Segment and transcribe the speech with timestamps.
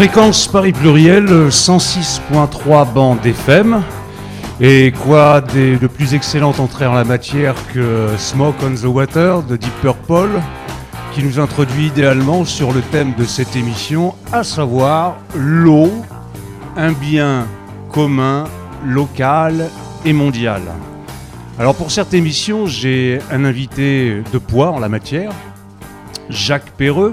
[0.00, 3.82] Fréquence Paris Pluriel, 106.3 bande FM.
[4.58, 9.56] Et quoi de plus excellente entrée en la matière que Smoke on the Water de
[9.56, 10.40] Deep Purple,
[11.12, 15.92] qui nous introduit idéalement sur le thème de cette émission, à savoir l'eau,
[16.78, 17.46] un bien
[17.92, 18.44] commun,
[18.86, 19.68] local
[20.06, 20.62] et mondial.
[21.58, 25.32] Alors pour cette émission, j'ai un invité de poids en la matière,
[26.30, 27.12] Jacques Perreux,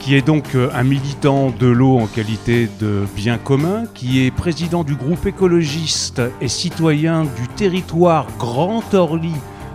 [0.00, 4.30] qui est donc euh, un militant de l'eau en qualité de bien commun, qui est
[4.30, 9.34] président du groupe écologiste et citoyen du territoire Grand Orly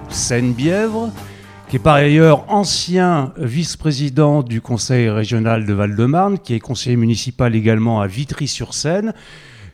[0.09, 1.11] Seine-Bièvre,
[1.69, 7.55] qui est par ailleurs ancien vice-président du conseil régional de Val-de-Marne, qui est conseiller municipal
[7.55, 9.13] également à Vitry-sur-Seine,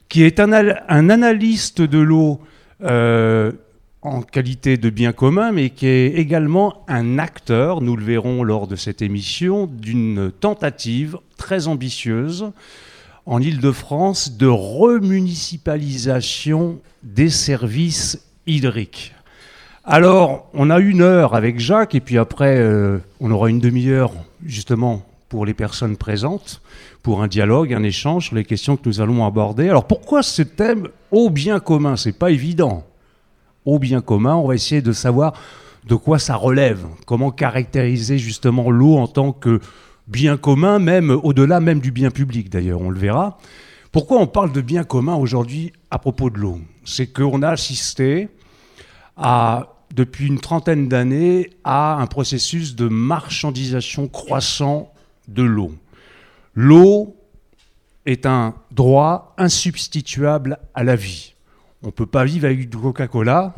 [0.10, 2.42] qui est un, analyste de l'eau
[2.84, 3.54] euh,
[4.02, 8.66] en qualité de bien commun, mais qui est également un acteur, nous le verrons lors
[8.68, 12.52] de cette émission, d'une tentative très ambitieuse
[13.28, 19.14] en Ile-de-France de remunicipalisation des services hydriques.
[19.84, 24.14] Alors, on a une heure avec Jacques, et puis après, euh, on aura une demi-heure
[24.46, 26.62] justement pour les personnes présentes,
[27.04, 29.70] pour un dialogue, un échange sur les questions que nous allons aborder.
[29.70, 31.96] Alors, pourquoi ce thème au bien commun?
[31.96, 32.84] C'est pas évident
[33.66, 34.36] au bien commun.
[34.36, 35.34] On va essayer de savoir
[35.88, 39.60] de quoi ça relève, comment caractériser justement l'eau en tant que
[40.08, 43.38] bien commun, même au-delà même du bien public d'ailleurs, on le verra.
[43.92, 46.60] Pourquoi on parle de bien commun aujourd'hui à propos de l'eau?
[46.86, 48.30] C'est qu'on a assisté
[49.94, 54.94] depuis une trentaine d'années à un processus de marchandisation croissant
[55.28, 55.74] de l'eau.
[56.56, 57.16] L'eau
[58.06, 61.31] est un droit insubstituable à la vie.
[61.84, 63.56] On peut pas vivre avec du Coca-Cola.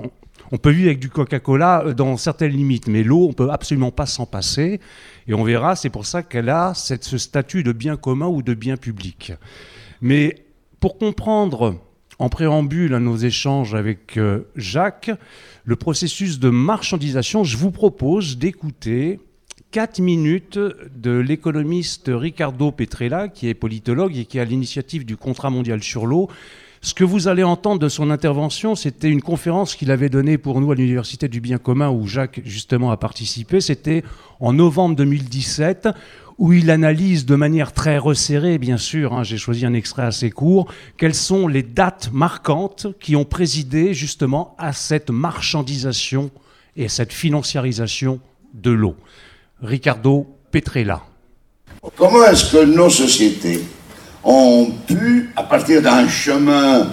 [0.51, 3.91] On peut vivre avec du Coca-Cola euh, dans certaines limites, mais l'eau, on peut absolument
[3.91, 4.79] pas s'en passer.
[5.28, 8.53] Et on verra, c'est pour ça qu'elle a ce statut de bien commun ou de
[8.53, 9.33] bien public.
[10.01, 10.45] Mais
[10.79, 11.79] pour comprendre
[12.19, 15.12] en préambule à nos échanges avec euh, Jacques,
[15.66, 19.19] le processus de marchandisation, je vous propose d'écouter
[19.72, 20.59] 4 minutes
[20.95, 25.81] de l'économiste Ricardo Petrella, qui est politologue et qui est à l'initiative du contrat mondial
[25.81, 26.29] sur l'eau,
[26.83, 30.59] ce que vous allez entendre de son intervention, c'était une conférence qu'il avait donnée pour
[30.59, 33.61] nous à l'Université du Bien commun, où Jacques justement a participé.
[33.61, 34.03] C'était
[34.41, 35.88] en novembre 2017,
[36.38, 40.29] où il analyse de manière très resserrée, bien sûr, hein, j'ai choisi un extrait assez
[40.29, 46.31] court, quelles sont les dates marquantes qui ont présidé justement à cette marchandisation
[46.75, 48.19] et à cette financiarisation
[48.53, 48.97] de l'eau.
[49.61, 51.01] Ricardo Petrella.
[51.95, 53.63] Comment est-ce que nos sociétés
[54.23, 56.88] ont pu, à partir d'un chemin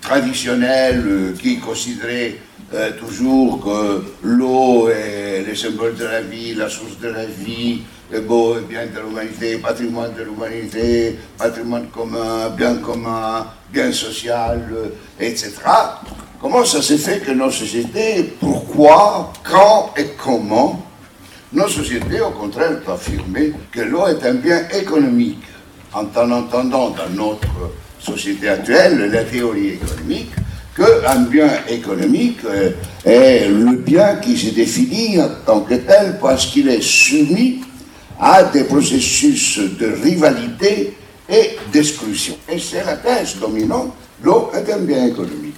[0.00, 2.36] traditionnel euh, qui considérait
[2.74, 7.82] euh, toujours que l'eau est le symbole de la vie, la source de la vie,
[8.10, 14.62] le beau et bien de l'humanité, patrimoine de l'humanité, patrimoine commun, bien commun, bien social,
[14.72, 14.88] euh,
[15.18, 15.52] etc.
[16.40, 20.84] Comment ça s'est fait que nos sociétés, pourquoi, quand et comment,
[21.52, 25.42] nos sociétés, au contraire, ont affirmé que l'eau est un bien économique?
[25.96, 27.48] En entendant dans notre
[27.98, 30.30] société actuelle la théorie économique
[30.76, 32.70] qu'un bien économique euh,
[33.04, 37.62] est le bien qui se définit en tant que tel parce qu'il est soumis
[38.20, 40.94] à des processus de rivalité
[41.28, 42.36] et d'exclusion.
[42.50, 45.54] Et c'est la thèse dominante, l'eau est un bien économique.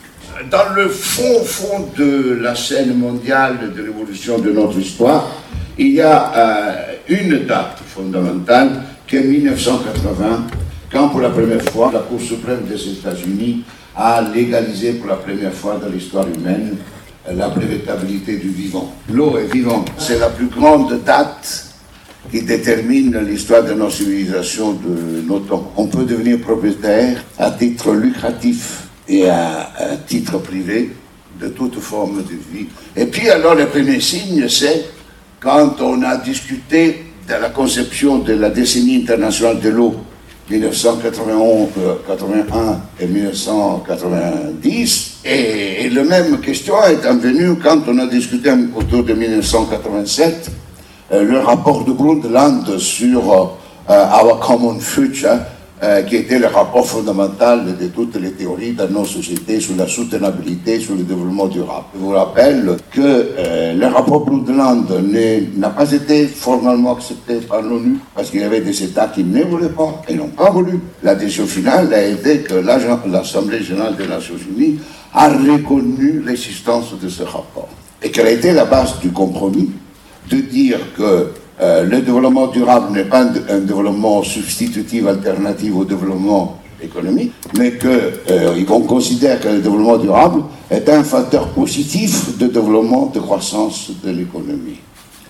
[0.51, 5.29] Dans le fond, fond de la scène mondiale de l'évolution de notre histoire,
[5.77, 10.47] il y a euh, une date fondamentale qu'en 1980,
[10.91, 13.63] quand pour la première fois la Cour suprême des États-Unis
[13.97, 16.77] a légalisé pour la première fois dans l'histoire humaine
[17.31, 18.95] la brevetabilité du vivant.
[19.13, 19.91] L'eau est vivante.
[19.99, 21.67] C'est la plus grande date
[22.31, 25.73] qui détermine l'histoire de nos civilisations de nos temps.
[25.77, 30.91] On peut devenir propriétaire à titre lucratif et à, à titre privé
[31.41, 32.67] de toute forme de vie.
[32.97, 34.87] Et puis alors le premier signe, c'est
[35.41, 39.95] quand on a discuté de la conception de la décennie internationale de l'eau
[40.51, 41.95] 1981 euh,
[42.99, 45.19] et 1990.
[45.25, 50.51] Et, la même question est venue quand on a discuté autour de 1987
[51.13, 53.59] euh, le rapport de Brundtland sur
[53.91, 55.41] euh, Our Common Future
[55.83, 59.87] euh, qui était le rapport fondamental de toutes les théories dans nos sociétés sur la
[59.87, 61.87] soutenabilité, sur le développement durable.
[61.95, 64.87] Je vous rappelle que euh, le rapport Brundtland
[65.57, 69.45] n'a pas été formellement accepté par l'ONU parce qu'il y avait des États qui ne
[69.45, 70.81] voulaient pas et n'ont pas voulu.
[71.03, 74.79] La décision finale a été que l'Assemblée générale des Nations unies
[75.15, 77.69] a reconnu l'existence de ce rapport
[78.03, 79.71] et quelle a été la base du compromis
[80.31, 81.29] de dire que
[81.61, 87.89] euh, le développement durable n'est pas un, développement substitutif, alternatif au développement économique, mais qu'on
[88.31, 94.11] euh, considère que le développement durable est un facteur positif de développement, de croissance de
[94.11, 94.79] l'économie.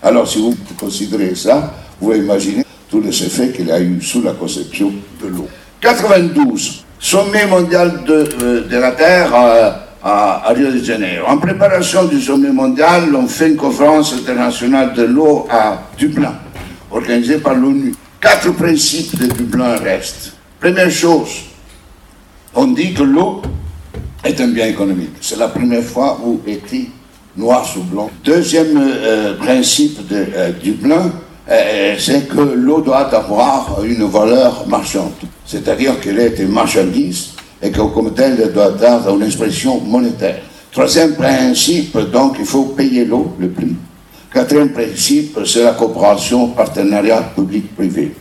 [0.02, 4.22] Alors, si vous considérez ça, vous pouvez imaginer tous les effets qu'il a eu sous
[4.22, 4.92] la conception
[5.22, 5.48] de l'eau.
[5.80, 11.26] 92, sommet mondial de, euh, de la Terre à, Rio de Janeiro.
[11.26, 16.34] En préparation du sommet mondial, on fait une conférence internationale de l'eau à Dublin,
[16.90, 17.94] organisée par l'ONU.
[18.20, 20.32] Quatre principes de Dublin restent.
[20.60, 21.30] Première chose,
[22.54, 23.42] on dit que l'eau
[24.24, 25.16] est un bien économique.
[25.20, 26.90] C'est la première fois où écrit
[27.36, 28.10] noir sur blanc.
[28.24, 31.12] Deuxième euh, principe de euh, Dublin,
[31.48, 35.12] euh, c'est que l'eau doit avoir une valeur marchande,
[35.46, 37.30] c'est-à-dire qu'elle est une marchandise
[37.62, 40.40] et que comme tel doit avoir une expression monétaire.
[40.70, 43.74] Troisième principe, donc, il faut payer l'eau, le prix.
[44.32, 48.14] Quatrième principe, c'est la coopération, partenariat public-privé.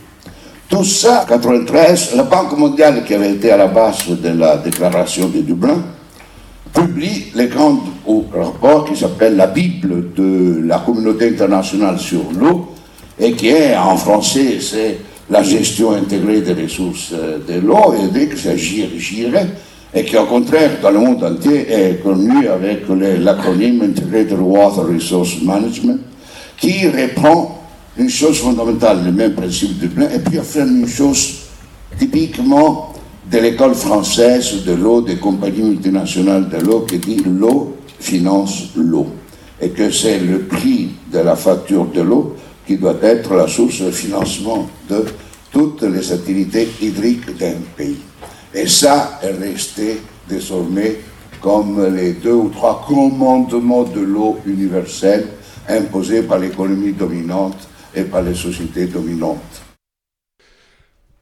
[0.68, 5.28] Tout ça, 93, la Banque mondiale qui avait été à la base de la déclaration
[5.28, 5.82] de Dublin,
[6.72, 7.78] publie les grands
[8.34, 12.74] rapports qui s'appelle la Bible de la communauté internationale sur l'eau,
[13.18, 14.98] et qui est en français, c'est
[15.30, 18.08] la gestion intégrée des ressources euh, de l'eau, et
[19.94, 22.82] et qui au contraire dans le monde entier est connu avec
[23.20, 26.00] l'acronyme Integrated Water Resource Management,
[26.58, 27.58] qui reprend
[27.96, 31.36] une chose fondamentale, le même principe de plein, et puis affirme une chose
[31.98, 32.92] typiquement
[33.30, 39.06] de l'école française de l'eau, des compagnies multinationales de l'eau, qui dit l'eau finance l'eau,
[39.60, 42.36] et que c'est le prix de la facture de l'eau
[42.68, 45.06] qui doit être la source de financement de
[45.50, 48.00] toutes les activités hydriques d'un pays.
[48.52, 50.98] Et ça est resté désormais
[51.40, 55.28] comme les deux ou trois commandements de l'eau universelle
[55.66, 59.62] imposés par l'économie dominante et par les sociétés dominantes.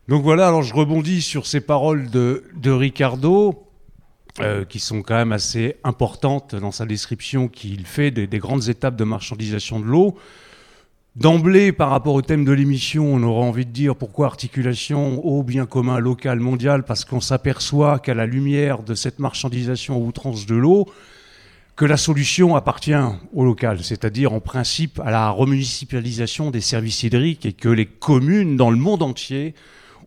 [0.09, 3.55] Donc voilà, alors je rebondis sur ces paroles de, de Ricardo,
[4.41, 8.69] euh, qui sont quand même assez importantes dans sa description qu'il fait des, des grandes
[8.69, 10.17] étapes de marchandisation de l'eau.
[11.17, 15.43] D'emblée, par rapport au thème de l'émission, on aura envie de dire pourquoi articulation au
[15.43, 20.55] bien commun local, mondial, parce qu'on s'aperçoit qu'à la lumière de cette marchandisation outrance de
[20.55, 20.87] l'eau,
[21.75, 22.93] que la solution appartient
[23.33, 28.59] au local, c'est-à-dire en principe à la remunicipalisation des services hydriques et que les communes
[28.59, 29.55] dans le monde entier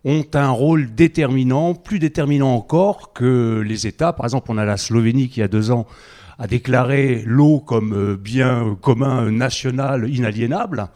[0.06, 4.13] ont un rôle déterminant, plus déterminant encore que les États.
[4.13, 5.88] Par exemple, on a la Slovénie qui, a deux ans,
[6.39, 10.88] a déclaré l'eau comme euh, bien commun national inaliénable.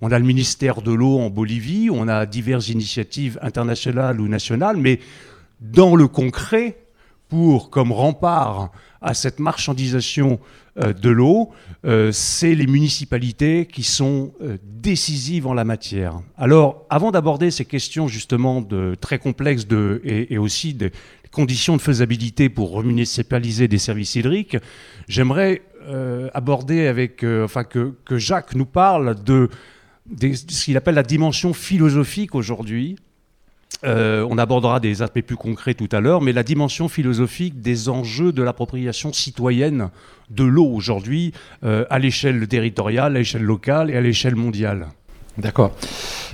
[0.00, 4.76] On a le ministère de l'eau en Bolivie, on a diverses initiatives internationales ou nationales,
[4.76, 5.00] mais
[5.60, 6.78] dans le concret,
[7.28, 8.70] pour comme rempart
[9.00, 10.38] à cette marchandisation
[10.78, 11.50] euh, de l'eau,
[11.84, 14.32] euh, c'est les municipalités qui sont
[14.62, 16.20] décisives en la matière.
[16.36, 19.66] Alors, avant d'aborder ces questions justement de, très complexes
[20.04, 20.90] et, et aussi de,
[21.32, 24.56] conditions de faisabilité pour remunicipaliser des services hydriques,
[25.08, 29.48] j'aimerais euh, aborder avec, euh, enfin que, que, Jacques nous parle de,
[30.20, 32.96] ce qu'il appelle la dimension philosophique aujourd'hui.
[33.84, 37.88] Euh, on abordera des aspects plus concrets tout à l'heure, mais la dimension philosophique des
[37.88, 39.88] enjeux de l'appropriation citoyenne
[40.30, 44.88] de l'eau aujourd'hui à l'échelle territoriale, à l'échelle locale et à l'échelle mondiale.
[45.36, 45.74] D'accord.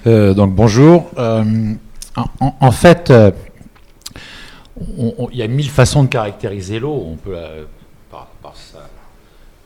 [0.04, 1.10] donc bonjour.
[1.16, 3.12] En, en, fait,
[5.32, 7.04] il y a mille façons de caractériser l'eau.
[7.06, 7.36] On peut,
[8.10, 8.28] par,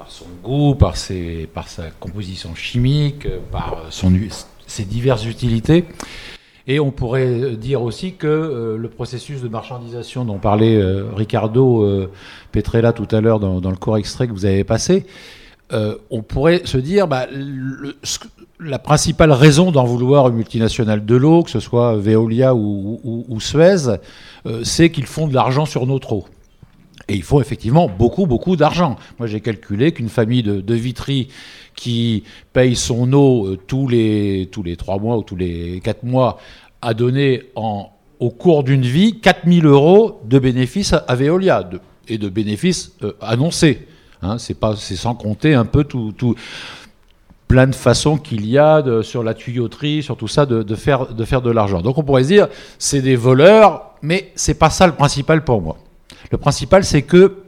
[0.09, 0.95] son goût, par,
[1.54, 4.12] par sa composition chimique, par son,
[4.66, 5.85] ses diverses utilités.
[6.66, 11.83] Et on pourrait dire aussi que euh, le processus de marchandisation dont parlait euh, Ricardo
[11.83, 12.11] euh,
[12.52, 15.07] Petrella tout à l'heure dans, le court extrait que vous avez passé,
[16.11, 17.26] on pourrait se dire bah,
[18.64, 23.99] la principale raison d'en vouloir une multinationale de l'eau, que ce soit Veolia ou, Suez,
[24.47, 26.25] euh, c'est qu'ils font de l'argent sur notre eau.
[27.09, 28.97] Et il faut effectivement beaucoup, beaucoup d'argent.
[29.19, 31.28] Moi, j'ai calculé qu'une famille de, de, Vitry
[31.75, 36.04] qui paye son eau euh, tous les, tous les 3 mois ou tous les 4
[36.04, 36.38] mois
[36.81, 41.69] a donné au cours d'une vie 4000 euros de bénéfices à Veolia
[42.09, 43.87] et de bénéfices euh, annoncés.
[44.25, 44.57] Hein, c'est
[44.95, 46.14] sans compter un peu tout
[47.52, 51.50] plein de façons qu'il y a sur la tuyauterie, sur tout ça, de, faire, de
[51.50, 51.82] l'argent.
[51.82, 55.61] Donc on pourrait se dire, c'est des voleurs, mais c'est pas ça le principal pour
[55.61, 55.76] moi.
[56.30, 57.42] Le principal, c'est que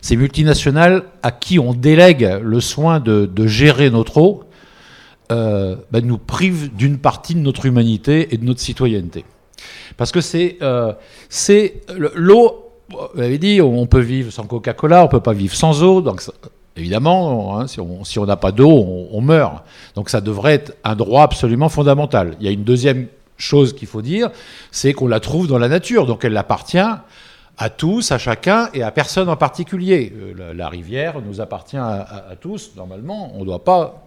[0.00, 4.42] ces multinationales à qui on délègue le soin de, gérer notre eau,
[5.30, 9.24] euh, ben, nous privent d'une partie de notre humanité et de notre citoyenneté.
[9.96, 10.92] Parce que c'est euh,
[12.16, 16.00] l'eau, vous l'avez dit, on peut vivre sans Coca-Cola, on peut pas vivre sans eau,
[16.00, 16.20] donc
[16.76, 19.62] Évidemment, hein, si on n'a pas d'eau, on, meurt.
[19.94, 22.36] Donc ça devrait être un droit absolument fondamental.
[22.40, 24.30] Il y a une deuxième chose qu'il faut dire,
[24.72, 26.78] c'est qu'on la trouve dans la nature, donc elle appartient
[27.58, 30.12] à tous, à chacun et à personne en particulier.
[30.16, 34.04] Euh, la, rivière nous appartient à, tous, normalement, on ne doit pas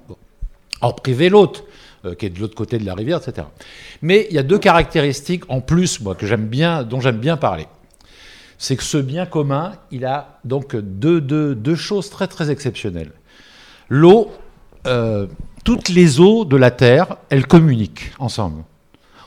[0.81, 1.63] en priver l'autre,
[2.05, 3.47] euh, qui est de l'autre côté de la rivière, etc.
[4.01, 6.25] Mais il y a deux caractéristiques en plus, moi, que
[6.83, 7.67] dont j'aime bien parler.
[8.57, 13.11] C'est que ce bien commun, il a donc deux, choses très très exceptionnelles.
[13.89, 14.31] L'eau,
[14.87, 15.27] euh,
[15.63, 18.63] toutes les eaux de la Terre, elles communiquent ensemble.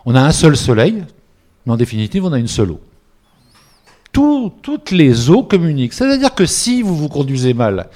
[0.04, 1.04] On a un seul soleil,
[1.64, 2.80] mais en définitive, on a une seule eau.
[4.12, 5.92] toutes les eaux communiquent.
[5.92, 7.88] C'est-à-dire que si vous vous conduisez mal,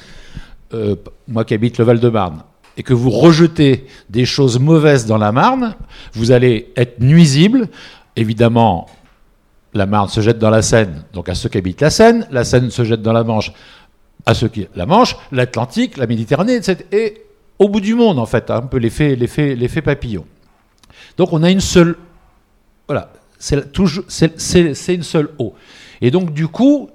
[0.73, 0.95] euh,
[1.27, 2.43] moi qui habite le Val-de-Marne,
[2.77, 5.75] et que vous rejetez des choses mauvaises dans la Marne,
[6.13, 7.69] vous allez être nuisible.
[8.17, 8.87] Évidemment,
[9.75, 12.27] la Marne se jette dans la Seine, donc à ceux qui habitent la Seine.
[12.31, 13.53] La Seine se jette dans la Manche,
[14.25, 15.17] à ceux qui la Manche.
[15.33, 16.85] L'Atlantique, la Méditerranée, etc.
[16.93, 17.23] Et
[17.59, 20.25] au bout du monde, en fait, un peu l'effet, l'effet, l'effet papillon.
[21.17, 21.97] Donc on a une seule,
[22.87, 25.55] voilà, c'est une seule eau.
[26.01, 26.91] Et donc du coup,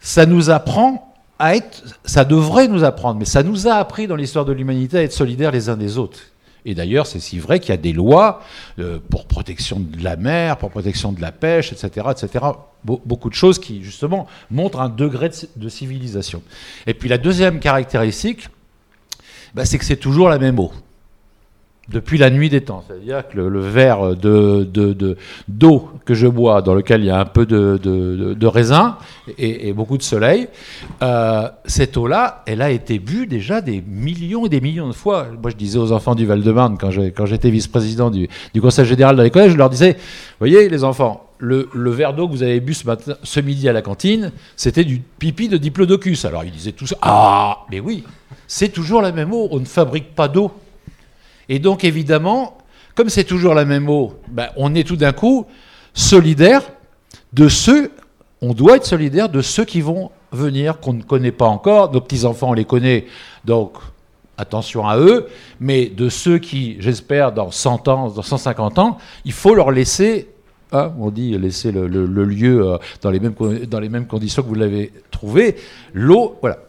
[0.00, 4.16] ça nous apprend à être, ça devrait nous apprendre, mais ça nous a appris dans
[4.16, 6.20] l'histoire de l'humanité à être solidaires les uns des autres.
[6.64, 8.42] Et d'ailleurs, c'est si vrai qu'il y a des lois
[8.78, 12.44] euh, pour protection de la mer, pour protection de la pêche, etc., etc.
[12.84, 16.42] beaucoup de choses qui, justement, montrent un degré de, civilisation.
[16.86, 18.48] Et puis la deuxième caractéristique,
[19.54, 20.72] bah, c'est que c'est toujours la même eau
[21.92, 22.84] depuis la nuit des temps.
[22.86, 25.16] C'est-à-dire que le, verre de,
[25.48, 28.96] d'eau que je bois, dans lequel il y a un peu de, raisin
[29.38, 30.48] et, beaucoup de soleil,
[31.02, 35.26] euh, cette eau-là, elle a été bue déjà des millions et des millions de fois.
[35.40, 38.28] Moi, je disais aux enfants du Val-de-Marne, quand, j'étais vice-président du,
[38.60, 39.96] Conseil général dans les collèges, je leur disais,
[40.38, 42.84] voyez les enfants, le, verre d'eau que vous avez bu ce,
[43.22, 46.24] ce midi à la cantine, c'était du pipi de diplodocus.
[46.24, 48.04] Alors ils disaient tous, ah, mais oui,
[48.46, 50.52] c'est toujours la même eau, on ne fabrique pas d'eau
[51.52, 52.56] et donc, évidemment,
[52.94, 55.44] comme c'est toujours la même eau, ben, on est tout d'un coup
[55.92, 56.62] solidaire
[57.34, 57.90] de ceux,
[58.40, 61.92] on doit être solidaire de ceux qui vont venir, qu'on ne connaît pas encore.
[61.92, 63.04] Nos petits-enfants, on les connaît,
[63.44, 63.74] donc
[64.38, 65.26] attention à eux.
[65.60, 70.30] Mais de ceux qui, j'espère, dans 100 ans, dans 150 ans, il faut leur laisser
[70.72, 73.34] hein, on dit laisser le, lieu euh, dans, les mêmes,
[73.68, 75.56] dans les mêmes conditions que vous l'avez trouvé.
[75.92, 76.60] L'eau, voilà.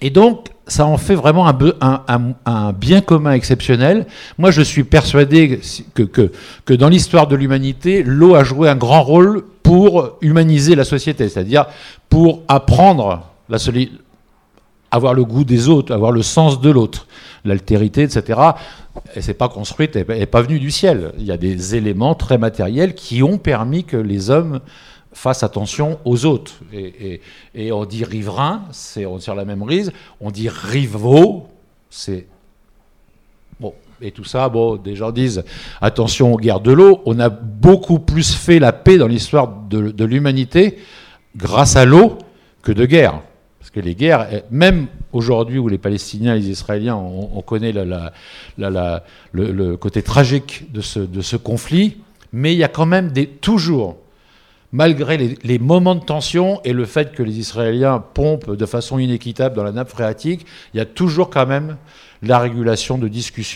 [0.00, 4.06] Et donc, ça en fait vraiment un, bien commun exceptionnel.
[4.36, 5.60] Moi, je suis persuadé
[5.94, 11.28] que, dans l'histoire de l'humanité, l'eau a joué un grand rôle pour humaniser la société,
[11.28, 11.66] c'est-à-dire
[12.08, 13.58] pour apprendre la
[14.90, 17.06] avoir le goût des autres, avoir le sens de l'autre,
[17.44, 18.40] l'altérité, etc.
[19.14, 21.12] Elle s'est pas construite, elle n'est pas venue du ciel.
[21.18, 24.60] Il y a des éléments très matériels qui ont permis que les hommes
[25.12, 26.54] fasse attention aux autres.
[26.72, 29.92] Et, on dit riverain, c'est on tire la même rise.
[30.20, 31.48] On dit rivaux,
[31.90, 32.26] c'est
[33.60, 33.74] bon.
[34.00, 35.44] Et tout ça, bon, des gens disent
[35.80, 37.02] attention aux guerres de l'eau.
[37.06, 40.78] On a beaucoup plus fait la paix dans l'histoire de, l'humanité
[41.36, 42.18] grâce à l'eau
[42.62, 43.20] que de guerre.
[43.58, 48.12] Parce que les guerres, même aujourd'hui où les Palestiniens et les Israéliens, on, connaît la,
[49.32, 51.96] le, côté tragique de ce, de ce conflit,
[52.32, 53.96] mais il y a quand même des, toujours
[54.72, 59.56] malgré les, moments de tension et le fait que les Israéliens pompent de façon inéquitable
[59.56, 61.76] dans la nappe phréatique, il y a toujours quand même
[62.22, 63.08] la régulation de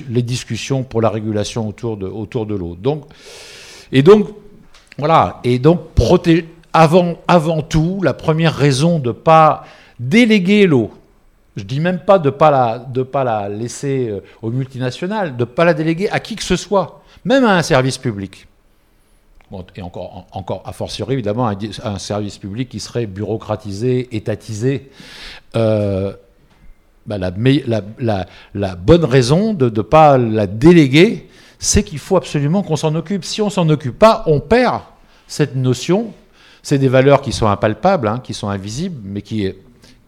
[0.08, 2.76] les discussions pour la régulation autour de, l'eau.
[3.90, 4.28] Et donc,
[4.98, 5.42] voilà.
[5.60, 5.80] Donc,
[6.72, 9.64] avant, tout, la première raison de ne pas
[9.98, 10.90] déléguer l'eau,
[11.56, 15.40] je dis même pas de ne pas, la, pas la laisser euh, aux multinationales, de
[15.40, 18.46] ne pas la déléguer à qui que ce soit, même à un service public
[19.76, 24.90] et encore, encore a fortiori évidemment un, service public qui serait bureaucratisé, étatisé.
[25.56, 26.12] Euh,
[27.06, 31.28] bah, la, bonne raison de ne pas la déléguer,
[31.58, 33.24] c'est qu'il faut absolument qu'on s'en occupe.
[33.24, 34.80] Si on s'en occupe pas, on perd
[35.26, 36.12] cette notion.
[36.62, 39.52] C'est des valeurs qui sont impalpables, hein, qui sont invisibles, mais qui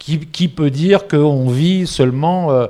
[0.05, 2.67] qui, peut dire qu'on vit seulement euh,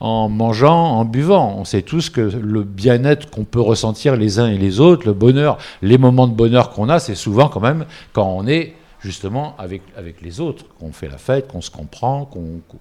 [0.00, 1.54] en mangeant, en buvant?
[1.58, 5.12] On sait tous que le bien-être qu'on peut ressentir les uns et les autres, le
[5.12, 9.54] bonheur, les moments de bonheur qu'on a, c'est souvent quand même quand on est justement
[9.58, 12.28] avec, avec les autres, qu'on fait la fête, qu'on se comprend,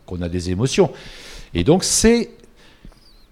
[0.05, 0.89] qu'on a des émotions.
[1.53, 2.31] Et donc c'est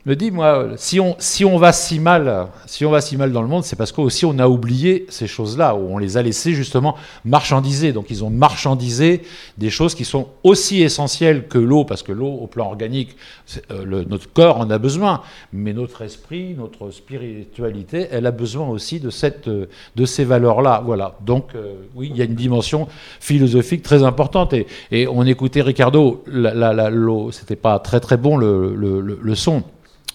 [0.05, 3.31] me dit, moi, si on, si on va si mal, si on va si mal
[3.31, 6.21] dans le monde, c'est parce qu'aussi on a oublié ces choses-là, où on les a
[6.21, 7.91] laissés justement marchandiser.
[7.91, 9.24] Donc ils ont marchandisé
[9.57, 13.15] des choses qui sont aussi essentielles que l'eau, parce que l'eau, au plan organique,
[13.71, 15.21] euh, notre corps en a besoin,
[15.51, 20.83] mais notre esprit, notre spiritualité, elle a besoin aussi de, cette, de ces valeurs-là.
[20.85, 21.17] Voilà.
[21.25, 22.88] Donc euh, oui, il y a une dimension
[23.19, 24.53] philosophique très importante.
[24.53, 29.01] Et, et on écoutait Ricardo, la, la, l'eau, c'était pas très très bon le, le,
[29.01, 29.63] le son.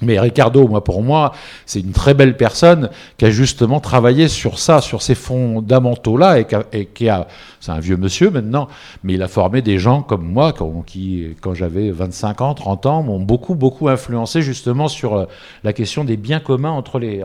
[0.02, 1.32] Mais Ricardo, moi, pour moi,
[1.66, 6.40] c'est une très belle personne qui a justement travaillé sur ça, sur ces fondamentaux-là,
[6.72, 7.26] et, qui a,
[7.60, 8.68] c'est un vieux monsieur maintenant,
[9.04, 10.54] mais il a formé des gens comme moi,
[10.86, 15.24] qui, quand j'avais 25 ans, 30 ans, m'ont beaucoup, beaucoup influencé justement sur euh,
[15.64, 17.22] la question des biens communs entre les,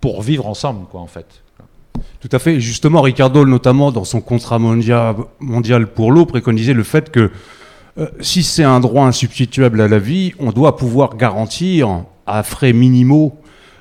[0.00, 1.42] pour vivre ensemble, quoi, en fait.
[2.20, 2.60] Tout à fait.
[2.60, 7.30] Justement, Ricardo, notamment dans son contrat mondial pour l'eau, préconisait le fait que
[7.98, 12.72] euh, si c'est un droit insubstituable à la vie, on doit pouvoir garantir à frais
[12.72, 13.38] minimaux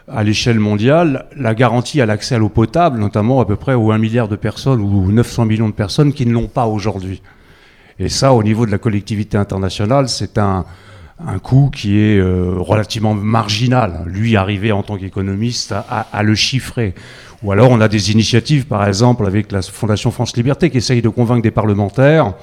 [0.08, 3.91] à l'échelle mondiale la garantie à l'accès à l'eau potable, notamment à peu près aux
[3.91, 7.22] 1 milliard de personnes ou 900 millions de personnes qui ne l'ont pas aujourd'hui.
[8.00, 10.65] Et ça, au niveau de la collectivité internationale, c'est un,
[11.25, 14.03] un coût qui est euh, relativement marginal.
[14.08, 16.96] Lui, arrivé en tant qu'économiste à, à, le chiffrer.
[17.44, 21.01] Ou alors, on a des initiatives, par exemple, avec la Fondation France Liberté, qui essaye
[21.01, 22.34] de convaincre des parlementaires,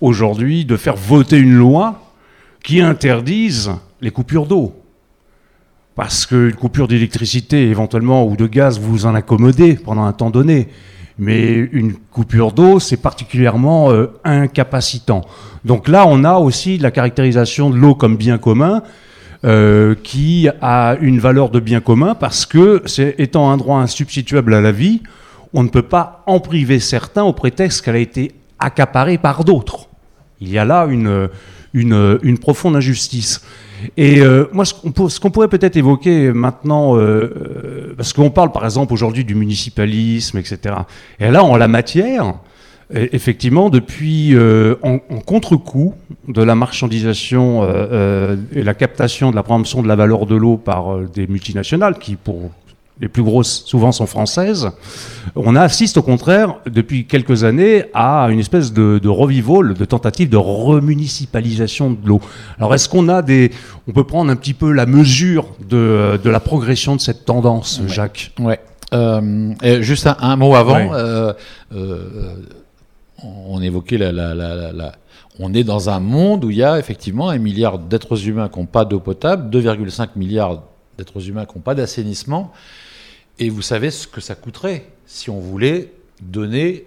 [0.00, 2.02] aujourd'hui, de faire voter une loi
[2.62, 4.74] qui interdise les coupures d'eau
[5.94, 10.68] parce qu'une coupure d'électricité éventuellement ou de gaz, vous en accommodez pendant un temps donné.
[11.18, 15.24] Mais une coupure d'eau, c'est particulièrement euh, incapacitant.
[15.64, 18.82] Donc là, on a aussi la caractérisation de l'eau comme bien commun,
[19.44, 24.54] euh, qui a une valeur de bien commun parce que, c'est, étant un droit insubstituable
[24.54, 25.02] à la vie,
[25.52, 29.83] on ne peut pas en priver certains au prétexte qu'elle a été accaparée par d'autres.
[30.40, 33.44] Il y a là une, profonde injustice.
[33.96, 34.74] Et euh, moi, ce
[35.20, 40.38] qu'on, pourrait peut-être évoquer maintenant, euh, euh, parce qu'on parle par exemple aujourd'hui du municipalisme,
[40.38, 40.76] etc.
[41.20, 42.34] Et là, en la matière,
[42.94, 44.36] e, effectivement, depuis
[44.82, 45.94] en, en contre-coup
[46.28, 47.66] de la marchandisation
[48.54, 52.16] et la captation de la préemption de la valeur de l'eau par des multinationales, qui
[52.16, 52.50] pour
[53.00, 54.70] les plus grosses souvent sont françaises,
[55.34, 60.28] on assiste au contraire depuis quelques années à une espèce de, de revival, de tentative
[60.28, 62.20] de remunicipalisation de l'eau.
[62.58, 63.50] Alors est-ce qu'on a des,
[63.88, 67.82] on peut prendre un petit peu la mesure de, de la progression de cette tendance,
[67.88, 68.32] Jacques?
[68.38, 68.60] Ouais.
[68.92, 71.32] Euh, juste un, mot avant, euh,
[71.74, 72.36] euh,
[73.24, 74.92] on évoquait la, la, la, la
[75.40, 78.60] on est dans un monde où il y a effectivement un milliard d'êtres humains qui
[78.60, 80.62] n'ont pas d'eau potable, 2,5 milliards
[80.96, 82.52] d'êtres humains qui n'ont pas d'assainissement.
[83.38, 86.86] Et vous savez ce que ça coûterait si on voulait donner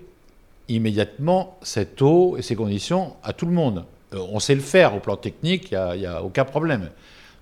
[0.70, 3.86] immédiatement cette eau et ces conditions à tout le monde.
[4.14, 6.90] Euh, on sait le faire au plan technique, il n'y a, aucun problème.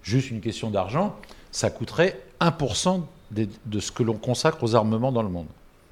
[0.03, 1.15] Juste une question d'argent,
[1.51, 5.47] ça coûterait 1% de, ce que l'on consacre aux armements dans le monde.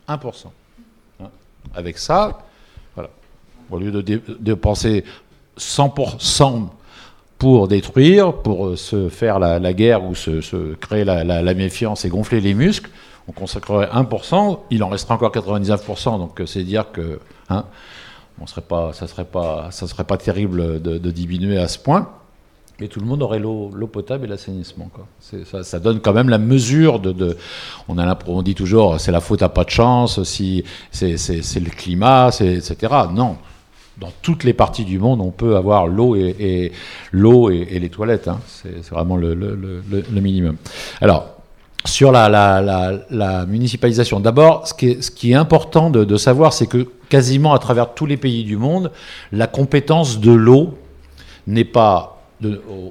[0.08, 0.48] 1%.
[1.22, 1.30] Hein.
[1.74, 2.46] Avec ça,
[2.96, 3.10] voilà.
[3.72, 5.04] Au lieu de, de penser
[5.58, 6.70] 100%
[7.44, 12.40] pour détruire, pour euh, se faire la, guerre ou se, créer la, méfiance et gonfler
[12.40, 12.90] les muscles,
[13.28, 17.66] on consacrerait 1%, il en restera encore 99%, donc euh, c'est dire que hein,
[18.40, 22.08] on serait pas, ça ne serait, pas, serait pas terrible de, diminuer à ce point.
[22.80, 24.90] Et tout le monde aurait l'eau potable et l'assainissement.
[25.64, 27.38] Ça, donne quand même la mesure de.
[27.90, 32.30] on, on dit toujours c'est la faute à pas de chance, si c'est le climat,
[32.40, 32.94] etc.
[33.14, 33.38] Non,
[33.98, 36.72] dans toutes les parties du monde, on peut avoir l'eau et,
[37.14, 38.28] et, les toilettes.
[38.28, 38.40] Hein.
[38.46, 39.36] C'est vraiment le,
[40.12, 40.58] minimum.
[41.02, 41.30] Alors,
[41.86, 47.94] sur la, municipalisation, d'abord, ce, qui est important de, savoir, c'est que quasiment à travers
[47.94, 48.92] tous les pays du monde,
[49.32, 50.78] la compétence de l'eau
[51.46, 52.10] n'est pas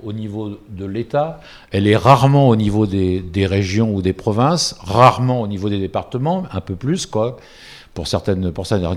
[0.05, 1.41] au, niveau de l'État,
[1.73, 6.45] elle est rarement au niveau des, régions ou des provinces, rarement au niveau des départements,
[6.53, 7.39] un peu plus, quoi
[7.95, 8.53] pour certaines,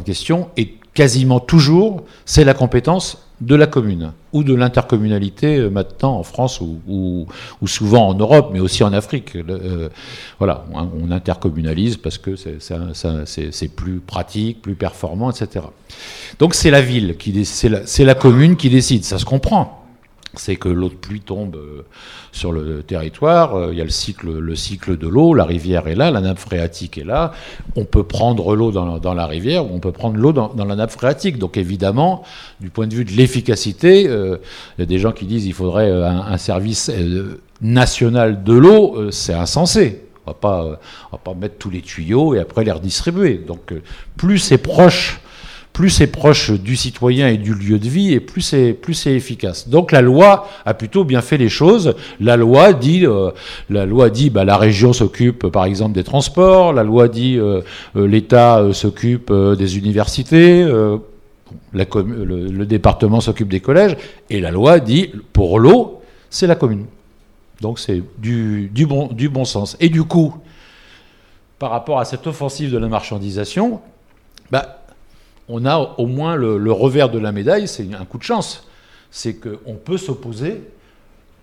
[0.06, 0.50] questions,
[0.96, 6.62] quasiment toujours, c'est la compétence de la commune ou de l'intercommunalité euh, maintenant en France
[6.62, 9.36] ou, ou, souvent en Europe, mais aussi en Afrique.
[9.36, 9.90] Euh,
[10.40, 15.66] voilà, on, intercommunalise parce que c'est plus pratique, plus performant, etc.
[16.40, 19.85] Donc c'est la ville, qui c'est la, la commune qui décide, ça se comprend
[20.40, 21.84] c'est que l'eau de pluie tombe euh,
[22.32, 25.88] sur le territoire, euh, il y a le cycle, le cycle de l'eau, la rivière
[25.88, 27.32] est là, la nappe phréatique est là,
[27.76, 30.92] on peut prendre l'eau dans, la rivière ou on peut prendre l'eau dans, la nappe
[30.92, 31.38] phréatique.
[31.38, 32.24] Donc évidemment,
[32.60, 34.38] du point de vue de l'efficacité, euh,
[34.78, 36.92] il y a des gens qui disent qu'il faudrait un, service
[37.62, 40.04] national de l'eau, c'est insensé.
[40.28, 40.72] On ne
[41.12, 43.36] va pas mettre tous les tuyaux et après les redistribuer.
[43.36, 43.74] Donc
[44.18, 45.22] plus c'est proche
[45.76, 49.68] plus c'est proche du citoyen et du lieu de vie, et plus c'est plus efficace.
[49.68, 51.96] Donc la loi a plutôt bien fait les choses.
[52.22, 53.32] La loi dit, euh,
[53.70, 56.72] bah, la région s'occupe par exemple des transports.
[56.72, 57.60] La loi dit, euh,
[57.98, 60.64] euh, l'État s'occupe des universités.
[61.74, 63.98] Le, département s'occupe des collèges.
[64.30, 66.86] Et la loi dit, pour l'eau, c'est la commune.
[67.60, 69.76] Donc c'est du, du, bon, du bon sens.
[69.82, 70.36] Et du coup,
[71.60, 73.82] par rapport à cette offensive de la marchandisation,
[74.52, 74.85] bah,
[75.50, 78.68] on a au moins le, revers de la médaille, c'est un coup de chance.
[79.12, 80.62] C'est qu'on peut s'opposer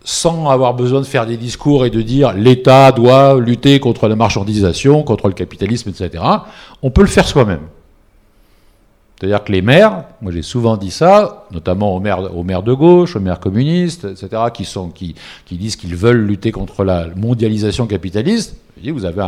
[0.04, 4.16] sans avoir besoin de faire des discours et de dire l'État doit lutter contre la
[4.16, 6.24] marchandisation, contre le capitalisme, etc.
[6.82, 7.62] On peut le faire soi-même.
[9.16, 13.20] C'est-à-dire que les maires, moi j'ai souvent dit ça, notamment aux maires, de gauche, aux
[13.20, 18.56] maires communistes, etc., qui disent qu'ils veulent lutter contre la mondialisation capitaliste.
[18.80, 19.22] Vous avez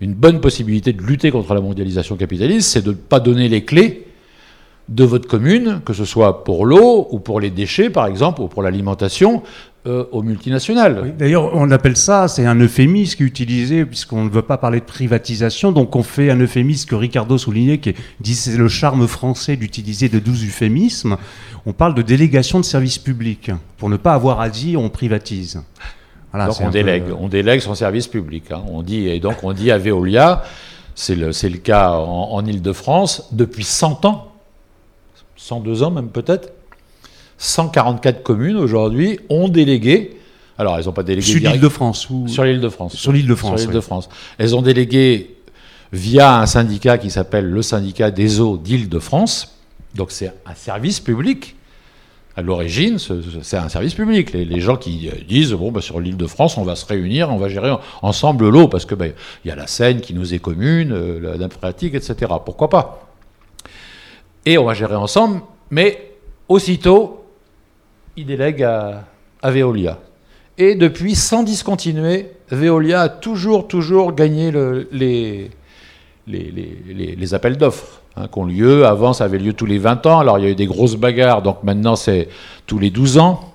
[0.00, 3.64] une bonne possibilité de lutter contre la mondialisation capitaliste, c'est de ne pas donner les
[3.64, 4.06] clés
[4.88, 8.48] de votre commune, que ce soit pour l'eau ou pour les déchets, par exemple, ou
[8.48, 9.42] pour l'alimentation,
[9.86, 11.14] euh, aux multinationales.
[11.18, 14.80] D'ailleurs, on appelle ça, c'est un euphémisme qui est utilisé, puisqu'on ne veut pas parler
[14.80, 19.06] de privatisation, donc on fait un euphémisme que Ricardo soulignait, qui dit c'est le charme
[19.06, 21.16] français d'utiliser de douze euphémismes.
[21.66, 23.50] On parle de délégation de services publics.
[23.78, 25.62] Pour ne pas avoir à dire, on privatise.
[26.34, 28.50] Donc on délègue, on délègue son service public.
[28.50, 28.62] Hein.
[28.68, 30.42] On dit, et donc on dit à Veolia,
[30.94, 34.32] c'est le, le, cas en, en Ile-de-France, depuis 100 ans,
[35.36, 36.52] 102 ans même peut-être,
[37.38, 40.16] 144 communes aujourd'hui ont délégué.
[40.56, 41.26] Alors, elles n'ont pas délégué.
[41.26, 42.28] Sur l'île de France ou...
[42.28, 42.94] Sur l'île de France.
[42.94, 43.60] Sur l'île de France.
[43.60, 44.08] Sur l'île de France.
[44.38, 45.36] Elles ont délégué
[45.92, 49.58] via un syndicat qui s'appelle le syndicat des eaux d'Île-de-France.
[49.94, 51.56] Donc, c'est un service public.
[52.36, 54.32] À l'origine, c'est un service public.
[54.32, 57.36] Les, gens qui disent bon, bah, sur l'île de France, on va se réunir, on
[57.36, 60.40] va gérer ensemble l'eau, parce que bah, il y a la Seine qui nous est
[60.40, 62.32] commune, euh, la nappe phréatique, etc.
[62.44, 63.06] Pourquoi pas?
[64.46, 66.12] Et on va gérer ensemble, mais
[66.48, 67.24] aussitôt,
[68.16, 69.04] il délègue à,
[69.44, 70.00] Veolia.
[70.58, 74.52] Et depuis, sans discontinuer, Veolia a toujours, toujours gagné
[74.90, 75.50] les,
[77.34, 78.86] appels d'offres hein, qui ont lieu.
[78.86, 80.18] Avant, ça avait lieu tous les 20 ans.
[80.18, 82.28] Alors, il y a eu des grosses bagarres, donc maintenant, c'est
[82.66, 83.52] tous les 12 ans.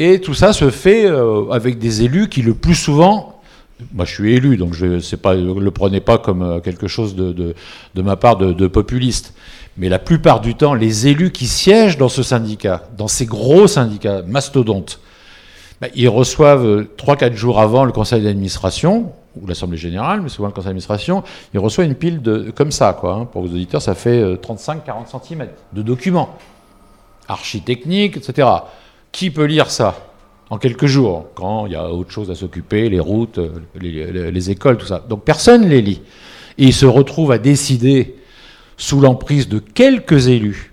[0.00, 3.40] Et tout ça se fait euh, avec des élus qui, le plus souvent,
[3.92, 7.32] moi je suis élu, donc je ne le prenez pas comme euh, quelque chose de,
[7.32, 9.34] de, ma part de, populiste.
[9.76, 13.66] Mais la plupart du temps, les élus qui siègent dans ce syndicat, dans ces gros
[13.66, 15.00] syndicats mastodontes,
[15.82, 20.52] ben, ils reçoivent 3-4 jours avant le conseil d'administration, ou l'Assemblée générale, mais souvent le
[20.52, 21.22] conseil d'administration,
[21.54, 23.14] ils reçoivent une pile de, comme ça, quoi.
[23.14, 23.24] Hein.
[23.26, 24.80] pour vos auditeurs, ça fait 35-40
[25.14, 26.36] euh, cm de documents,
[27.28, 28.48] architecniques, etc.
[29.12, 29.96] Qui peut lire ça
[30.50, 33.50] en quelques jours, quand il y a autre chose à s'occuper, les routes, euh,
[33.80, 35.04] les, les, écoles, tout ça.
[35.08, 36.02] Donc personne ne les lit.
[36.58, 38.16] Et ils se retrouvent à décider
[38.76, 40.69] sous l'emprise de quelques élus,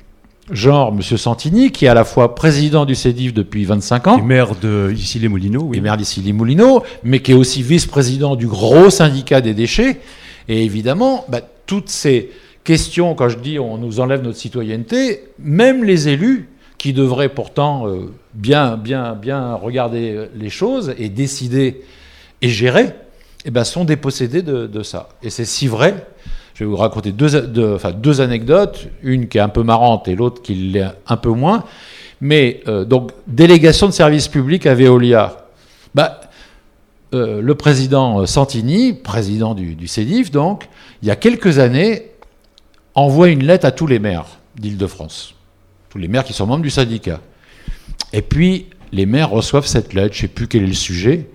[0.52, 1.02] genre M.
[1.02, 4.18] Santini, qui est à la fois président du CEDIF depuis 25 ans.
[4.18, 5.78] Et maire de les moulineaux Oui.
[5.78, 10.00] Et maire les moulineaux mais qui est aussi vice-président du gros syndicat des déchets.
[10.48, 12.32] Et évidemment, bah, toutes ces
[12.64, 17.88] questions, quand je dis on nous enlève notre citoyenneté, même les élus, qui devraient pourtant
[17.88, 21.82] euh, bien, bien, bien regarder les choses et décider
[22.42, 22.94] et gérer,
[23.46, 25.10] eh ben, sont dépossédés de, de ça.
[25.24, 25.96] Et c'est si vrai
[26.58, 30.56] je vais vous raconter deux, anecdotes, une qui est un peu marrante et l'autre qui
[30.56, 31.63] l'est un peu moins.
[32.20, 35.46] Mais euh, donc, délégation de service public à Veolia.
[35.93, 36.20] Bah,
[37.13, 40.67] euh, le président Santini, président du, du CEDIF, donc,
[41.04, 42.08] il y a quelques années,
[42.96, 44.26] envoie une lettre à tous les maires
[44.60, 45.36] d'Île-de-France,
[45.91, 47.22] tous les maires qui sont membres du syndicat.
[48.13, 51.30] Et puis, les maires reçoivent cette lettre, je ne sais plus quel est le sujet,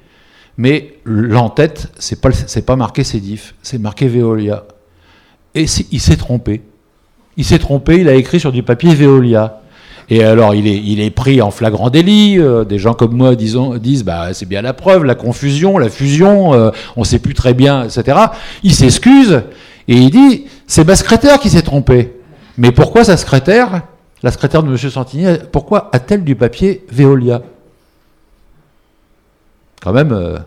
[0.57, 2.31] mais l'en-tête, c'est pas,
[2.67, 4.65] pas marqué CEDIF, c'est marqué Veolia.
[5.55, 6.63] Et il s'est trompé.
[7.37, 9.61] Il s'est trompé, il a écrit sur du papier Veolia.
[10.09, 12.39] Et alors, il est, pris en flagrant délit.
[12.39, 16.53] Euh, des gens comme moi disent bah, c'est bien la preuve, la confusion, la fusion,
[16.53, 18.19] euh, on ne sait plus très bien, etc.
[18.63, 19.43] Il s'excuse
[19.89, 22.13] et il dit c'est ma secrétaire qui s'est trompée.
[22.59, 23.83] Mais pourquoi sa secrétaire,
[24.23, 24.77] la secrétaire de M.
[24.77, 27.43] Santini, pourquoi a-t-elle du papier Veolia?
[29.83, 30.39] Quand même, euh,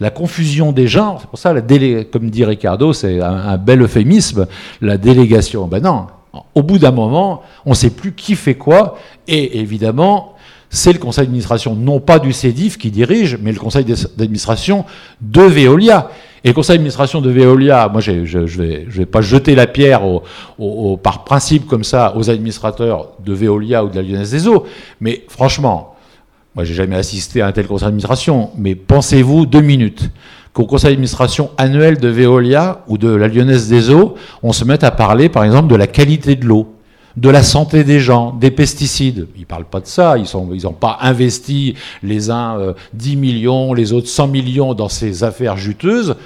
[0.00, 1.60] la confusion des genres, c'est pour ça, la
[2.04, 4.46] comme dit Ricardo, c'est un, bel euphémisme,
[4.80, 5.66] la délégation.
[5.66, 6.06] Ben non,
[6.54, 8.96] au bout d'un moment, on ne sait plus qui fait quoi,
[9.28, 10.34] et évidemment,
[10.70, 14.84] c'est le conseil d'administration, non pas du CEDIF qui dirige, mais le conseil d'administration
[15.20, 16.10] de Veolia.
[16.44, 20.02] Et le conseil d'administration de Veolia, moi je ne vais pas jeter la pierre
[20.58, 24.64] au, par principe comme ça aux administrateurs de Veolia ou de la Lyonnaise des Eaux,
[25.00, 25.96] mais franchement,
[26.54, 30.10] moi, j'ai jamais assisté à un tel conseil d'administration, mais pensez-vous deux minutes
[30.52, 34.82] qu'au conseil d'administration annuel de Veolia ou de la Lyonnaise des Eaux, on se mette
[34.82, 36.74] à parler, par exemple, de la qualité de l'eau,
[37.16, 39.28] de la santé des gens, des pesticides?
[39.36, 44.08] Ils parlent pas de ça, ils n'ont pas investi les uns 10 millions, les autres
[44.08, 46.16] 100 millions dans ces affaires juteuses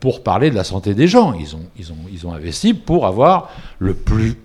[0.00, 1.34] pour parler de la santé des gens.
[1.34, 3.48] Ils ont investi pour avoir
[3.78, 4.36] le plus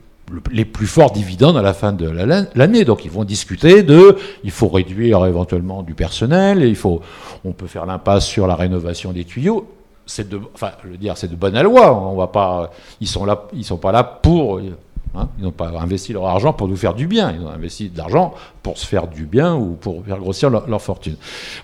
[0.52, 2.10] les plus forts dividendes à la fin de
[2.56, 2.86] l'année.
[2.86, 7.02] Donc ils vont discuter de, il faut réduire éventuellement du personnel, et il faut,
[7.46, 9.68] on peut faire l'impasse sur la rénovation des tuyaux.
[10.06, 11.96] C'est de, enfin, je veux dire, c'est de bonne loi.
[11.96, 15.72] On va pas, ils sont là, ils sont pas là pour, hein, ils n'ont pas
[15.80, 17.32] investi leur argent pour nous faire du bien.
[17.32, 20.82] Ils ont investi de l'argent pour se faire du bien ou pour faire grossir leur,
[20.82, 21.15] fortune.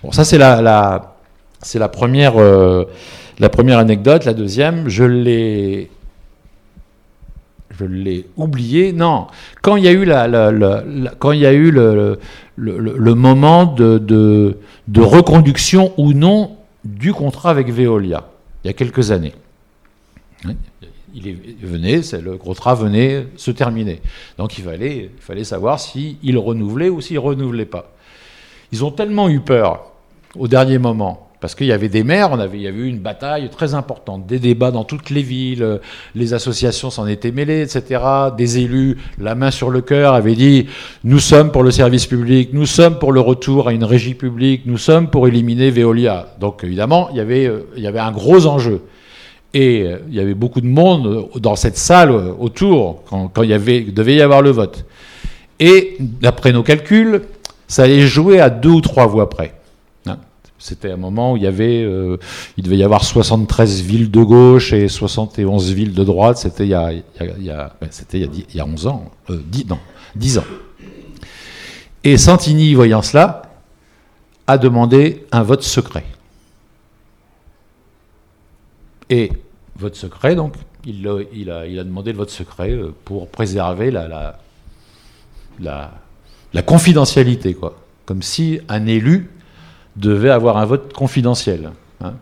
[0.04, 1.16] Bon, ça c'est la,
[1.62, 2.86] c'est la première, euh,
[3.40, 4.26] la première anecdote.
[4.26, 5.90] La deuxième, je l'ai
[7.80, 8.94] je l'ai oublié.
[8.94, 9.28] Non,
[9.62, 10.06] quand il y a eu,
[11.72, 14.58] le, moment de,
[14.98, 18.30] reconduction ou non du contrat avec Veolia,
[18.64, 19.34] il y a quelques années.
[21.14, 24.02] Il venait, le contrat venait se terminer.
[24.38, 27.94] Donc il fallait, il fallait savoir s'il renouvelait ou s'il renouvelait pas.
[28.72, 29.92] Ils ont tellement eu peur
[30.38, 33.50] au dernier moment parce qu'il y avait des maires, il y avait eu une bataille
[33.50, 35.78] très importante, des débats dans toutes les villes, euh,
[36.16, 38.02] les associations s'en étaient mêlées, etc.
[38.38, 40.68] Des élus, la main sur le cœur, avaient dit
[41.04, 44.64] nous sommes pour le service public, nous sommes pour le retour à une régie publique,
[44.66, 46.36] nous sommes pour éliminer Veolia.
[46.40, 48.82] Donc évidemment, il y avait, euh, un gros enjeu.
[49.54, 54.16] Et euh, il y avait beaucoup de monde dans cette salle autour quand, il, devait
[54.16, 54.86] y avoir le vote.
[55.60, 57.22] Et d'après nos calculs,
[57.68, 59.54] ça allait jouer à deux ou trois voix près.
[60.66, 62.18] C'était un moment où il euh,
[62.58, 66.40] devait y avoir 73 villes de gauche et 71 villes de droite.
[66.40, 67.04] C'était il y a, il
[67.44, 69.78] y a, c'était il, y a 11 ans, euh, 10, non,
[70.16, 70.44] 10 ans.
[72.04, 73.44] Et Santini, voyant cela,
[74.48, 76.06] a demandé un vote secret.
[79.12, 79.32] Et
[79.78, 84.40] vote secret, donc, il, a, demandé le vote secret euh, pour préserver la,
[85.60, 87.78] la confidentialité, quoi.
[88.08, 89.30] Comme si un élu
[89.96, 91.72] devait avoir un vote confidentiel.
[92.02, 92.14] Hein.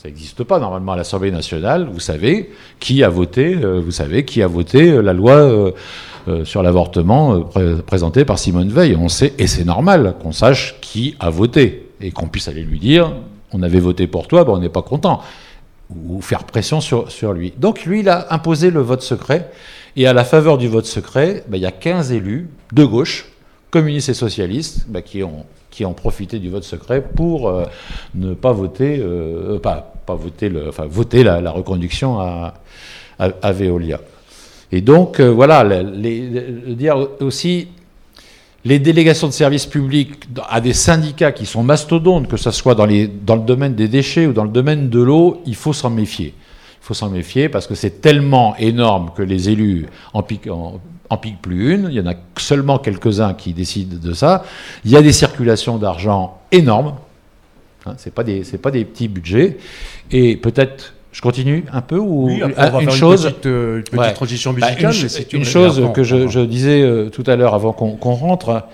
[0.00, 1.88] Ça n'existe pas normalement à l'Assemblée nationale.
[1.92, 3.56] Vous savez qui a voté.
[3.56, 7.40] Euh, vous savez qui a voté euh, la loi euh, sur l'avortement
[7.86, 8.94] présentée par Simone Veil.
[8.94, 12.78] On sait et c'est normal qu'on sache qui a voté et qu'on puisse aller lui
[12.78, 13.12] dire
[13.50, 15.22] on avait voté pour toi, ben on n'est pas content
[15.90, 17.52] ou faire pression sur, sur lui.
[17.56, 19.50] Donc lui, il a imposé le vote secret.
[19.96, 23.26] Et à la faveur du vote secret, ben, il y a 15 élus de gauche,
[23.70, 25.46] communistes et socialistes, ben, qui ont
[25.78, 27.62] qui ont profité du vote secret pour euh,
[28.16, 32.54] ne pas voter, euh, pas, pas, voter, le, enfin, voter la, reconduction à,
[33.20, 34.00] à, Veolia.
[34.72, 36.20] Et donc, euh, voilà, les,
[36.74, 37.68] dire aussi,
[38.64, 40.14] les délégations de services publics
[40.50, 43.86] à des syndicats qui sont mastodontes, que ce soit dans, les, dans le domaine des
[43.86, 46.34] déchets ou dans le domaine de l'eau, il faut s'en méfier.
[46.82, 51.16] Il faut s'en méfier parce que c'est tellement énorme que les élus en, en en
[51.16, 54.44] pique plus une, il y en a seulement quelques-uns qui décident de ça.
[54.84, 56.94] Il y a des circulations d'argent énormes,
[57.86, 59.58] hein, ce n'est pas, des, pas des petits budgets,
[60.10, 63.82] et peut-être je continue un peu ou une chose, une petite, euh,
[64.14, 64.94] transition bah, musicale.
[65.32, 68.64] une, chose que je, disais euh, tout à l'heure avant qu'on rentre,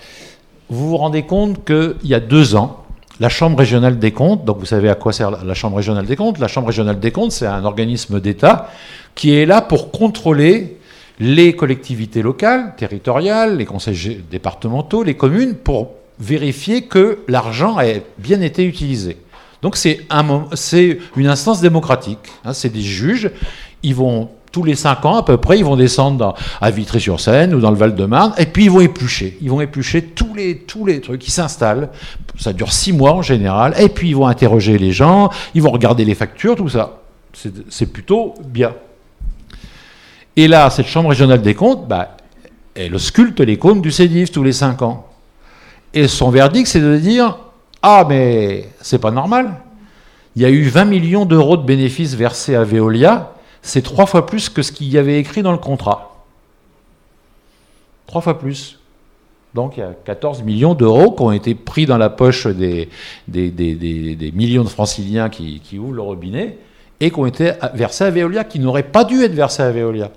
[0.68, 2.84] vous vous rendez compte qu'il y a deux ans,
[3.20, 6.16] la Chambre régionale des comptes, donc vous savez à quoi sert la Chambre régionale des
[6.16, 6.38] comptes.
[6.38, 8.68] La Chambre régionale des comptes, c'est un organisme d'État
[9.14, 10.78] qui est là pour contrôler
[11.20, 17.84] les collectivités locales, territoriales, les conseils départementaux, les communes, pour vérifier que l'argent a
[18.18, 19.16] bien été utilisé.
[19.62, 20.46] Donc c'est un,
[21.16, 22.18] une instance démocratique.
[22.44, 23.30] Hein, c'est des juges.
[23.82, 27.60] Ils vont tous les cinq ans à peu près, ils vont descendre à Vitry-sur-Seine ou
[27.60, 29.36] dans le Val-de-Marne, et puis ils vont éplucher.
[29.42, 31.88] Ils vont éplucher tous les, tous les trucs qui s'installent.
[32.38, 35.72] Ça dure six mois en général, et puis ils vont interroger les gens, ils vont
[35.72, 37.00] regarder les factures, tout ça.
[37.68, 38.74] C'est plutôt bien.
[40.36, 42.16] Et là, cette Chambre régionale des comptes, bah,
[42.74, 45.06] elle sculpte les comptes du CEDIF tous les cinq ans.
[45.92, 47.38] Et son verdict, c'est de dire
[47.82, 49.54] Ah, mais c'est pas normal.
[50.36, 53.32] Il y a eu 20 millions d'euros de bénéfices versés à Veolia.
[53.62, 56.24] C'est trois fois plus que ce qu'il y avait écrit dans le contrat.
[58.06, 58.78] Trois fois plus.
[59.54, 62.88] Donc il y a 14 millions d'euros qui ont été pris dans la poche des,
[63.28, 66.58] des, millions de franciliens qui, qui, ouvrent le robinet
[66.98, 70.10] et qui ont été versés à Veolia, qui n'auraient pas dû être versés à Veolia.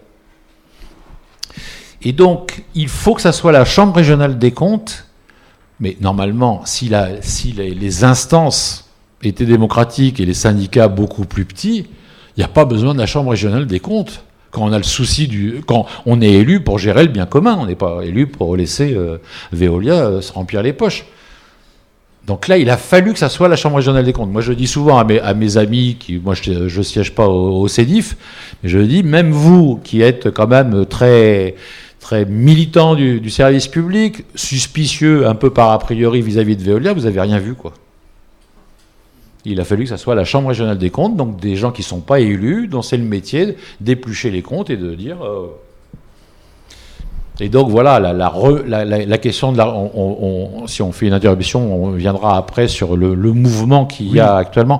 [2.02, 5.06] Et donc, il faut que ça soit la Chambre régionale des comptes,
[5.80, 6.90] mais normalement, si,
[7.56, 8.90] les, instances
[9.24, 11.88] étaient démocratiques et les syndicats beaucoup plus petits,
[12.36, 14.24] il n'y a pas besoin de la Chambre régionale des comptes.
[14.52, 15.62] Quand on a le souci du.
[15.68, 18.94] Quand on est élu pour gérer le bien commun, on n'est pas élu pour laisser
[18.94, 19.18] euh,
[19.52, 21.06] Veolia euh, se remplir les poches.
[22.26, 24.32] Donc là, il a fallu que ça soit la Chambre régionale des comptes.
[24.32, 27.68] Moi, je dis souvent à mes, amis, qui, moi, je ne siège pas au, au,
[27.68, 28.16] CEDIF,
[28.62, 31.56] mais je dis, même vous, qui êtes quand même très,
[32.08, 36.93] très militant du, du service public, suspicieux un peu par a priori vis-à-vis de Veolia,
[36.93, 37.74] vous n'avez rien vu, quoi.
[39.43, 41.82] Il a fallu que ça soit la Chambre régionale des comptes, donc des gens qui
[41.82, 45.17] ne sont pas élus, dont c'est le métier d'éplucher les comptes et de dire...
[45.22, 45.48] Euh,
[47.41, 48.32] et donc voilà, la, la,
[48.65, 52.70] la, la question de la, on, on, si on fait une interruption, on viendra après
[52.70, 54.80] sur le, le mouvement qu'il y a actuellement.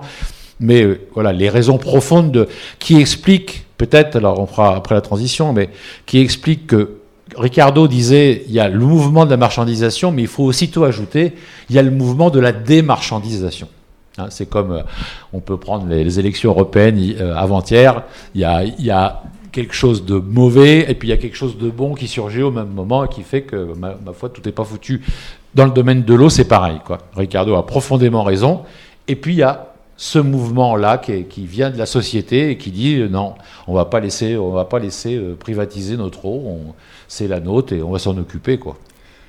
[0.62, 2.48] Mais euh, voilà, les raisons profondes de,
[2.80, 5.72] qui expliquent, peut-être, alors on fera après la transition, mais
[6.06, 6.97] qui expliquent que
[7.38, 11.34] Ricardo disait, il y a le mouvement de la marchandisation, mais il faut aussitôt ajouter,
[11.70, 13.68] il y a le mouvement de la démarchandisation.
[14.18, 14.82] Hein, c'est comme, euh,
[15.34, 19.22] on peut prendre les, élections européennes euh, avant-hier, il y a, y a
[19.52, 22.42] quelque chose de mauvais et puis il y a quelque chose de bon qui surgit
[22.42, 25.02] au même moment et qui fait que, ma, ma foi, tout n'est pas foutu.
[25.54, 26.80] Dans le domaine de l'eau, c'est pareil.
[26.86, 27.00] Quoi.
[27.16, 28.62] Ricardo a profondément raison.
[29.08, 32.96] Et puis il y a ce mouvement-là qui, vient de la société et qui dit
[32.96, 33.34] euh, non,
[33.68, 36.74] on va pas laisser, on va pas laisser euh, privatiser notre eau,
[37.08, 38.60] c'est la nôtre et on va s'en occuper.
[38.60, 38.78] quoi.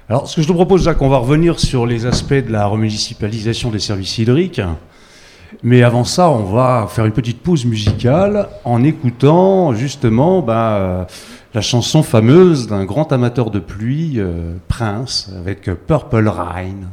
[0.08, 2.66] Alors, ce que je te propose, Jacques, on va revenir sur les aspects de la
[2.66, 4.60] remunicipalisation des services hydriques.
[5.62, 11.06] Mais avant ça, on va faire une petite pause musicale en écoutant justement bah,
[11.54, 16.90] la chanson fameuse d'un grand amateur de pluie, euh, Prince, avec Purple Rain.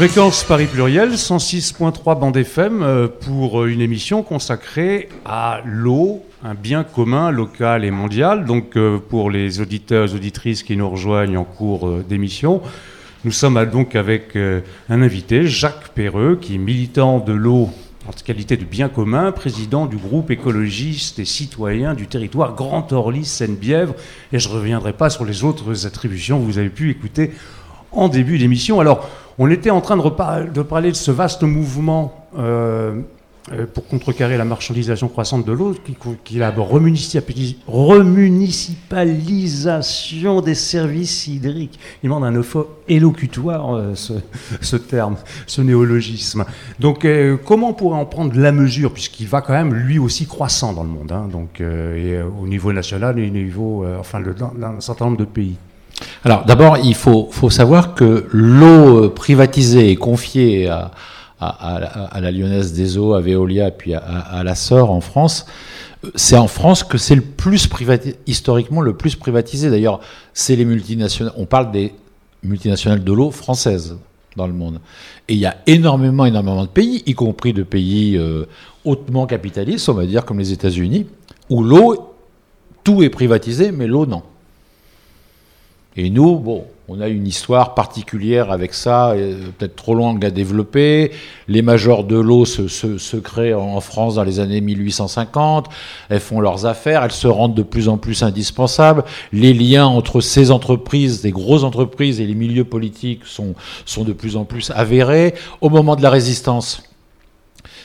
[0.00, 6.84] Fréquence Paris Pluriel, 106.3 bande FM euh, pour une émission consacrée à l'eau, un bien
[6.84, 8.46] commun local et mondial.
[8.46, 12.62] Donc euh, pour les auditeurs et auditrices qui nous rejoignent en cours euh, d'émission,
[13.26, 17.68] nous sommes donc avec euh, un invité, Jacques Perreux, qui est militant de l'eau
[18.08, 23.26] en qualité de bien commun, président du groupe écologiste et citoyen du territoire Grand Orly
[23.26, 23.94] Seine-Bièvre.
[24.32, 27.32] Et je ne reviendrai pas sur les autres attributions que vous avez pu écouter
[27.92, 28.80] en début d'émission.
[28.80, 33.00] Alors, on était en train de, parler de ce vaste mouvement euh,
[33.52, 35.74] euh, pour contrecarrer la marchandisation croissante de l'eau,
[36.24, 41.78] qui, est la remunicipalis- remunicipalisation des services hydriques.
[42.02, 45.16] Il demande un eupho- élocutoire, euh, ce, terme,
[45.46, 46.44] ce néologisme.
[46.78, 47.06] Donc,
[47.44, 50.90] comment pourrait en prendre la mesure, puisqu'il va quand même lui aussi croissant dans le
[50.90, 55.24] monde, hein, donc, au niveau national et au niveau, enfin, dans un certain nombre de
[55.24, 55.56] pays.
[56.24, 60.90] Alors d'abord, il faut, savoir que l'eau euh, privatisée et confiée à,
[62.20, 65.46] la Lyonnaise des Eaux, à Veolia, puis à, la SOR en France,
[66.04, 67.68] euh, c'est en France que c'est le plus
[68.26, 69.70] historiquement le plus privatisé.
[69.70, 70.00] D'ailleurs,
[70.34, 71.32] c'est les multinationales.
[71.36, 71.94] On parle des
[72.42, 73.96] multinationales de l'eau françaises
[74.36, 74.80] dans le monde.
[75.28, 78.46] Et il y a énormément, énormément de pays, y compris de pays euh,
[78.84, 81.06] hautement capitalistes, on va dire comme les États-Unis,
[81.48, 82.14] où l'eau,
[82.84, 84.22] tout est privatisé, mais l'eau non.
[86.02, 90.30] Et nous, bon, on a une histoire particulière avec ça, euh, peut-être trop longue à
[90.30, 91.10] développer.
[91.46, 95.66] Les majors de l'eau se, créent en France dans les années 1850.
[96.08, 99.04] Elles font leurs affaires, elles se rendent de plus en plus indispensables.
[99.34, 104.14] Les liens entre ces entreprises, des grosses entreprises et les milieux politiques sont, sont de
[104.14, 105.34] plus en plus avérés.
[105.60, 106.82] Au moment de la résistance,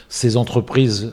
[0.07, 1.11] ces entreprises,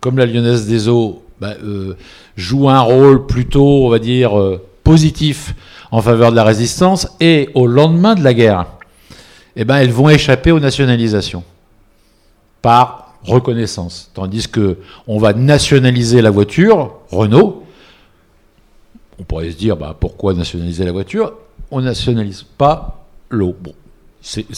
[0.00, 1.96] comme la Lyonnaise des Eaux, bah, euh,
[2.36, 5.52] jouent un rôle plutôt, on va dire, euh, positif
[5.96, 7.08] en faveur de la résistance.
[7.20, 8.66] Et au lendemain de la guerre,
[9.56, 11.42] eh ben, elles vont échapper aux nationalisations
[12.60, 14.10] par reconnaissance.
[14.12, 14.76] Tandis que
[15.06, 17.64] on va nationaliser la voiture, Renault.
[19.18, 21.32] On pourrait se dire, bah, pourquoi nationaliser la voiture?
[21.70, 23.56] On nationalise pas l'eau.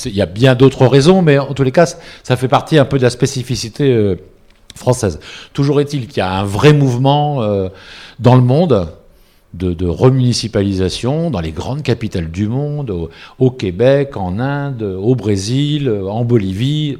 [0.07, 1.87] Il y a bien d'autres raisons, mais en tous les cas,
[2.25, 4.17] ça fait partie un peu de la spécificité euh,
[4.75, 5.21] française.
[5.53, 7.69] Toujours est-il qu'il y a un vrai mouvement euh,
[8.19, 8.89] dans le monde
[9.59, 15.15] de, de remunicipalisation dans les grandes capitales du monde, au, au Québec, en Inde, au
[15.15, 16.99] Brésil, en Bolivie.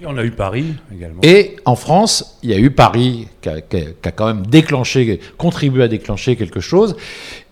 [0.00, 1.20] Et on a eu Paris également.
[1.22, 4.26] Et en France, il y a eu Paris qui a, qui a- qui a quand
[4.26, 6.96] même déclenché, contribué à déclencher quelque chose.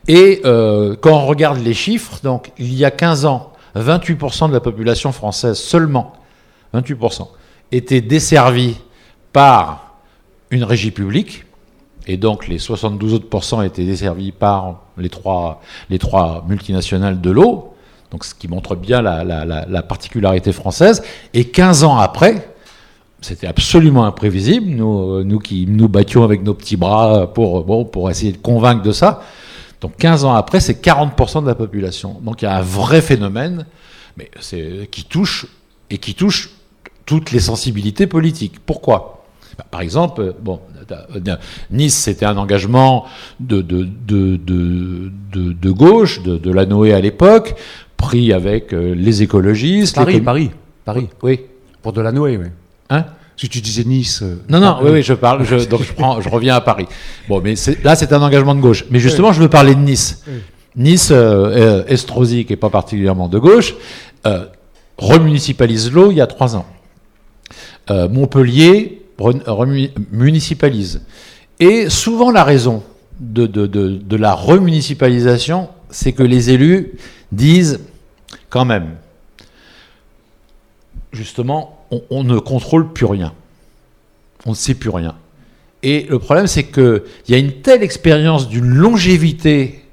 [0.07, 4.55] Et euh, quand on regarde les chiffres, donc il y a 15 ans, 28% de
[4.55, 6.15] la population française seulement,
[6.75, 7.29] 28%,
[7.71, 8.77] était desservie
[9.35, 9.99] par
[10.51, 11.45] une régie publique.
[12.09, 17.75] Et donc les 72 autres étaient desservis par les trois, les trois multinationales de l'eau.
[18.11, 21.03] Donc ce qui montre bien la, la- la- la particularité française.
[21.35, 22.55] Et 15 ans après,
[23.21, 27.85] c'était absolument imprévisible, nous, euh, nous qui nous battions avec nos petits bras pour, bon,
[27.85, 29.23] pour essayer de convaincre de ça.
[29.83, 32.17] Donc 15 ans après, c'est 40% de la population.
[32.23, 33.67] Donc il y a un vrai phénomène
[34.17, 34.31] mais
[34.91, 35.47] qui touche
[35.91, 36.51] et qui touche
[37.07, 38.57] toutes les sensibilités politiques.
[38.65, 39.18] Pourquoi?
[39.71, 41.37] Par exemple, euh, bon, euh,
[41.71, 43.05] Nice, c'était un engagement
[43.41, 47.55] de, de, de, de, de- de gauche, de, de la Noé à l'époque,
[47.97, 49.97] pris avec euh, les écologistes.
[49.97, 50.51] Paris, Paris,
[50.85, 51.09] Paris.
[51.23, 51.41] Oui.
[51.83, 52.47] Pour de la Noé, oui.
[52.91, 53.05] Hein
[53.37, 54.21] Si tu disais Nice.
[54.23, 56.87] euh, Non, non, oui, oui, je parle, je, donc je, prends, je reviens à Paris.
[57.29, 58.85] Bon, mais là, c'est un engagement de gauche.
[58.91, 60.25] Mais justement, je veux parler de Nice.
[60.77, 63.75] Nice, euh, euh, Estrosi, qui n'est pas particulièrement de gauche,
[64.27, 64.47] euh,
[64.97, 66.67] remunicipalise l'eau il y a trois ans.
[67.91, 71.03] Euh, Montpellier re- remu- municipalise.
[71.61, 72.83] Et souvent, la raison
[73.21, 76.93] de, de, de, la remunicipalisation, c'est que les élus
[77.33, 77.81] disent,
[78.49, 78.97] quand même,
[81.13, 83.33] justement, on, ne contrôle plus rien.
[84.47, 85.17] On ne sait plus rien.
[85.83, 89.85] Et le problème, c'est qu'il y a une telle expérience d'une longévité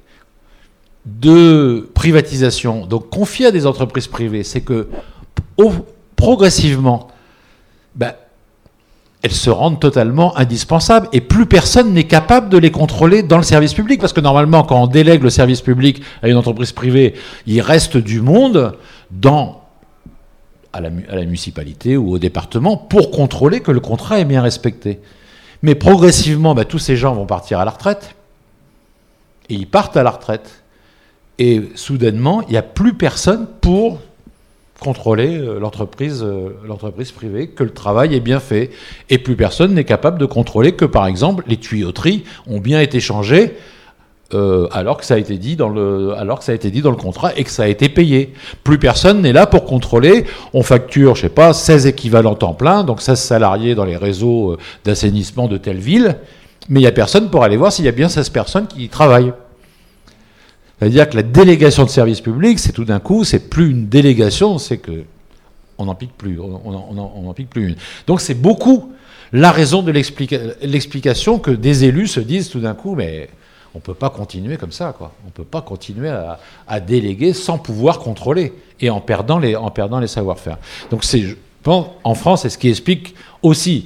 [1.04, 4.88] de privatisation, donc confiée à des entreprises privées, c'est que
[6.16, 7.08] progressivement,
[7.94, 8.14] ben,
[9.26, 13.42] elles se rendent totalement indispensables et plus personne n'est capable de les contrôler dans le
[13.42, 14.00] service public.
[14.00, 17.14] Parce que normalement, quand on délègue le service public à une entreprise privée,
[17.46, 18.76] il reste du monde
[19.10, 19.64] dans,
[20.72, 25.00] à, la, municipalité ou au département pour contrôler que le contrat est bien respecté.
[25.62, 28.14] Mais progressivement, ben, tous ces gens vont partir à la retraite.
[29.48, 30.62] Et ils partent à la retraite.
[31.40, 33.98] Et soudainement, il n'y a plus personne pour
[34.80, 38.70] contrôler euh, l'entreprise euh, l'entreprise privée, que le travail est bien fait.
[39.10, 43.00] Et plus personne n'est capable de contrôler que, par exemple, les tuyauteries ont bien été
[43.00, 43.54] changées
[44.34, 46.82] euh, alors que ça a été dit dans le alors que ça a été dit
[46.82, 48.34] dans le contrat et que ça a été payé.
[48.64, 50.24] Plus personne n'est là pour contrôler.
[50.52, 54.56] On facture, je sais pas, 16 équivalents temps plein, donc 16 salariés dans les réseaux
[54.84, 56.16] d'assainissement de telle ville,
[56.68, 58.84] mais il y a personne pour aller voir s'il y a bien 16 personnes qui
[58.84, 59.32] y travaillent.
[60.78, 64.58] C'est-à-dire que la délégation de service public, c'est tout d'un coup, c'est plus une délégation,
[64.58, 65.04] c'est que
[65.78, 67.76] on n'en pique plus, on en- pique plus une.
[68.06, 68.92] Donc c'est beaucoup
[69.32, 73.28] la raison de l'explica- l'explication que des élus se disent tout d'un coup, mais
[73.74, 75.12] on peut pas continuer comme ça, quoi.
[75.26, 76.08] On peut pas continuer
[76.66, 80.56] à, déléguer sans pouvoir contrôler et en perdant les, en perdant les savoir-faire.
[80.90, 83.84] Donc c'est, je pense, en France, c'est ce qui explique aussi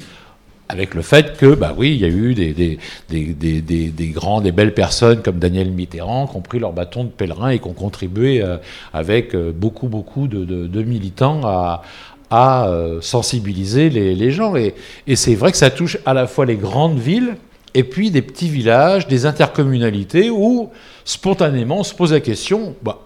[0.70, 4.52] avec le fait que, bah oui, il y a eu des, des, des, des, des,
[4.52, 7.72] belles personnes comme Daniel Mitterrand qui ont pris leur bâton de pèlerin et qui ont
[7.72, 8.56] contribué euh,
[8.92, 11.82] avec euh, beaucoup, beaucoup de, de, de militants à,
[12.30, 14.54] à euh, sensibiliser les, les gens.
[14.54, 14.74] Et,
[15.08, 17.34] et c'est vrai que ça touche à la fois les grandes villes
[17.74, 20.70] et puis des petits villages, des intercommunalités où
[21.04, 23.00] spontanément on se pose la question, bah,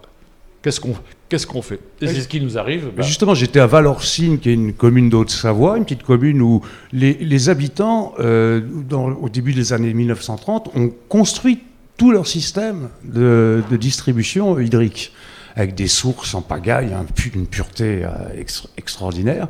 [0.62, 0.94] qu'est-ce qu'on
[1.28, 2.90] qu'est-ce qu'on fait Et c'est ce qui nous arrive.
[2.96, 6.60] Bah, Justement, j'étais à Valorcine, qui est une commune d'Haute-Savoie, une petite commune où
[6.92, 11.60] les, les habitants, euh, dans- au début des années 1930, ont construit
[11.96, 15.12] tout leur système de, de distribution hydrique,
[15.56, 18.08] avec des sources en pagaille, pu- une pureté euh,
[18.40, 19.48] extra- extraordinaire,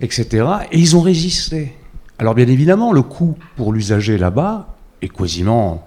[0.00, 0.46] etc.
[0.72, 1.72] Et ils ont résisté.
[2.18, 5.86] Alors bien évidemment, le coût pour l'usager là-bas est quasiment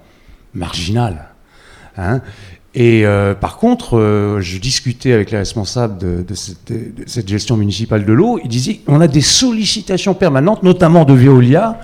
[0.54, 1.30] marginal.
[1.98, 2.22] Hein.
[2.80, 8.14] Et euh, par contre, euh, je discutais avec les responsables de, cette, gestion municipale de
[8.14, 8.40] l'eau.
[8.44, 11.80] Ils disaient on a des sollicitations permanentes, notamment de Veolia,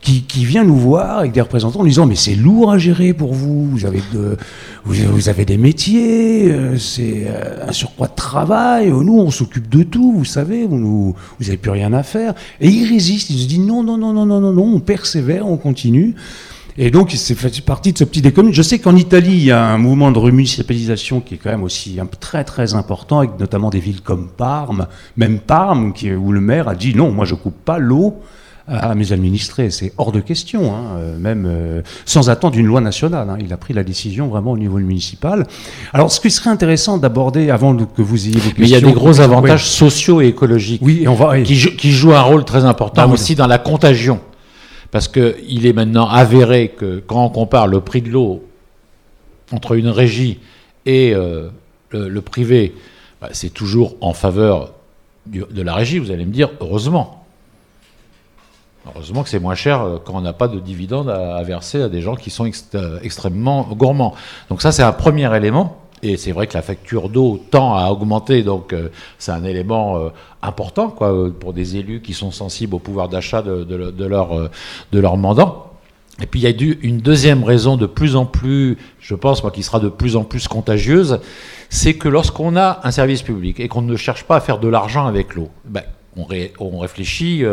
[0.00, 3.34] qui, vient nous voir avec des représentants en disant mais c'est lourd à gérer pour
[3.34, 3.68] vous.
[3.68, 7.26] Vous avez, des métiers, euh, c'est
[7.68, 8.88] un surcroît de travail.
[8.88, 10.66] Nous, on s'occupe de tout, vous savez.
[10.66, 12.32] Vous vous avez plus rien à faire.
[12.62, 13.28] Et ils résistent.
[13.28, 14.76] Ils se disent non, non, non, non, non, non, non.
[14.76, 16.14] On persévère, on continue.
[16.80, 18.54] Et donc, c'est fait partie de ce petit décommune.
[18.54, 21.64] Je sais qu'en Italie, il y a un mouvement de remunicipalisation qui est quand même
[21.64, 26.30] aussi un, très très important, avec notamment des villes comme Parme, même Parme, qui, où
[26.30, 28.18] le maire a dit non, moi je coupe pas l'eau
[28.68, 29.70] à mes administrés.
[29.70, 33.28] C'est hors de question, hein, euh, même euh, sans attendre une loi nationale.
[33.30, 33.38] hein.
[33.40, 35.46] Il a pris la décision vraiment au niveau municipal.
[35.94, 38.54] Alors, ce qui serait intéressant d'aborder avant que vous ayez vos questions.
[38.58, 39.20] mais il y a des gros Oui.
[39.20, 40.82] avantages sociaux et écologiques.
[40.84, 41.40] Oui, et on va.
[41.40, 44.20] qui, jou- qui joue un rôle très important Ah aussi dans la contagion.
[44.90, 48.44] Parce qu'il est maintenant avéré que quand on compare le prix de l'eau
[49.52, 50.40] entre une régie
[50.86, 51.50] et euh,
[51.90, 52.74] le, privé,
[53.20, 54.72] bah, c'est toujours en faveur
[55.26, 57.26] de la régie, vous allez me dire, heureusement.
[58.86, 61.88] Heureusement que c'est moins cher euh, quand on n'a pas de dividendes à, verser à
[61.88, 64.14] des gens qui sont euh, extrêmement gourmands.
[64.48, 65.76] Donc ça, c'est un premier élément.
[66.02, 68.88] Et c'est vrai que la facture d'eau tend à augmenter, donc euh,
[69.18, 70.08] c'est un élément euh,
[70.42, 74.04] important quoi, euh, pour des élus qui sont sensibles au pouvoir d'achat de, de de
[74.04, 74.50] leur,
[74.92, 75.72] de leur mandant.
[76.20, 79.52] Et puis il y a une deuxième raison de plus en plus, je pense moi,
[79.52, 81.20] qui sera de plus en plus contagieuse,
[81.68, 84.66] c'est que lorsqu'on a un service public et qu'on ne cherche pas à faire de
[84.68, 85.82] l'argent avec l'eau, ben,
[86.16, 86.26] on,
[86.58, 87.44] on réfléchit,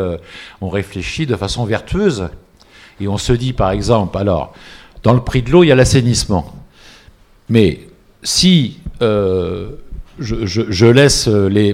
[0.62, 2.30] on réfléchit de façon vertueuse
[3.00, 4.54] et on se dit par exemple, alors
[5.04, 6.52] dans le prix de l'eau il y a l'assainissement,
[7.50, 7.82] mais
[8.26, 9.70] si euh,
[10.20, 11.30] je, laisse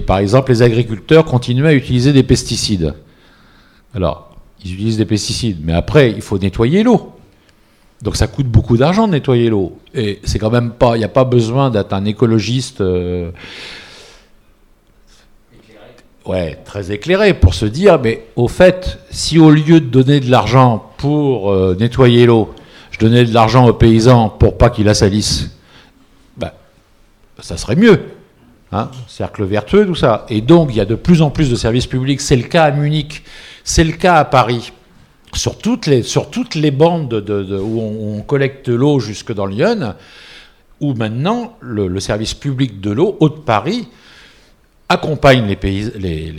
[0.06, 2.94] par exemple les agriculteurs continuer à utiliser des pesticides,
[3.94, 7.12] alors ils utilisent des pesticides, mais après il faut nettoyer l'eau.
[8.02, 9.78] Donc ça coûte beaucoup d'argent de nettoyer l'eau.
[9.94, 12.80] Et c'est quand même pas, il n'y a pas besoin d'être un écologiste.
[12.80, 13.30] euh,
[16.64, 20.90] très éclairé pour se dire, mais au fait, si au lieu de donner de l'argent
[20.98, 22.54] pour euh, nettoyer l'eau,
[22.90, 25.50] je donnais de l'argent aux paysans pour pas qu'ils la salissent,
[27.42, 28.00] ça serait mieux.
[28.74, 30.24] Hein, cercle vertueux, tout ça.
[30.30, 32.22] Et donc, il y a de plus en plus de services publics.
[32.22, 33.22] C'est le cas à Munich,
[33.64, 34.72] c'est le cas à Paris.
[35.34, 39.32] Sur toutes les, sur toutes les bandes de- de- de- où on, collecte l'eau jusque
[39.34, 39.94] dans Lyon,
[40.80, 43.88] où maintenant le, service public de l'eau, Haute-Paris,
[44.88, 46.30] accompagne les, pays, les,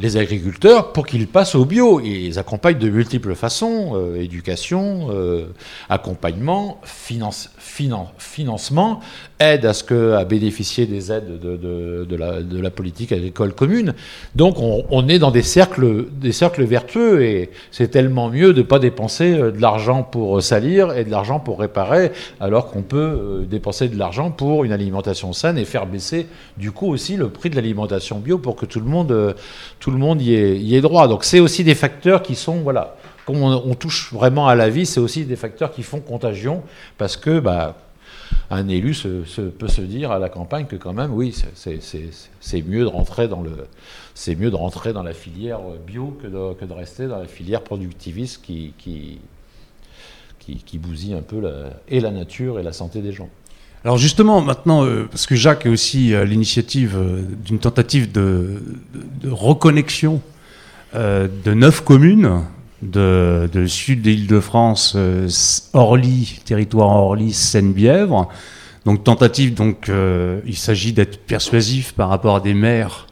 [0.00, 2.00] les- agriculteurs pour qu'ils passent au bio.
[2.00, 5.46] Ils accompagnent de multiples façons, euh, éducation, euh,
[5.88, 9.00] accompagnement, finance, finan- financement,
[9.40, 13.12] aide à, ce que, à bénéficier des aides de, de- de la, de la politique
[13.12, 13.94] agricole commune.
[14.34, 18.58] Donc on, on est dans des cercles, des cercles vertueux et c'est tellement mieux de
[18.58, 22.10] ne pas dépenser euh, de l'argent pour salir et de l'argent pour réparer,
[22.40, 26.26] alors qu'on peut euh, dépenser de l'argent pour une alimentation saine et faire baisser
[26.56, 29.34] du coup aussi le prix de l'alimentation bio pour que tout le monde, euh,
[29.78, 31.06] tout le monde y ait, y ait droit.
[31.06, 34.68] Donc c'est aussi des facteurs qui sont, voilà, comme on, on touche vraiment à la
[34.68, 36.62] vie, c'est aussi des facteurs qui font contagion
[36.96, 37.76] parce que, bah,
[38.50, 42.82] un élu se, peut se dire à la campagne que quand même, oui, c'est- mieux
[42.82, 42.86] de
[44.56, 49.18] rentrer dans la filière bio que de, rester dans la filière productiviste qui,
[50.74, 53.28] bousille un peu la- et la nature et la santé des gens.
[53.84, 58.60] Alors justement, maintenant, euh, parce que Jacques est aussi à l'initiative euh, d'une tentative de
[59.30, 60.20] reconnexion
[60.94, 62.42] euh, de neuf communes
[62.82, 65.28] de, de sud de l'Île-de-France, euh,
[65.72, 68.28] Orly, territoire Orly, Seine-Bièvre.
[68.84, 73.06] Donc tentative, donc euh, il s'agit d'être persuasif par rapport à des maires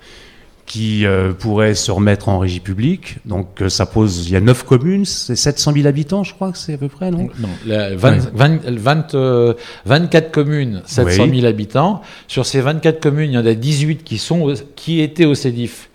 [0.64, 3.16] qui euh, pourraient se remettre en régie publique.
[3.24, 6.50] Donc euh, ça pose, il y a neuf communes, c'est 700 000 habitants, je crois
[6.50, 7.28] que c'est à peu près, non?
[7.38, 8.18] Non, la- 20 Ouais.
[8.34, 9.54] 20 20, euh,
[9.84, 12.02] 24 communes, 700 000 habitants.
[12.26, 15.88] Sur ces 24 communes, il y en a 18 qui, sont, qui étaient au CEDIF.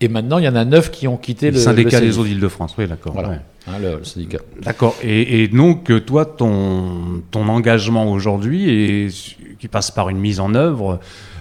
[0.00, 2.24] Et maintenant, il y en a 9 qui ont quitté Le le, syndicat des eaux
[2.24, 3.12] d'Île-de-France, oui, d'accord.
[3.12, 3.40] Voilà, ouais.
[3.66, 4.38] hein, le, le syndicat.
[4.62, 4.94] D'accord.
[5.02, 9.12] Et, et donc, euh, toi, ton, ton engagement aujourd'hui,
[9.58, 11.00] qui passe par une mise en œuvre,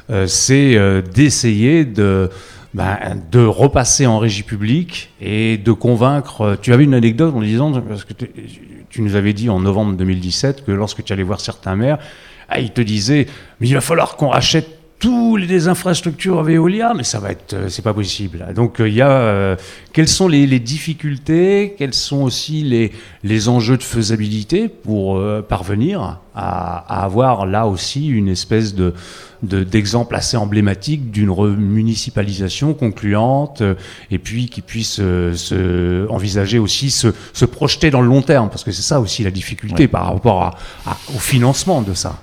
[0.09, 2.29] euh, c'est euh, d'essayer de,
[2.73, 2.97] ben,
[3.31, 6.57] de repasser en régie publique et de convaincre.
[6.61, 8.29] Tu avais une anecdote en disant, parce que tu,
[8.89, 11.99] tu nous avais dit en novembre 2017 que lorsque tu allais voir certains maires,
[12.49, 13.27] ah, ils te disaient,
[13.59, 17.69] mais il va falloir qu'on rachète tous les infrastructures Veolia, mais ça va être, euh,
[17.69, 18.45] c'est pas possible.
[18.55, 19.55] Donc euh, il y a, euh,
[19.93, 22.91] quelles sont les, les difficultés, quels sont aussi les,
[23.23, 28.93] les enjeux de faisabilité pour euh, parvenir à, à avoir là aussi une espèce de
[29.43, 33.75] de- d'exemple assez emblématique d'une municipalisation concluante euh,
[34.09, 38.49] et puis qui puisse euh, se envisager aussi se, se projeter dans le long terme?
[38.49, 39.87] Parce que c'est ça aussi la difficulté Ouais.
[39.87, 40.55] par rapport à-
[40.87, 42.19] à- au financement de ça.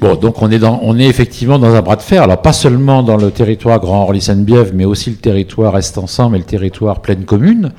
[0.00, 2.22] Bon, donc on est, dans, est effectivement dans un bras de fer.
[2.24, 6.36] Alors pas seulement dans le territoire Grand Orly Seine-Bièvre, mais aussi le territoire Reste Ensemble
[6.36, 7.72] et le territoire Pleine Commune.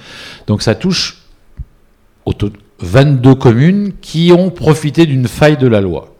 [0.47, 1.24] Donc ça touche
[2.26, 2.49] au to-
[2.80, 6.16] 22 communes qui ont profité d'une faille de la loi.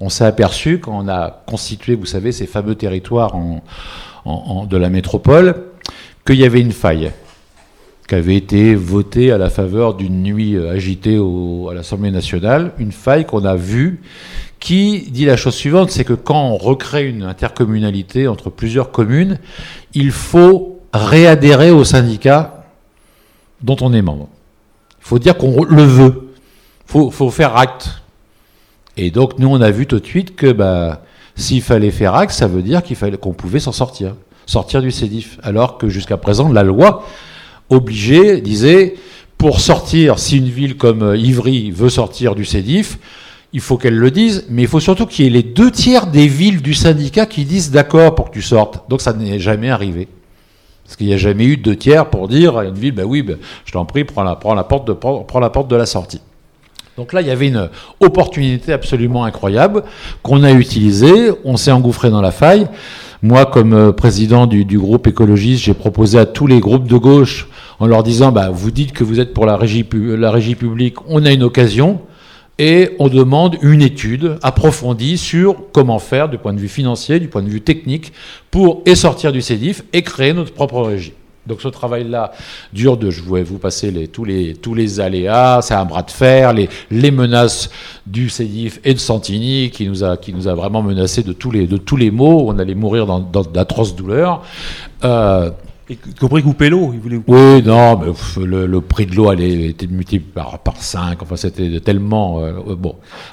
[0.00, 3.34] On s'est aperçu quand on a constitué, vous savez, ces fameux territoires
[4.26, 5.54] de la métropole,
[6.26, 7.12] qu'il y avait une faille
[8.06, 12.92] qui avait été votée à la faveur d'une nuit euh, agitée à l'Assemblée nationale, une
[12.92, 14.00] faille qu'on a vue
[14.60, 19.38] qui dit la chose suivante, c'est que quand on recrée une intercommunalité entre plusieurs communes,
[19.94, 22.64] il faut réadhérer au syndicat
[23.62, 24.28] dont on est membre.
[25.00, 26.30] Il faut dire qu'on le veut.
[26.88, 28.02] Il faut, faut faire acte.
[28.96, 31.02] Et donc nous, on a vu tout de suite que bah,
[31.34, 34.14] s'il fallait faire acte, ça veut dire qu'il fallait qu'on pouvait s'en sortir,
[34.46, 35.38] sortir du CEDIF.
[35.42, 37.04] Alors que jusqu'à présent, la loi
[37.70, 38.94] obligeait, disait,
[39.38, 42.98] pour sortir, si une ville comme euh, Ivry veut sortir du CEDIF,
[43.52, 46.06] il faut qu'elle le dise, mais il faut surtout qu'il y ait les deux tiers
[46.06, 48.88] des villes du syndicat qui disent d'accord pour que tu sortes.
[48.88, 50.08] Donc ça n'est jamais arrivé.
[50.84, 53.22] Parce qu'il n'y a jamais eu deux tiers pour dire à une ville, ben oui,
[53.22, 56.20] ben, je t'en prie, prends la, porte de, la sortie.
[56.96, 57.68] Donc là, il y avait une
[58.00, 59.82] opportunité absolument incroyable
[60.22, 61.30] qu'on a utilisée.
[61.44, 62.68] On s'est engouffré dans la faille.
[63.22, 67.48] Moi, comme euh, président du groupe écologiste, j'ai proposé à tous les groupes de gauche,
[67.78, 71.32] en leur disant, bah, vous dites que vous êtes pour la régie, publique, on a
[71.32, 72.00] une occasion,
[72.58, 77.28] et on demande une étude approfondie sur comment faire du point de vue financier, du
[77.28, 78.12] point de vue technique,
[78.50, 81.12] pour sortir du CEDIF et créer notre propre régie.
[81.46, 82.32] Donc ce travail-là
[82.72, 87.10] dure de, je vais vous passer tous, les, aléas, c'est un bras de fer, les,
[87.10, 87.70] menaces
[88.06, 90.16] du CEDIF et de Santini qui nous a,
[90.54, 94.42] vraiment menacés de tous les, maux, on allait mourir dans, dans d'atroces douleurs.
[95.04, 95.50] Euh,
[95.88, 98.00] Y compris couper l'eau, il voulait oui, non,
[98.38, 102.54] le, prix de l'eau était multiplié par, par 5, enfin c'était tellement euh,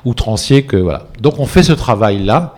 [0.06, 1.08] outrancier que voilà.
[1.20, 2.56] Donc on fait ce travail-là,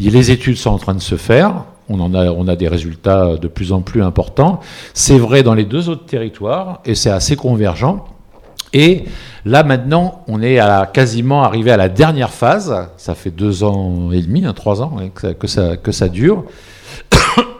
[0.00, 3.36] les études sont en train de se faire, on, en a, on a des résultats
[3.36, 4.58] de plus en plus importants.
[4.94, 8.04] C'est vrai dans les deux autres territoires, et c'est assez convergent.
[8.72, 9.04] Et
[9.44, 10.58] là maintenant, on est
[10.92, 14.96] quasiment arrivé à la dernière phase, ça fait deux ans et demi, hein, trois ans
[15.00, 16.44] hein, que, ça, que ça dure.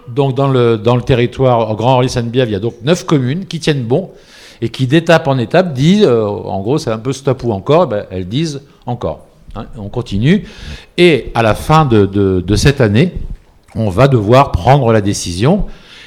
[0.09, 3.85] Donc dans le, territoire Grand Orly Sainte-Bièvre, il y a donc neuf communes qui tiennent
[3.85, 4.11] bon
[4.61, 7.85] et qui d'étape en étape disent, euh, en gros c'est un peu stop ou encore,
[7.85, 9.27] eh ben, elles disent encore.
[9.55, 10.45] hein, on continue.
[10.97, 13.15] Et à la fin de, cette année,
[13.75, 15.65] on va devoir prendre la décision.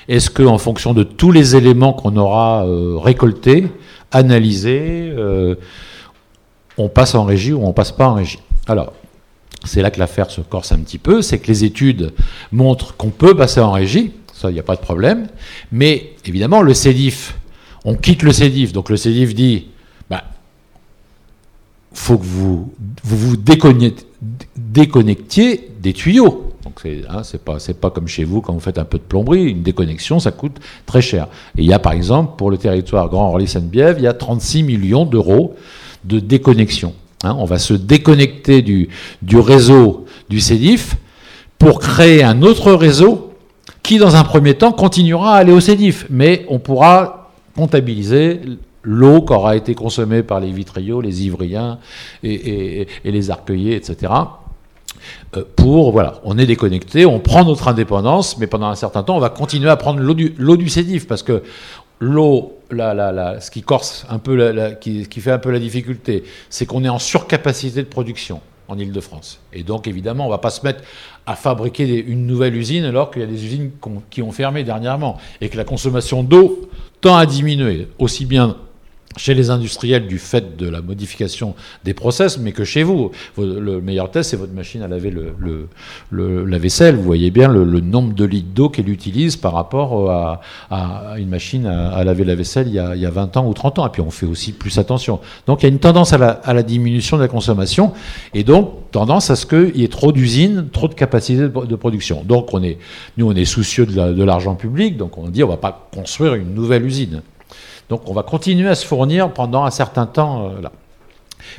[0.07, 3.67] Est-ce qu'en fonction de tous les éléments qu'on aura euh, récoltés,
[4.11, 5.53] analysés, euh,
[6.77, 8.39] on passe en régie ou on passe pas en régie?
[9.65, 12.13] C'est là que l'affaire se corse un petit peu, c'est que les études
[12.51, 15.27] montrent qu'on peut passer en régie, ça, il n'y a pas de problème,
[15.71, 17.37] mais évidemment, le CEDIF,
[17.83, 19.67] on quitte le CEDIF, donc le CEDIF dit,
[20.09, 20.23] bah,
[21.93, 26.53] faut que vous vous, déconnectiez, des tuyaux.
[26.63, 27.21] Donc c'est hein,
[27.79, 30.57] pas comme chez vous quand vous faites un peu de plomberie, une déconnexion ça coûte
[30.85, 31.27] très cher.
[31.57, 34.63] Il y a par exemple pour le territoire Grand Orly Sainte-Bièvre, il y a 36
[34.63, 35.55] millions d'euros
[36.03, 36.93] de déconnexion.
[37.23, 38.89] Hein, on va se déconnecter du,
[39.33, 40.95] réseau du CEDIF
[41.57, 43.33] pour créer un autre réseau
[43.83, 46.05] qui, dans un premier temps, continuera à aller au CEDIF.
[46.09, 48.39] Mais on pourra comptabiliser
[48.83, 51.79] l'eau qu'aura été consommée par les vitriaux, les ivriens
[52.23, 54.13] et, les arcueillers, etc.
[55.35, 59.17] Euh, Pour, voilà, on est déconnecté, on prend notre indépendance, mais pendant un certain temps,
[59.17, 61.43] on va continuer à prendre l'eau du, l'eau du sédif, parce que
[61.99, 66.23] l'eau, la, la, la- ce qui corse un peu, qui, fait un peu la difficulté,
[66.49, 69.39] c'est qu'on est en surcapacité de production en Ile-de-France.
[69.51, 70.83] Et donc, évidemment, on ne va pas se mettre
[71.25, 73.71] à fabriquer une nouvelle usine alors qu'il y a des usines
[74.09, 76.69] qui ont fermé dernièrement et que la consommation d'eau
[77.01, 78.57] tend à diminuer, aussi bien
[79.17, 83.11] chez les industriels du fait de la modification des process, mais que chez vous.
[83.37, 85.13] Le meilleur test, c'est votre machine à laver
[86.11, 86.95] la vaisselle.
[86.95, 91.29] Vous voyez bien le, nombre de litres d'eau qu'elle utilise par rapport à, à une
[91.29, 93.79] machine à, laver la vaisselle il y, a, il y a 20 ans ou 30
[93.79, 93.87] ans.
[93.87, 95.19] Et puis on fait aussi plus attention.
[95.47, 97.93] Donc il y a une tendance à la, diminution de la consommation
[98.33, 102.23] et donc tendance à ce qu'il y ait trop d'usines, trop de capacité de, production.
[102.23, 102.77] Donc on est,
[103.17, 106.35] nous, on est soucieux de l'argent public, donc on dit on ne va pas construire
[106.35, 107.21] une nouvelle usine.
[107.89, 110.71] Donc on va continuer à se fournir pendant un certain temps euh, là.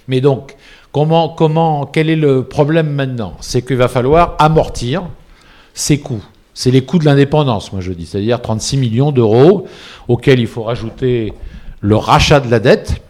[0.08, 0.56] Mais donc,
[0.92, 3.36] comment, comment, quel est le problème maintenant?
[3.40, 5.02] C'est qu'il va falloir amortir
[5.74, 6.24] ces coûts.
[6.54, 9.66] C'est les coûts de l'indépendance, moi je dis, c'est-à-dire 36 millions d'euros
[10.08, 11.32] auxquels il faut rajouter
[11.80, 13.02] le rachat de la dette.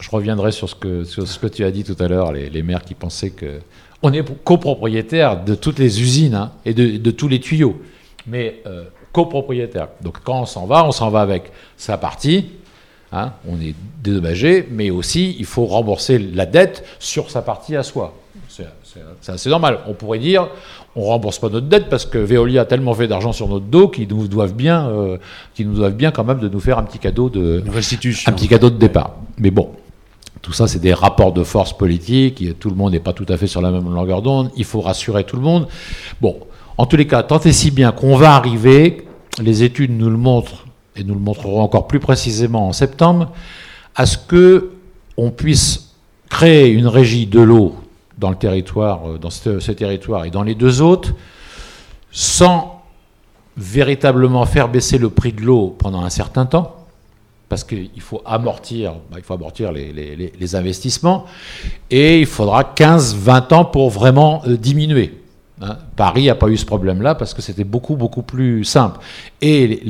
[0.00, 2.62] Je reviendrai sur ce que, sur ce que tu as dit tout à l'heure, les,
[2.62, 3.60] maires qui pensaient que
[4.02, 7.80] on est copropriétaire de toutes les usines hein, et de, de tous les tuyaux,
[8.26, 9.88] mais euh, copropriétaire.
[10.02, 12.46] Donc quand on s'en va, on s'en va avec sa partie.
[13.12, 17.82] hein, on est dédommagé, mais aussi il faut rembourser la dette sur sa partie à
[17.82, 18.14] soi.
[18.48, 19.78] C'est assez normal.
[19.86, 20.48] On pourrait dire,
[20.96, 23.88] on rembourse pas notre dette parce que Veolia a tellement fait d'argent sur notre dos
[23.88, 25.18] qu'ils nous doivent bien, euh,
[25.54, 28.30] qu'ils nous doivent bien quand même de nous faire un petit cadeau de, Une restitution.
[28.30, 29.14] un petit cadeau de départ.
[29.38, 29.70] Mais bon,
[30.42, 32.58] tout ça, c'est des rapports de force politique.
[32.58, 34.50] Tout le monde n'est pas tout à fait sur la même longueur d'onde.
[34.56, 35.68] Il faut rassurer tout le monde.
[36.20, 36.38] Bon,
[36.80, 39.06] en tous les cas, tant et si bien qu'on va arriver,
[39.38, 40.64] les études nous le montrent,
[40.96, 43.32] et nous le montrerons encore plus précisément en septembre,
[43.94, 44.70] à ce que
[45.18, 45.94] on puisse
[46.30, 47.76] créer une régie de l'eau
[48.16, 51.12] dans le territoire, euh, dans ce, territoire et dans les deux autres,
[52.12, 52.82] sans
[53.58, 56.86] véritablement faire baisser le prix de l'eau pendant un certain temps,
[57.50, 59.18] parce qu'il faut amortir, bah,
[59.74, 61.26] les investissements,
[61.90, 65.19] et il faudra 15-20 ans pour vraiment euh, diminuer.
[65.60, 65.78] Hein.
[65.96, 69.00] Paris n'a pas eu ce problème-là parce que c'était beaucoup, beaucoup plus simple.
[69.40, 69.80] Et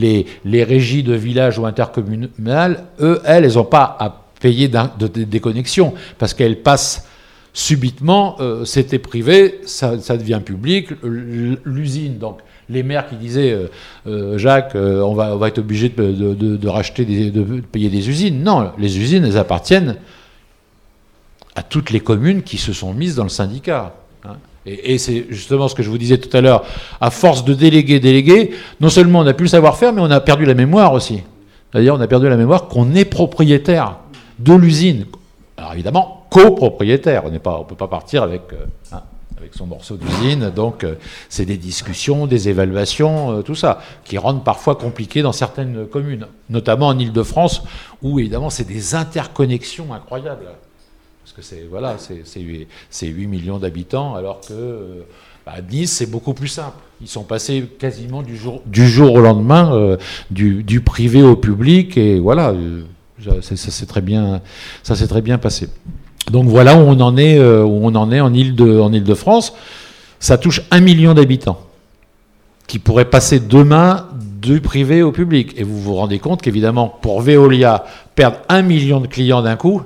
[0.45, 6.35] les, régies de villages ou intercommunales, elles, elles n'ont pas à payer de, déconnexion parce
[6.35, 7.07] qu'elles passent
[7.53, 13.67] subitement, euh, c'était privé, ça, devient public, l'usine, donc les maires qui disaient euh,
[14.07, 18.43] euh, Jacques, on, va, être obligé de, racheter, de payer des usines.
[18.43, 19.97] Non, les usines, elles appartiennent
[21.57, 23.95] à toutes les communes qui se sont mises dans le syndicat.
[24.25, 24.37] hein.
[24.67, 26.65] Et, c'est justement ce que je vous disais tout à l'heure,
[27.01, 28.51] à force de déléguer, déléguer,
[28.81, 31.23] non seulement on n'a plus le savoir-faire, mais on a perdu la mémoire aussi.
[31.73, 33.97] C'est-à-dire on a perdu la mémoire qu'on est propriétaire
[34.39, 35.07] de l'usine.
[35.57, 37.25] Alors évidemment, copropriétaire.
[37.27, 39.03] On ne peut pas partir avec, euh, hein,
[39.39, 40.51] avec son morceau d'usine.
[40.51, 40.95] Donc euh,
[41.29, 46.27] c'est des discussions, des évaluations, euh, tout ça, qui rendent parfois compliqué dans certaines communes,
[46.49, 47.63] notamment en Ile-de-France,
[48.03, 50.47] où évidemment c'est des interconnexions incroyables.
[51.41, 55.03] Que c'est voilà, c'est- c'est huit- c'est 8 millions d'habitants, alors que euh,
[55.47, 56.77] bah, Nice, c'est beaucoup plus simple.
[57.01, 59.97] Ils sont passés quasiment du jour, du jour au lendemain, euh,
[60.31, 62.83] du, du privé au public, et voilà, euh,
[63.41, 64.43] ça, ça s'est très bien,
[65.09, 65.69] très passé.
[66.31, 68.93] Donc voilà où on en est, euh, où on en est en île de, en
[68.93, 69.55] Île-de-France.
[70.19, 71.61] Ça touche un million d'habitants
[72.67, 74.09] qui pourraient passer demain
[74.43, 75.55] du privé au public.
[75.57, 77.85] Et vous vous rendez compte qu'évidemment, pour Veolia,
[78.15, 79.83] perdre un million de clients d'un coup,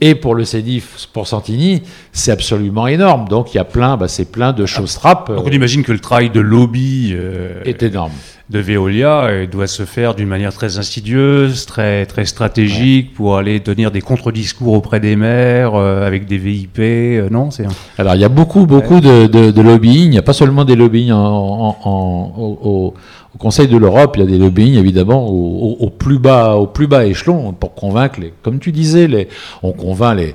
[0.00, 1.82] et pour le CEDIF, pour Santini,
[2.12, 3.28] c'est absolument énorme.
[3.28, 5.30] Donc il y a plein, bah, c'est plein de choses trappes.
[5.30, 8.12] Donc on imagine que le travail de lobby euh, est énorme.
[8.50, 13.90] De Veolia doit se faire d'une manière très insidieuse, très, très stratégique, pour aller tenir
[13.90, 16.78] des contre-discours auprès des maires, euh, avec des VIP.
[16.78, 17.66] euh, non, c'est
[17.98, 20.04] Alors il y a beaucoup, beaucoup de, de, de lobbying.
[20.04, 22.94] Il n'y a pas seulement des lobbying en, en- en- au, au-
[23.34, 25.32] au Conseil de l'Europe, il y a des lobbying évidemment au,
[25.80, 28.32] au- au plus bas, au plus bas échelon pour convaincre les.
[28.42, 29.28] Comme tu disais, les,
[29.62, 30.34] on convainc les.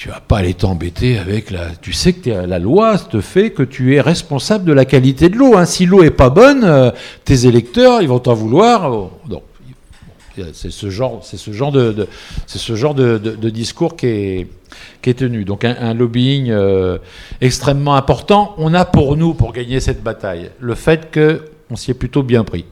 [0.00, 1.74] Tu vas pas aller t'embêter avec la.
[1.82, 5.36] Tu sais que la loi te fait que tu es responsable de la qualité de
[5.36, 5.58] l'eau.
[5.58, 5.66] hein.
[5.66, 6.90] Si l'eau est pas bonne, euh,
[7.26, 9.10] tes électeurs ils vont t'en vouloir.
[10.54, 12.08] C'est ce genre, c'est ce genre de,
[12.46, 13.18] c'est ce genre de,
[13.50, 14.46] discours qui est,
[15.02, 15.44] qui est tenu.
[15.44, 16.96] Donc un, un lobbying euh,
[17.42, 18.54] extrêmement important.
[18.56, 22.22] On a pour nous, pour gagner cette bataille, le fait que on s'y est plutôt
[22.22, 22.64] bien pris,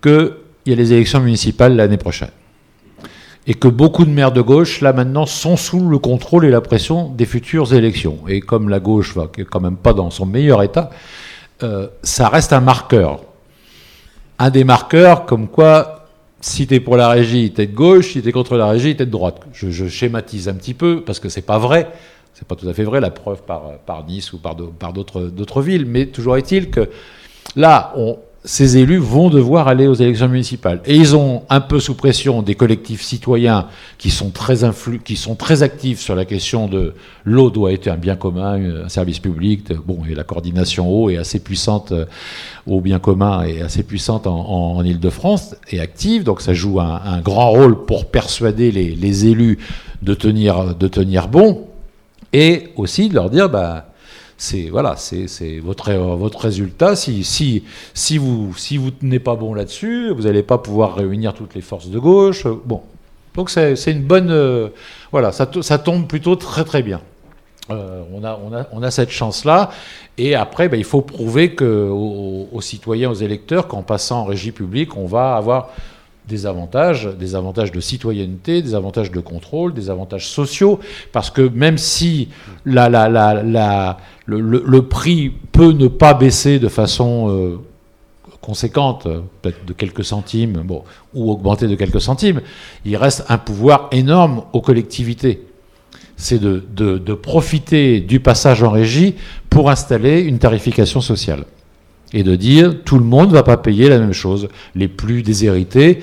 [0.00, 0.34] qu'il
[0.66, 2.30] y a les élections municipales l'année prochaine,
[3.48, 6.60] et que beaucoup de maires de gauche là maintenant sont sous le contrôle et la
[6.60, 8.18] pression des futures élections.
[8.28, 10.90] Et comme la gauche va quand même pas dans son meilleur état,
[11.62, 13.22] euh, ça reste un marqueur,
[14.38, 15.94] un des marqueurs comme quoi
[16.40, 18.68] si tu es pour la régie, tu es de gauche, si tu es contre la
[18.68, 19.40] régie, tu es de droite.
[19.52, 21.90] Je, schématise un petit peu, parce que c'est pas vrai.
[22.34, 25.84] C'est pas tout à fait vrai, la preuve par, Nice ou par d'autres villes.
[25.84, 26.88] Mais toujours est-il que
[27.56, 30.80] là, on, ces élus vont devoir aller aux élections municipales.
[30.86, 33.66] Et ils ont un peu sous pression des collectifs citoyens
[33.98, 37.88] qui sont très, influ qui sont très actifs sur la question de l'eau doit être
[37.88, 39.66] un bien commun, un service public.
[39.68, 42.04] de- bon, et la coordination eau est assez puissante euh,
[42.66, 46.22] au bien commun et assez puissante en, Ile-de-France et active.
[46.22, 49.58] Donc ça joue un, grand rôle pour persuader les, les élus
[50.02, 51.66] de tenir, de tenir bon
[52.32, 53.87] et aussi de leur dire bah,
[54.38, 56.96] c'est voilà, c'est votre votre résultat.
[56.96, 61.34] Si si si vous si vous tenez pas bon là-dessus, vous n'allez pas pouvoir réunir
[61.34, 62.46] toutes les forces de gauche.
[62.64, 62.80] Bon,
[63.34, 64.68] donc c'est une bonne euh,
[65.12, 67.00] voilà, ça ça tombe plutôt très très bien.
[67.70, 69.68] Euh, on, a, on, a, on a cette chance-là.
[70.16, 74.24] Et après, ben, il faut prouver que, aux, aux citoyens, aux électeurs, qu'en passant en
[74.24, 75.68] régie publique, on va avoir
[76.26, 80.80] des avantages, des avantages de citoyenneté, des avantages de contrôle, des avantages sociaux,
[81.12, 82.28] parce que même si
[82.64, 83.98] la, la, la, la-
[84.28, 87.58] le, prix peut ne pas baisser de façon euh,
[88.42, 90.64] conséquente, euh, peut-être de quelques centimes,
[91.14, 92.42] ou augmenter de quelques centimes,
[92.84, 95.44] il reste un pouvoir énorme aux collectivités
[96.20, 99.14] c'est de, profiter du passage en régie
[99.48, 101.44] pour installer une tarification sociale.
[102.12, 104.48] Et de dire, tout le monde ne va pas payer la même chose.
[104.74, 106.00] Les plus déshérités,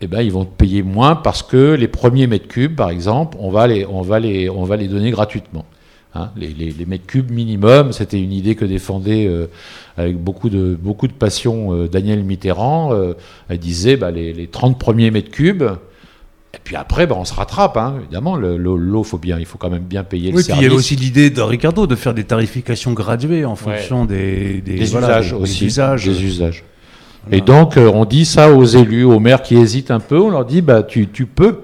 [0.00, 3.50] eh ben, ils vont payer moins parce que les premiers mètres cubes, par exemple, on
[3.50, 5.66] va les donner gratuitement.
[6.14, 9.46] Hein, les, les- les mètres cubes minimum, c'était une idée que défendait euh,
[9.96, 12.92] avec beaucoup de, beaucoup de passion euh, Daniel Mitterrand.
[12.92, 13.14] Euh,
[13.48, 15.62] elle disait bah, les, les 30 premiers mètres cubes,
[16.54, 17.94] et puis après, bah, on se rattrape, hein.
[18.02, 18.36] évidemment.
[18.36, 20.60] le- L'eau, faut bien, il faut quand même bien payer le Oui, puis il y
[20.60, 20.66] service.
[20.66, 24.84] avait aussi l'idée de Ricardo de faire des tarifications graduées en fonction des, des, des
[24.84, 25.64] voilà, usages des- aussi.
[25.64, 26.04] usages.
[26.04, 26.64] Des usages.
[27.30, 30.20] Et donc, euh, on dit ça aux élus, aux maires qui hésitent un peu.
[30.20, 31.60] On leur dit, bah, tu, tu peux,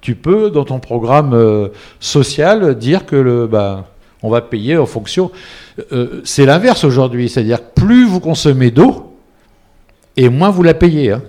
[0.00, 1.68] tu peux dans ton programme
[2.00, 3.88] social dire que le, bah,
[4.22, 5.30] on va payer en fonction.
[5.92, 9.16] Euh, c'est l'inverse aujourd'hui, c'est-à-dire plus vous consommez d'eau,
[10.16, 11.12] et moins vous la payez.
[11.12, 11.22] hein.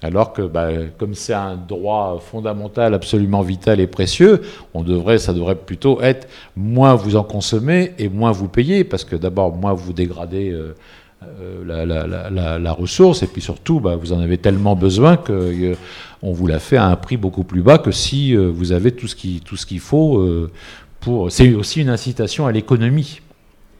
[0.00, 5.32] Alors que, bah, comme c'est un droit fondamental, absolument vital et précieux, on devrait, ça
[5.32, 9.72] devrait plutôt être moins vous en consommez et moins vous payez, parce que d'abord, moins
[9.72, 10.76] vous dégradez euh,
[11.24, 15.74] euh, la, ressource, et puis surtout, bah, vous en avez tellement besoin que euh,
[16.22, 19.08] on vous la fait à un prix beaucoup plus bas que si vous avez tout
[19.08, 19.16] ce
[19.66, 20.48] qu'il faut
[21.30, 23.20] C'est aussi une incitation à l'économie.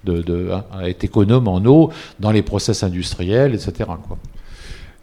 [0.06, 1.90] Hein, à être économe en eau
[2.20, 3.90] dans les process industriels, etc.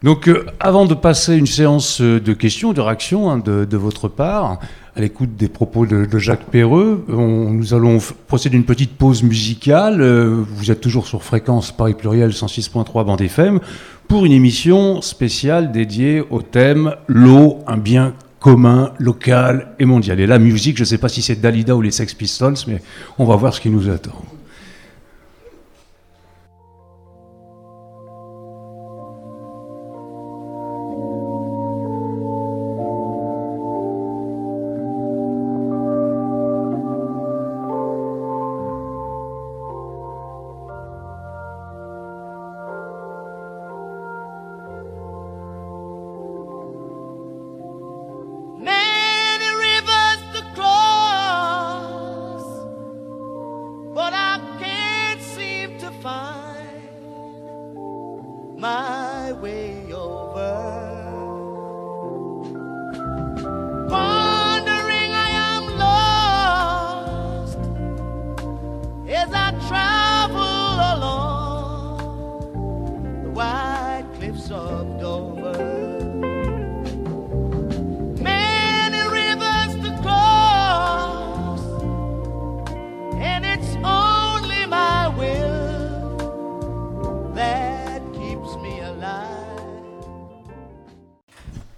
[0.02, 4.08] Donc, euh, avant de passer une séance euh, de questions, de réactions hein, de, votre
[4.08, 4.58] part,
[4.94, 10.00] à l'écoute des propos de, Jacques Perreux, nous allons procéder à une petite pause musicale.
[10.00, 13.60] Euh, vous êtes toujours sur fréquence Paris Pluriel 106.3 bande FM
[14.08, 20.20] pour une émission spéciale dédiée au thème l'eau, un bien commun, local et mondial.
[20.20, 22.80] Et la musique, je ne sais pas si c'est Dalida ou les Sex Pistols, mais
[23.18, 24.22] on va voir ce qui nous attend.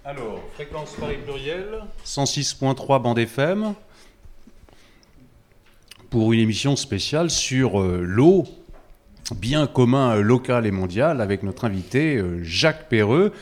[0.09, 3.75] Alors, fréquence Paris pluriel 106.3 bande FM
[6.09, 8.45] pour une émission spéciale sur euh, l'eau,
[9.35, 13.33] bien commun euh, local et mondial, avec notre invité euh, Jacques Perreux.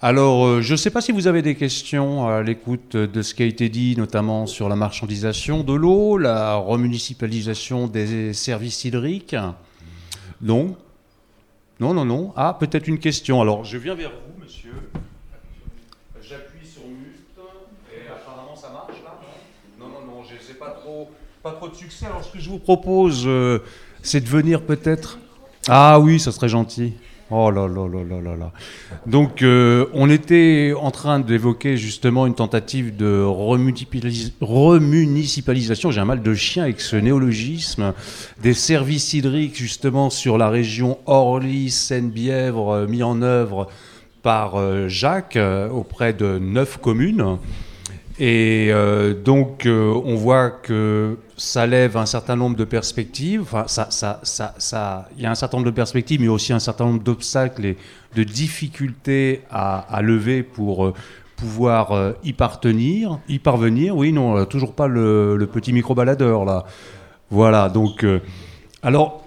[0.00, 3.42] Alors, je ne sais pas si vous avez des questions à l'écoute de ce qui
[3.42, 9.36] a été dit, notamment sur la marchandisation de l'eau, la remunicipalisation des services hydriques.
[10.40, 10.78] Non
[11.78, 12.32] Non, non, non.
[12.36, 13.42] Ah, peut-être une question.
[13.42, 14.72] Alors, je viens vers vous, monsieur.
[16.28, 17.38] J'appuie sur mute
[17.94, 19.20] et apparemment ça marche là
[19.78, 21.08] Non, non, non, je sais pas trop,
[21.46, 22.06] pas trop de succès.
[22.06, 23.60] Alors ce que je vous propose, euh,
[24.02, 25.20] c'est de venir peut-être.
[25.68, 26.94] Ah oui, ça serait gentil.
[27.30, 28.50] Oh là là là là là là.
[29.06, 35.92] Donc, euh, on était en train d'évoquer justement une tentative de remunicipalisation.
[35.92, 37.94] J'ai un mal de chien avec ce néologisme
[38.42, 43.68] des services hydriques justement sur la région Orly, Seine-Bièvre, euh, mis en œuvre
[44.24, 45.38] par Jacques
[45.70, 47.38] auprès de neuf communes.
[48.18, 53.42] Et euh, donc, euh, on voit que ça lève un certain nombre de perspectives.
[53.42, 56.54] Enfin, ça, ça, ça, ça, il y a un certain nombre de perspectives, mais aussi
[56.54, 57.76] un certain nombre d'obstacles et
[58.14, 60.94] de difficultés à, lever pour euh,
[61.36, 63.94] pouvoir y partenir, y parvenir.
[63.94, 66.64] Oui, non, toujours pas le, petit micro-baladeur là.
[67.28, 67.68] Voilà.
[67.68, 68.06] Donc,
[68.82, 69.26] alors,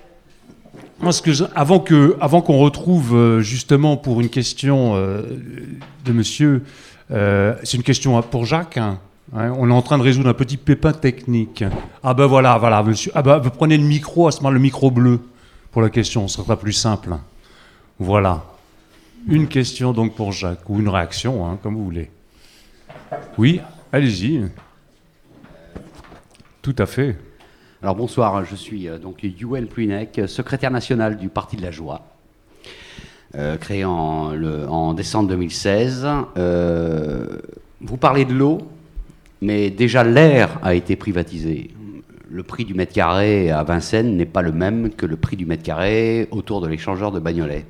[1.23, 6.63] que avant qu'on retrouve justement pour une question de Monsieur,
[7.11, 8.77] euh, c'est une question pour Jacques.
[8.77, 8.99] hein.
[9.31, 11.63] Ouais, on est en train de résoudre un petit pépin technique.
[12.03, 13.11] Ah ben voilà, voilà, Monsieur.
[13.13, 15.19] Ah ben vous prenez le micro, à ce moment le micro bleu
[15.71, 17.15] pour la question, ce sera plus simple.
[17.99, 18.43] Voilà.
[19.27, 22.09] Une question donc pour Jacques ou une réaction, hein, comme vous voulez.
[23.37, 24.47] Oui, allez-y.
[26.63, 27.15] Tout à fait.
[27.83, 32.01] Alors bonsoir, je suis euh, donc Yuel Pluinec, secrétaire national du Parti de la Joie,
[33.35, 36.07] euh, créé en, décembre 2016.
[36.37, 37.27] Euh,
[37.81, 38.59] vous parlez de l'eau,
[39.41, 41.69] mais déjà l'air a été privatisé.
[42.29, 45.45] Le prix du mètre carré à Vincennes n'est pas le même que le prix du
[45.45, 47.65] mètre carré autour de l'échangeur de Bagnolet.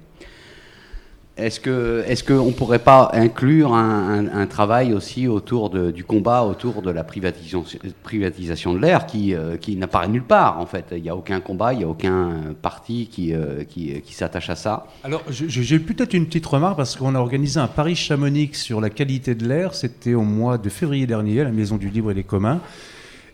[1.39, 6.91] Est-ce que est-ce pourrait pas inclure un, travail aussi autour de- du combat autour de
[6.91, 7.63] la privatisation,
[8.03, 10.85] privatisation de l'air qui, euh, qui n'apparaît nulle part en fait?
[10.91, 14.49] Il n'y a aucun combat, il n'y a aucun parti qui, euh, qui, qui s'attache
[14.49, 14.87] à ça.
[15.03, 18.89] Alors, j'ai peut-être une petite remarque parce qu'on a organisé un Paris Chamonix sur la
[18.89, 19.73] qualité de l'air.
[19.73, 22.59] C'était au mois de février dernier à la Maison du Livre et des Communs.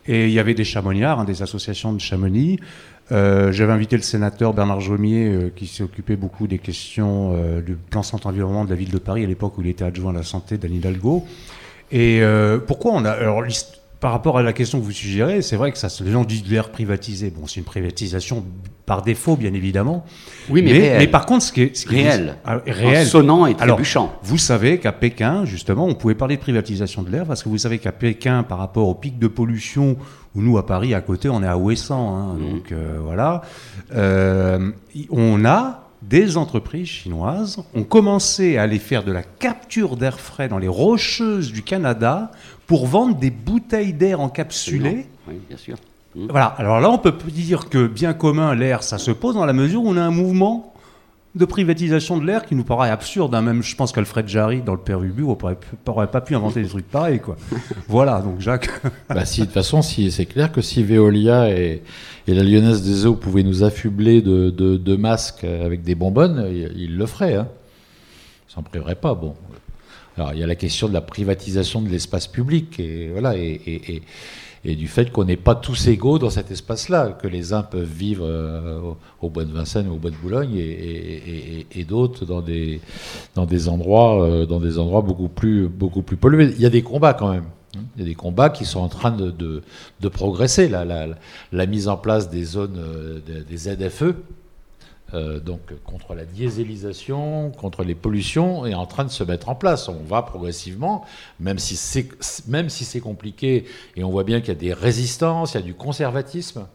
[0.08, 2.60] Et il y avait des chamoniards, hein, des associations de Chamonix.
[3.12, 7.60] Euh, J'avais invité le sénateur Bernard Jomier, euh, qui s'est occupé beaucoup des questions euh,
[7.60, 10.10] du plan santé environnement de la ville de Paris à l'époque où il était adjoint
[10.10, 11.24] à la santé d'Anne Hidalgo.
[11.92, 12.20] Et
[12.66, 13.12] pourquoi on a.
[13.12, 13.44] Alors,
[14.00, 16.48] par rapport à la question que vous suggérez, c'est vrai que ça, les gens disent
[16.50, 17.30] l'air privatisé.
[17.30, 18.44] Bon, c'est une privatisation
[18.84, 20.04] par défaut, bien évidemment.
[20.50, 21.10] Oui, mais réel.
[21.10, 22.36] par contre, ce qui est, ce qui est- Réel.
[22.44, 23.06] Ah, réel.
[23.06, 24.12] sonnant et Alors, trébuchant.
[24.22, 27.58] vous savez qu'à Pékin, justement, on pouvait parler de privatisation de l'air parce que vous
[27.58, 29.96] savez qu'à Pékin, par rapport au pic de pollution,
[30.34, 32.50] où nous, à Paris, à côté, on est à Ouessant, hein, Mhm.
[32.52, 33.40] donc euh, voilà,
[33.94, 34.70] euh,
[35.10, 40.46] on a des entreprises chinoises ont commencé à aller faire de la capture d'air frais
[40.48, 42.30] dans les rocheuses du Canada
[42.66, 45.06] pour vendre des bouteilles d'air encapsulées.
[45.28, 45.76] Oui, bien sûr.
[46.14, 49.52] Voilà, alors là, on peut dire que bien commun, l'air, ça se pose dans la
[49.52, 50.72] mesure où on a un mouvement
[51.34, 53.34] de privatisation de l'air qui nous paraît absurde.
[53.34, 53.42] hein.
[53.42, 55.24] Même, je pense qu'Alfred Jarry, dans le Père Ubu,
[55.86, 57.20] n'aurait pas pu inventer des trucs pareils.
[57.20, 57.36] Quoi.
[57.88, 58.70] voilà, donc Jacques.
[59.10, 61.82] Bah, si, de toute façon, si, c'est clair que si Veolia et,
[62.26, 66.46] et la Lyonnaise des Eaux pouvaient nous affubler de, de, de masques avec des bonbonnes,
[66.50, 67.34] ils, ils le feraient.
[67.34, 67.48] Hein.
[68.48, 69.14] Ils s'en priveraient pas.
[69.14, 69.34] Bon.
[70.16, 74.02] Alors, il y a la question de la privatisation de l'espace public et, voilà, et,
[74.64, 78.24] du fait qu'on n'est pas tous égaux dans cet espace-là, que les uns peuvent vivre
[78.26, 78.80] euh,
[79.20, 82.80] au, bois de Vincennes ou au bois de Boulogne et, d'autres dans des,
[83.36, 86.52] dans des endroits, euh, dans des endroits beaucoup plus, beaucoup plus pollués.
[86.56, 87.44] Il y a des combats quand même.
[87.96, 90.68] Il y a des combats qui sont en train de, de, progresser.
[90.68, 94.14] La, la, mise en place des zones euh, des ZFE,
[95.14, 99.54] euh, donc contre la dieselisation, contre les pollutions, est en train de se mettre en
[99.54, 99.88] place.
[99.88, 101.04] On va progressivement,
[101.38, 102.08] même si c'est
[102.68, 103.64] si compliqué,
[103.96, 106.66] et on voit bien qu'il y a des résistances, il y a du conservatisme,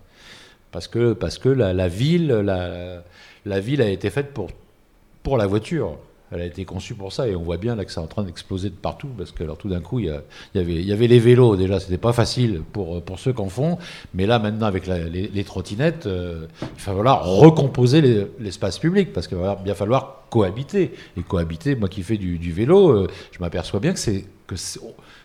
[0.71, 3.03] parce que parce que la, la ville la,
[3.45, 4.49] la ville a été faite pour
[5.23, 5.97] pour la voiture.
[6.31, 8.23] Elle a été conçue pour ça et on voit bien là que c'est en train
[8.23, 10.05] d'exploser de partout parce que alors tout d'un coup il
[10.55, 13.77] y, avait les vélos déjà c'était pas facile pour pour ceux qui en font
[14.13, 19.27] mais là maintenant avec les, trottinettes euh, il va falloir recomposer les- l'espace public parce
[19.27, 20.93] qu'il va bien falloir cohabiter.
[21.17, 24.55] Et cohabiter moi qui fais du, vélo euh, je m'aperçois bien que c'est que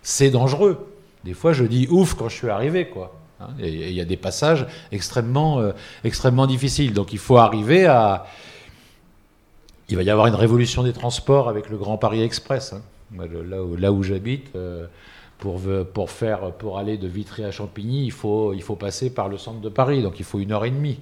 [0.03, 0.89] c'est- dangereux.
[1.25, 4.17] Des fois je dis ouf quand je suis arrivé quoi Hein, il y a des
[4.17, 5.73] passages extrêmement euh,
[6.05, 6.95] extrêmement difficiles.
[6.95, 8.25] Donc il faut arriver à
[9.89, 12.73] il va y avoir une révolution des transports avec le Grand Paris Express.
[12.73, 12.83] hein.
[13.79, 14.87] Là où, j'habite, euh,
[15.39, 20.19] pour, aller de Vitry à Champigny, il faut, passer par le centre de Paris, donc
[20.19, 20.99] il faut une heure et demie.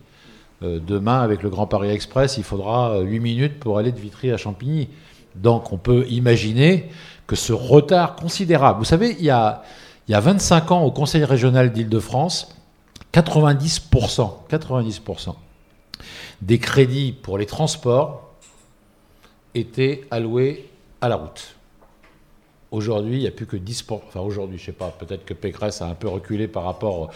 [0.62, 4.30] Euh, demain, avec le Grand Paris Express, il faudra 8 minutes pour aller de Vitry
[4.32, 4.88] à Champigny.
[5.34, 6.90] Donc on peut imaginer
[7.26, 9.62] que ce retard considérable, vous savez, il y a,
[10.06, 12.54] il y a 25 ans au Conseil régional d'Île-de-France,
[13.14, 15.34] 90%, 90%
[16.42, 18.23] des crédits pour les transports
[19.54, 20.68] étaient alloués
[21.00, 21.56] à la route.
[22.70, 24.00] Aujourd'hui, il n'y a plus que 10%.
[24.08, 27.10] Enfin, aujourd'hui, je ne sais pas, peut-être que Pécresse a un peu reculé par rapport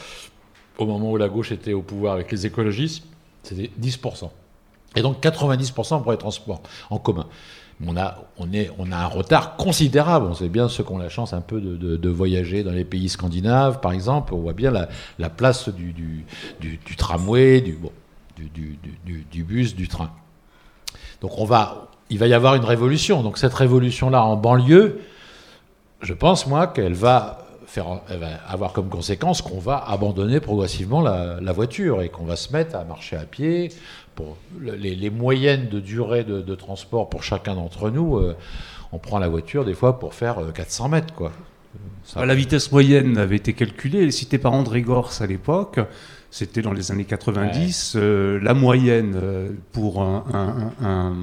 [0.79, 3.05] au moment où la gauche était au pouvoir avec les écologistes.
[3.43, 4.31] C'était 10%.
[4.97, 7.27] Et donc 90% pour les transports en commun.
[7.87, 10.27] On a, on, est, on a un retard considérable.
[10.27, 12.85] On sait bien ceux qui ont la chance un peu de, de- voyager dans les
[12.85, 14.35] pays scandinaves, par exemple.
[14.35, 14.89] On voit bien la,
[15.21, 16.25] la place du, du,
[16.61, 17.79] du- du tramway, du-
[18.37, 18.79] du-
[19.31, 20.11] du bus, du train.
[21.21, 23.23] Donc on va, il va y avoir une révolution.
[23.23, 25.01] Donc cette révolution-là en banlieue,
[26.03, 31.01] je pense moi qu'elle va faire, elle va avoir comme conséquence qu'on va abandonner progressivement
[31.03, 33.71] la, la voiture et qu'on va se mettre à marcher à pied.
[34.15, 38.35] Pour le- les, les moyennes de durée de, de transport pour chacun d'entre nous, euh,
[38.91, 41.31] on prend la voiture des fois pour faire euh, 400 mètres, quoi.
[42.05, 45.79] Ça- Bah, La vitesse moyenne avait été calculée, citée par André Gors à l'époque.
[46.31, 47.95] C'était dans les années 90.
[47.97, 51.17] euh, la moyenne euh, pour un, un- un- un-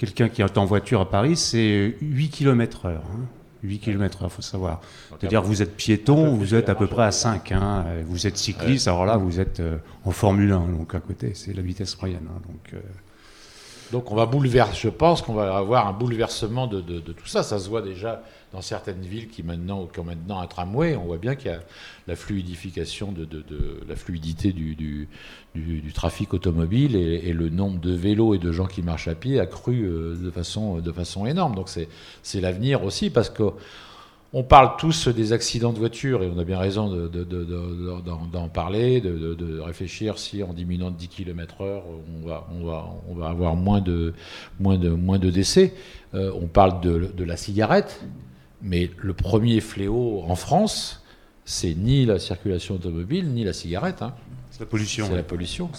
[0.00, 3.02] quelqu'un qui est en voiture à Paris, c'est 8 km heure.
[3.14, 3.26] hein.
[3.62, 4.80] 8 km heure, faut savoir.
[5.20, 7.52] C'est-à-dire vous êtes piéton, vous êtes à peu près à 5.
[7.52, 7.84] hein.
[8.06, 9.76] Vous êtes cycliste, alors là, vous êtes euh,
[10.06, 12.26] en Formule 1, donc à côté, c'est la vitesse moyenne.
[12.26, 12.40] hein.
[12.48, 12.78] donc, euh,
[13.92, 17.42] Donc on va bouleverser, je pense qu'on va avoir un bouleversement de, tout ça.
[17.42, 18.22] Ça se voit déjà
[18.52, 20.96] dans certaines villes qui, maintenant, ont maintenant un tramway.
[20.96, 21.60] On voit bien qu'il y a
[22.06, 23.26] la fluidification de,
[23.88, 25.08] la fluidité du,
[25.92, 29.46] trafic automobile et, le nombre de vélos et de gens qui marchent à pied a
[29.46, 31.54] cru euh, de, façon, de façon énorme.
[31.54, 33.42] Donc c'est l'avenir aussi parce que
[34.32, 37.44] on parle tous des accidents de voiture et on a bien raison de- de- de-
[37.44, 41.82] de- d'en parler, de, réfléchir si en diminuant de 10 km heure,
[42.22, 44.14] on va, on va, on va avoir moins de,
[44.60, 45.74] moins de, moins de décès.
[46.14, 48.02] Euh, on parle de, la cigarette,
[48.62, 51.02] mais le premier fléau en France,
[51.44, 54.00] c'est ni la circulation automobile, ni la cigarette.
[54.02, 54.14] hein.
[54.52, 55.06] c'est la pollution.
[55.08, 55.70] C'est la pollution.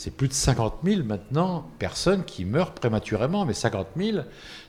[0.00, 3.44] C'est plus de 50 000 maintenant personnes qui meurent prématurément.
[3.44, 4.18] Mais 50 000,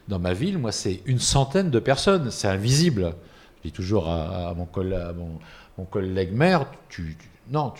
[0.09, 2.31] dans ma ville, moi, c'est une centaine de personnes.
[2.31, 3.13] C'est invisible.
[3.57, 4.65] Je dis toujours à, mon,
[5.85, 6.65] collègue, maire,
[7.51, 7.73] non,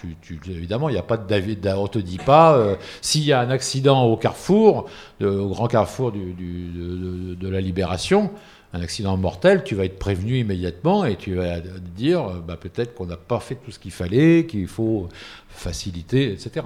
[0.48, 1.68] évidemment, il n'y a pas de David.
[1.76, 4.90] On te dit pas euh, s'il y a un accident au carrefour,
[5.22, 8.32] au grand carrefour de, la Libération,
[8.74, 12.94] un accident mortel, tu vas être prévenu immédiatement et tu vas dire, euh, bah, peut-être
[12.94, 15.10] qu'on n'a pas fait tout ce qu'il fallait, qu'il faut
[15.50, 16.66] faciliter, etc.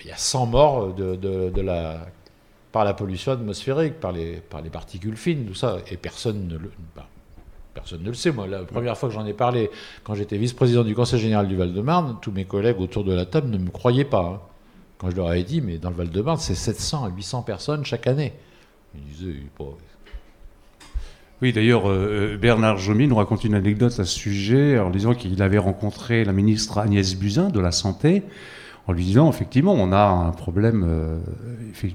[0.00, 2.06] Il y a 100 morts de la,
[2.72, 6.56] par la pollution atmosphérique, par les, par les particules fines, tout ça, et personne ne
[6.56, 7.08] le, bah,
[7.74, 8.30] personne ne le sait.
[8.32, 9.70] Moi, la première fois que j'en ai parlé,
[10.04, 13.50] quand j'étais vice-président du Conseil général du Val-de-Marne, tous mes collègues autour de la table
[13.50, 14.24] ne me croyaient pas.
[14.36, 14.40] hein.
[14.98, 18.06] Quand je leur avais dit, mais dans le Val-de-Marne, c'est 700 à 800 personnes chaque
[18.06, 18.34] année.
[18.94, 19.64] Ils disaient, pas-
[21.42, 25.40] Oui, d'ailleurs, euh, Bernard Jomy nous raconte une anecdote à ce sujet en disant qu'il
[25.42, 28.22] avait rencontré la ministre Agnès Buzyn de la Santé
[28.86, 31.18] en lui disant effectivement, on a un problème euh,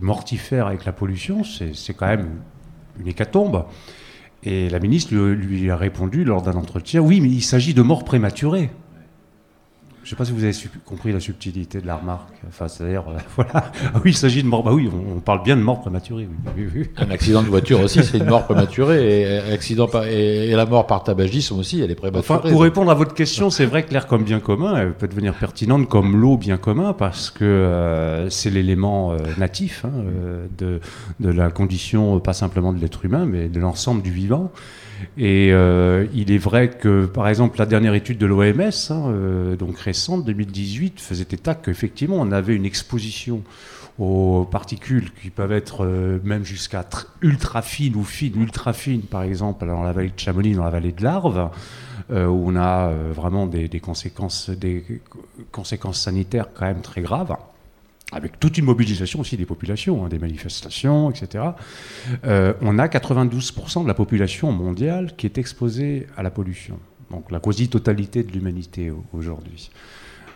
[0.02, 2.30] mortifère avec la pollution, c'est c'est quand même
[3.00, 3.66] une hécatombe.
[4.44, 7.82] Et la ministre lui, lui a répondu lors d'un entretien oui, mais il s'agit de
[7.82, 8.70] morts prématurées.
[10.06, 10.54] Je ne sais pas si vous avez
[10.86, 12.30] compris la subtilité de la remarque.
[12.48, 13.52] Enfin, c'est-à-dire, euh, voilà.
[13.56, 14.62] Ah oui, il s'agit de morts.
[14.62, 15.62] Bah oui, on, on parle bien de.
[16.16, 16.90] Oui, oui, oui.
[16.98, 19.22] Un accident de voiture aussi, c'est une mort prématurée.
[19.24, 22.38] Et, accident par- et, et la mort par tabagisme aussi, elle est prématurée.
[22.38, 25.08] Enfin, pour répondre à votre question, c'est vrai que l'air comme bien commun elle peut
[25.08, 30.46] devenir pertinente comme l'eau bien commun parce que euh, c'est l'élément euh, natif hein, euh,
[30.60, 30.82] de,
[31.20, 34.52] de la condition, euh, pas simplement de l'être humain, mais de l'ensemble du vivant.
[35.18, 39.56] Et euh, il est vrai que, par exemple, la dernière étude de l'OMS, hein, euh,
[39.56, 43.44] donc récente, 2018, faisait état qu'effectivement, on avait une exposition
[43.98, 49.04] aux particules qui peuvent être euh, même jusqu'à tr- ultra fines ou fines, ultra fines,
[49.04, 51.50] par exemple, dans la vallée de Chamonix, dans la vallée de l'Arve,
[52.12, 52.14] où
[52.52, 53.50] on a vraiment
[53.82, 54.84] conséquences, des
[55.52, 57.36] conséquences sanitaires quand même très graves,
[58.16, 61.44] avec toute une mobilisation aussi des populations, hein, des manifestations, etc.
[62.24, 66.80] Euh, on a 92% de la population mondiale qui est exposée à la pollution.
[67.12, 69.70] Donc la quasi-totalité de l'humanité au- aujourd'hui.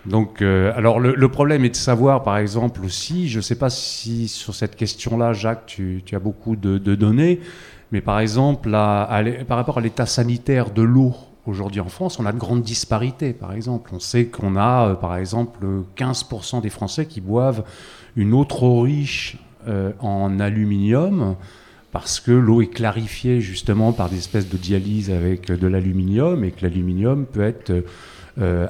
[0.06, 3.70] Donc, euh, alors le, problème est de savoir, par exemple aussi, je ne sais pas
[3.70, 7.40] si sur cette question-là, Jacques, tu, as beaucoup de, données,
[7.94, 11.16] mais par exemple, par rapport à l'état sanitaire de l'eau
[11.50, 13.34] aujourd'hui en France, on a de grandes disparités.
[13.34, 15.66] Par exemple, on sait qu'on a, euh, par exemple,
[15.98, 17.64] 15% des Français qui boivent
[18.16, 21.36] une eau trop riche euh, en aluminium
[21.92, 26.44] parce que l'eau est clarifiée justement par des espèces de dialyse avec euh, de l'aluminium
[26.44, 27.84] et que l'aluminium peut être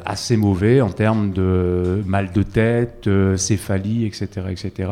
[0.04, 4.48] assez mauvais en termes de mal de tête, céphalie, etc.
[4.50, 4.90] etc.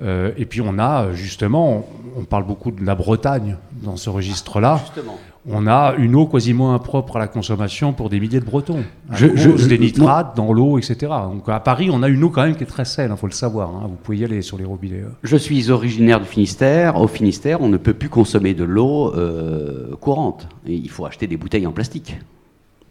[0.00, 4.80] Et puis on a justement, on, parle beaucoup de la Bretagne dans ce registre-là.
[5.48, 8.84] On a une eau quasiment impropre à la consommation pour des milliers de Bretons.
[9.10, 10.94] Je- des nitrates dans l'eau, etc.
[11.32, 13.26] Donc à Paris, on a une eau quand même qui est très saine, il faut
[13.26, 13.70] le savoir.
[13.70, 13.86] hein.
[13.88, 15.02] Vous pouvez y aller sur les robinets.
[15.04, 15.12] hein.
[15.24, 16.96] Je suis originaire du Finistère.
[17.00, 20.46] Au Finistère, on ne peut plus consommer de l'eau euh, courante.
[20.64, 22.16] Et il faut acheter des bouteilles en plastique.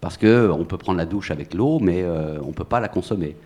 [0.02, 2.82] Parce que on peut prendre la douche avec l'eau, mais euh, on ne peut pas
[2.82, 3.38] la consommer.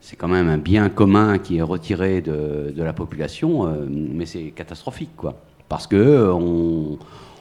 [0.00, 4.26] c'est quand même un bien commun qui est retiré de, de la population, euh, mais
[4.26, 5.34] c'est catastrophique, quoi.
[5.68, 6.98] Parce que euh, on,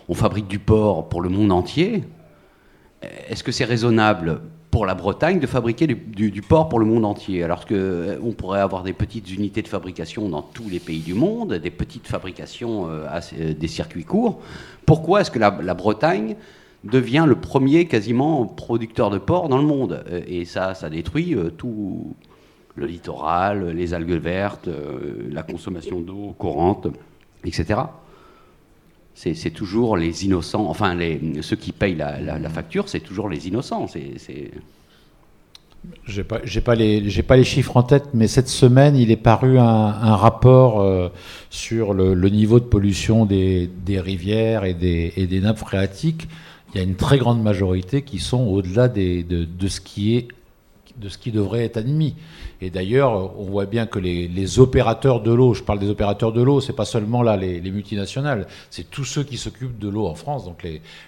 [0.07, 2.03] on fabrique du porc pour le monde entier.
[3.29, 4.41] Est-ce que c'est raisonnable
[4.75, 8.59] pour la Bretagne de fabriquer du, porc pour le monde entier, alors que euh, pourrait
[8.59, 12.89] avoir des petites unités de fabrication dans tous les pays du monde, des petites fabrications,
[12.89, 13.07] euh,
[13.39, 14.41] euh, des circuits courts?
[14.85, 16.35] Pourquoi est-ce que la, Bretagne
[16.83, 20.03] devient le premier quasiment producteur de porc dans le monde?
[20.27, 22.13] Et ça, ça détruit tout
[22.75, 24.67] le littoral, les algues vertes,
[25.31, 26.87] la consommation d'eau courante,
[27.45, 27.79] etc.
[29.15, 30.97] C'est toujours les innocents, enfin
[31.41, 33.87] ceux qui payent la, facture, c'est toujours les innocents.
[33.87, 34.51] C'est
[36.05, 41.07] J'ai pas, les, chiffres en tête, mais cette semaine, il est paru un, rapport euh,
[41.49, 46.27] sur le, niveau de pollution des, rivières et des, nappes phréatiques.
[46.73, 50.27] Il y a une très grande majorité qui sont au-delà de, de ce qui est,
[50.97, 52.15] de ce qui devrait être admis.
[52.61, 56.41] Et d'ailleurs, on voit bien que les, opérateurs de l'eau, je parle des opérateurs de
[56.41, 60.07] l'eau, c'est pas seulement là les, les multinationales, c'est tous ceux qui s'occupent de l'eau
[60.07, 60.63] en France, donc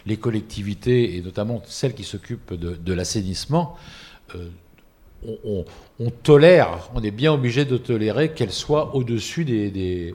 [0.05, 3.76] les, collectivités et notamment celles qui s'occupent de, de l'assainissement.
[4.35, 4.49] euh,
[5.99, 10.14] on, tolère, on est bien obligé de tolérer qu'elle soit au-dessus des, des-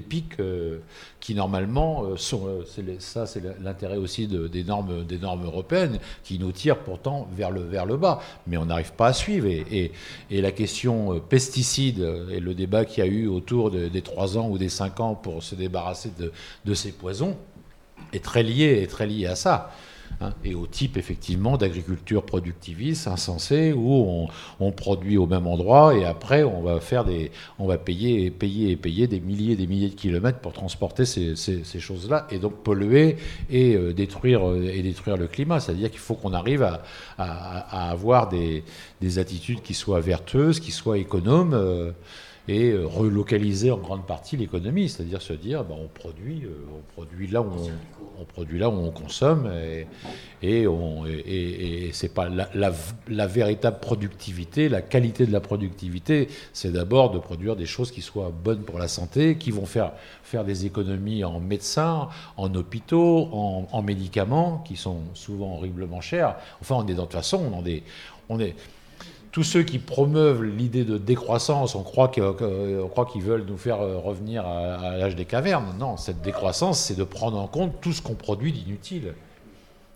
[0.00, 0.78] pics euh,
[1.20, 2.46] qui normalement euh, sont.
[2.46, 2.64] euh,
[2.98, 7.50] ça, c'est l'intérêt aussi de- des, normes, des normes européennes qui nous tirent pourtant vers
[7.50, 8.20] le, vers le bas.
[8.46, 9.46] Mais on n'arrive pas à suivre.
[9.46, 9.92] Et,
[10.30, 14.48] la question pesticides et le débat qu'il y a eu autour de- des 3 ans
[14.48, 16.32] ou des 5 ans pour se débarrasser de,
[16.64, 17.36] de ces poisons
[18.12, 19.70] est très lié, est très lié à ça.
[20.20, 24.28] Hein, et au type effectivement d'agriculture productiviste, insensée, où
[24.60, 28.30] on, produit au même endroit et après on va faire des, on va payer et
[28.30, 31.34] payer et payer des milliers et des milliers de kilomètres pour transporter ces,
[31.80, 33.16] choses-là et donc polluer
[33.50, 35.60] et euh, détruire euh, et détruire le climat.
[35.60, 36.62] C'est-à-dire qu'il faut qu'on arrive
[37.18, 38.62] à, avoir des,
[39.00, 41.54] des attitudes qui soient vertueuses, qui soient économes.
[41.54, 41.92] euh,
[42.48, 46.82] et euh, relocaliser en grande partie l'économie, c'est-à-dire se dire bah, on produit, euh, on
[46.92, 47.50] produit là où
[48.18, 49.48] on, produit là où on consomme
[50.42, 50.66] et,
[51.92, 57.66] c'est pas la, véritable productivité, la qualité de la productivité, c'est d'abord de produire des
[57.66, 59.92] choses qui soient bonnes pour la santé, qui vont faire
[60.22, 66.36] faire des économies en médecins, en hôpitaux, en, en médicaments qui sont souvent horriblement chers.
[66.60, 67.64] Enfin, on est dans de toute façon, on,
[68.28, 68.54] on est
[69.30, 72.22] tous ceux qui promeuvent l'idée de décroissance, on croit qu'ils
[73.22, 75.74] veulent nous faire euh, revenir à, l'âge des cavernes.
[75.78, 79.14] Non, cette décroissance, c'est de prendre en compte tout ce qu'on produit d'inutile.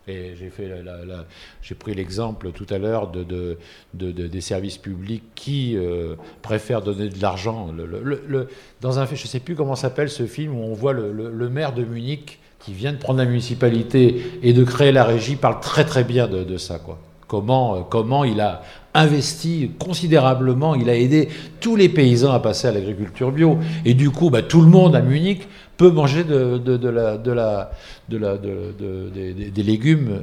[0.08, 3.56] Et j'ai pris l'exemple tout à l'heure de, de-
[3.94, 7.68] de- de- des services publics qui euh, préfèrent donner de l'argent.
[8.80, 11.72] Dans un, je ne sais plus comment s'appelle ce film où on voit le, maire
[11.72, 15.84] de Munich qui vient de prendre la municipalité et de créer la régie parle très
[15.84, 16.80] très bien de, ça.
[17.28, 18.62] Comment, euh, comment il a
[18.94, 21.28] investi considérablement, il a aidé
[21.60, 23.58] tous les paysans à passer à l'agriculture bio.
[23.84, 26.58] Et du coup, bah, tout le monde à Munich peut manger des-
[29.62, 30.22] légumes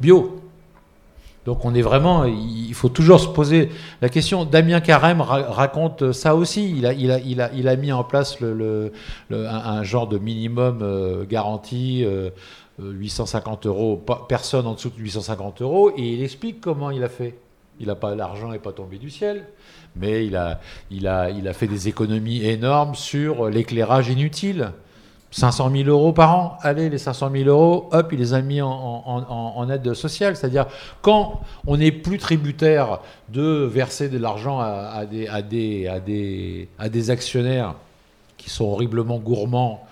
[0.00, 0.40] bio.
[1.46, 3.70] Donc on est vraiment, il faut toujours se poser
[4.02, 4.44] la question.
[4.44, 6.74] Damien Carême ra- raconte ça aussi.
[6.76, 8.36] Il a, mis en place
[9.30, 12.30] un, genre de minimum euh, garanti, euh,
[12.82, 17.08] euh, 850 euros, personne en dessous de 850 euros, et il explique comment il a
[17.08, 17.34] fait.
[17.80, 19.44] Il pas l'argent n'est pas tombé du ciel,
[19.96, 20.60] mais il a,
[21.52, 24.72] fait des économies énormes sur l'éclairage inutile.
[25.30, 28.62] 500 000 euros par an, allez, les 500 000 euros, hop, il les a mis
[28.62, 30.36] en, aide sociale.
[30.36, 30.66] C'est-à-dire,
[31.02, 37.74] quand on n'est plus tributaire de verser de l'argent à des actionnaires
[38.38, 39.86] qui sont horriblement gourmands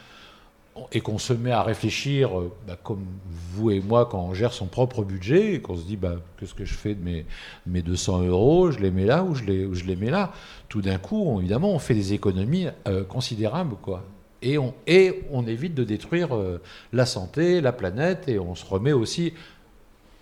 [0.92, 3.04] et qu'on se met à réfléchir, euh, bah, comme
[3.52, 6.54] vous et moi, quand on gère son propre budget, et qu'on se dit, bah, qu'est-ce
[6.54, 7.26] que je fais de mes,
[7.66, 10.32] mes 200 euros Je les mets là ou je les, je les mets là
[10.68, 14.04] Tout d'un coup, on- évidemment, on fait des économies euh, considérables, quoi.
[14.42, 16.60] Et on, et on évite de détruire euh,
[16.92, 19.32] la santé, la planète, et on se remet aussi.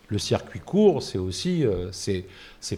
[0.09, 2.27] Le circuit court, c'est aussi, euh, c'est,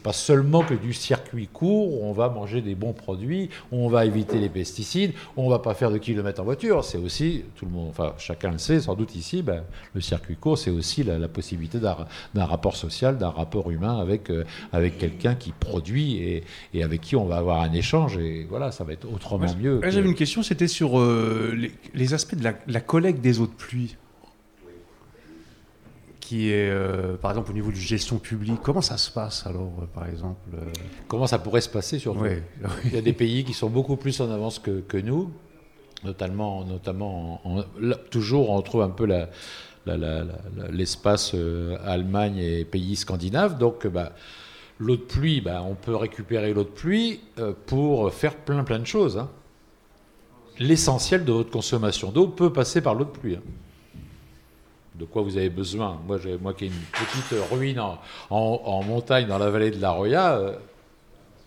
[0.02, 3.88] pas seulement que du circuit court où on va manger des bons produits, où on
[3.88, 6.84] va éviter les pesticides, où on va pas faire de kilomètres en voiture.
[6.84, 9.62] C'est aussi, tout le monde, enfin chacun le sait, sans doute ici, ben,
[9.94, 11.96] le circuit court, c'est aussi la, la possibilité d'un,
[12.44, 16.44] rapport social, d'un rapport humain avec, euh, avec quelqu'un qui produit et,
[16.74, 18.18] et avec qui on va avoir un échange.
[18.18, 19.80] Et voilà, ça va être autrement mieux.
[19.80, 23.40] que- J'avais une question, c'était sur euh, les, les aspects de la, la collecte des
[23.40, 23.96] eaux de pluie.
[26.28, 28.58] Qui est, euh, par exemple, au niveau de gestion publique.
[28.60, 30.64] Comment ça se passe alors, euh, par exemple euh,
[31.06, 32.42] Comment ça pourrait se passer surtout ouais,
[32.86, 35.30] Il y a des pays qui sont beaucoup plus en avance que, que nous,
[36.02, 39.28] notamment, notamment en- en- là, toujours on trouve un peu la-
[39.86, 41.32] la- la- la- la- l'espace
[41.84, 43.56] Allemagne et pays scandinaves.
[43.58, 44.12] Donc, bah,
[44.78, 47.20] L'eau de pluie, ben, on peut récupérer l'eau de pluie
[47.66, 49.16] pour faire plein plein de choses.
[49.16, 49.30] hein.
[50.58, 53.36] L'essentiel de votre consommation d'eau peut passer par l'eau de pluie.
[53.36, 53.42] hein.
[54.98, 57.98] De quoi vous avez besoin Moi, j'ai- moi qui ai une petite ruine en,
[58.30, 60.56] en- en montagne dans la vallée de la Roya, euh,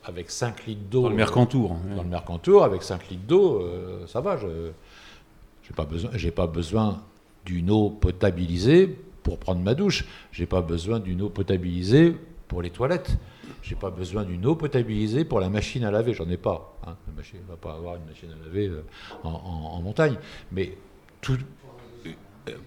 [0.03, 1.03] avec 5 litres d'eau.
[1.03, 1.71] Dans le Mercantour.
[1.73, 1.95] hein.
[1.95, 4.38] Dans le Mercantour, avec 5 litres d'eau, euh, ça va.
[4.38, 7.01] Je n'ai pas besoin, j'ai pas besoin
[7.45, 8.88] d'une eau potabilisée
[9.23, 10.05] pour prendre ma douche.
[10.31, 12.15] J'ai pas besoin d'une eau potabilisée
[12.47, 13.17] pour les toilettes.
[13.61, 16.13] J'ai pas besoin d'une eau potabilisée pour la machine à laver.
[16.13, 16.77] J'en ai pas.
[16.88, 16.95] Hein.
[17.07, 18.84] La machine, on va pas avoir une machine à laver euh,
[19.23, 20.15] en, en- montagne.
[20.51, 20.77] Mais
[21.21, 21.59] tout, euh,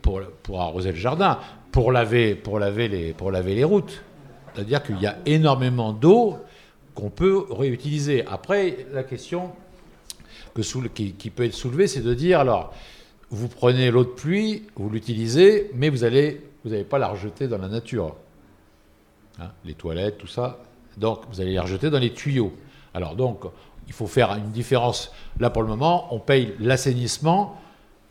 [0.03, 1.39] pour, arroser le jardin,
[1.71, 4.03] pour laver, pour laver, les, pour laver les routes.
[4.55, 6.37] C'est-à-dire qu'il y a énormément d'eau
[6.95, 8.25] qu'on peut réutiliser.
[8.27, 9.53] Après, la question
[10.55, 12.75] que qui, peut être soulevée, c'est de dire, alors,
[13.31, 17.49] vous prenez l'eau de pluie, vous l'utilisez, mais vous allez, vous n'allez pas la rejeter
[17.49, 18.15] dans la nature.
[19.41, 20.59] Hein, les toilettes, tout ça.
[20.99, 22.53] Donc, vous allez les rejeter dans les tuyaux.
[22.93, 23.45] Alors, donc,
[23.87, 25.11] il faut faire une différence.
[25.41, 27.59] Là, pour le moment, on paye l'assainissement,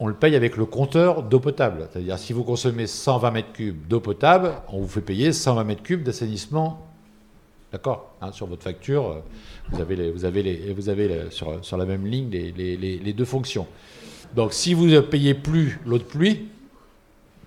[0.02, 1.88] on le paye avec le compteur d'eau potable.
[1.92, 5.84] C'est-à-dire, si vous consommez 120 mètres cubes d'eau potable, on vous fait payer 120 mètres
[5.84, 6.88] cubes d'assainissement.
[7.72, 9.20] D'accord Hein, Sur votre facture, euh,
[9.70, 13.68] vous vous avez, vous avez les- sur, sur la même ligne les, deux fonctions.
[14.36, 16.48] Donc, si vous ne payez plus l'eau de pluie,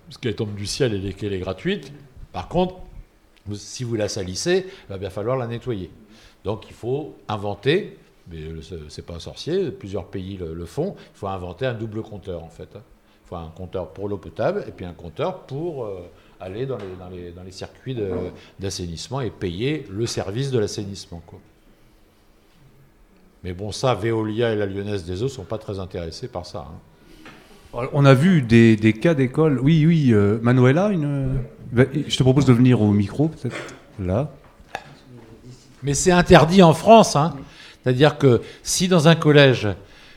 [0.07, 1.91] parce qu'elle tombe du ciel et qu'elle est gratuite,
[2.31, 2.75] par contre,
[3.53, 5.89] si vous la salissez, il va bien falloir la nettoyer.
[6.45, 7.97] Donc, il faut inventer,
[8.31, 8.37] mais
[8.89, 12.43] c'est- pas un sorcier, plusieurs pays le, le font, il faut inventer un double compteur
[12.43, 12.69] en fait.
[12.75, 12.81] hein.
[13.25, 15.99] Il faut un compteur pour l'eau potable et puis un compteur pour euh,
[16.39, 17.97] aller dans les, dans les- dans les circuits
[18.59, 21.21] d'assainissement et payer le service de l'assainissement.
[23.43, 26.67] Mais bon, ça, Veolia et la Lyonnaise des Eaux sont pas très intéressés par ça.
[26.69, 27.87] hein.
[27.93, 29.59] On a vu des, des cas d'école.
[29.59, 31.39] Oui, oui, euh, Manuela, une...
[31.73, 33.55] Ben, je te propose de venir au micro, peut-être.
[33.99, 34.31] Là.
[35.83, 37.15] Mais c'est interdit en France.
[37.17, 37.35] hein.
[37.85, 39.67] C'est-à-dire que si dans un collège,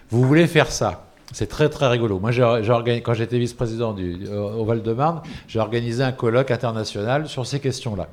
[0.08, 2.18] vous voulez faire ça, c'est très très rigolo.
[2.18, 8.08] Moi, quand j'étais vice-président au Val-de-Marne, j'ai organisé un colloque international sur ces questions-là.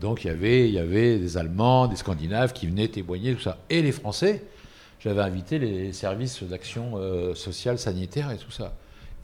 [0.00, 3.40] Donc il y, avait, il y avait des Allemands, des Scandinaves qui venaient témoigner, tout
[3.40, 3.58] ça.
[3.68, 4.44] Et les Français,
[5.00, 8.72] j'avais invité les services d'action euh, sociale, sanitaire et tout ça.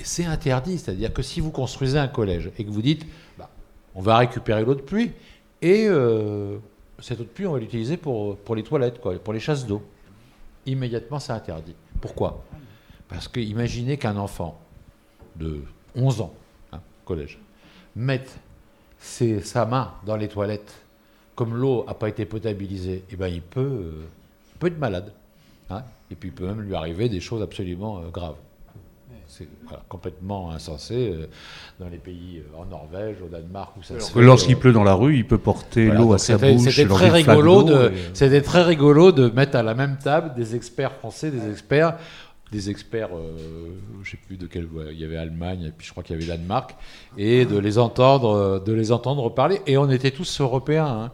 [0.01, 0.77] Et c'est interdit.
[0.77, 3.07] C'est-à-dire que si vous construisez un collège et que vous dites,
[3.39, 3.49] bah,
[3.95, 5.13] on va récupérer l'eau de pluie
[5.63, 6.59] et euh,
[7.01, 9.83] cette eau de pluie, on va l'utiliser pour, les toilettes, pour les chasses d'eau.
[10.67, 11.75] Immédiatement, c'est interdit.
[12.01, 12.45] Pourquoi?
[13.09, 14.61] Parce que imaginez qu'un enfant
[15.37, 15.63] de
[15.95, 16.35] 11 ans,
[16.73, 17.39] hein, collège,
[17.97, 18.39] mette
[18.99, 20.75] sa main dans les toilettes,
[21.35, 24.05] comme l'eau n'a pas été potabilisée, eh ben, il, peut, euh,
[24.59, 25.13] peut être malade.
[25.71, 25.85] hein.
[26.11, 28.37] et puis il peut même lui arriver des choses absolument euh, graves.
[29.39, 31.27] C'est voilà, complètement insensé euh,
[31.79, 34.73] dans les pays, euh, en Norvège, au Danemark, où ça se fait, lorsqu'il euh, pleut
[34.73, 36.75] dans la rue, il peut porter voilà, l'eau à sa c'était- bouche.
[36.75, 40.57] C'était très rigolo de, et- c'était très rigolo de mettre à la même table des
[40.57, 41.97] experts français, des experts,
[42.51, 43.69] des experts, euh,
[44.03, 46.17] je sais plus de quel, ouais, il y avait Allemagne, et puis je crois qu'il
[46.17, 46.75] y avait Danemark,
[47.17, 49.61] et de les entendre, de les entendre parler.
[49.67, 50.87] Et on était tous européens.
[50.87, 51.13] hein.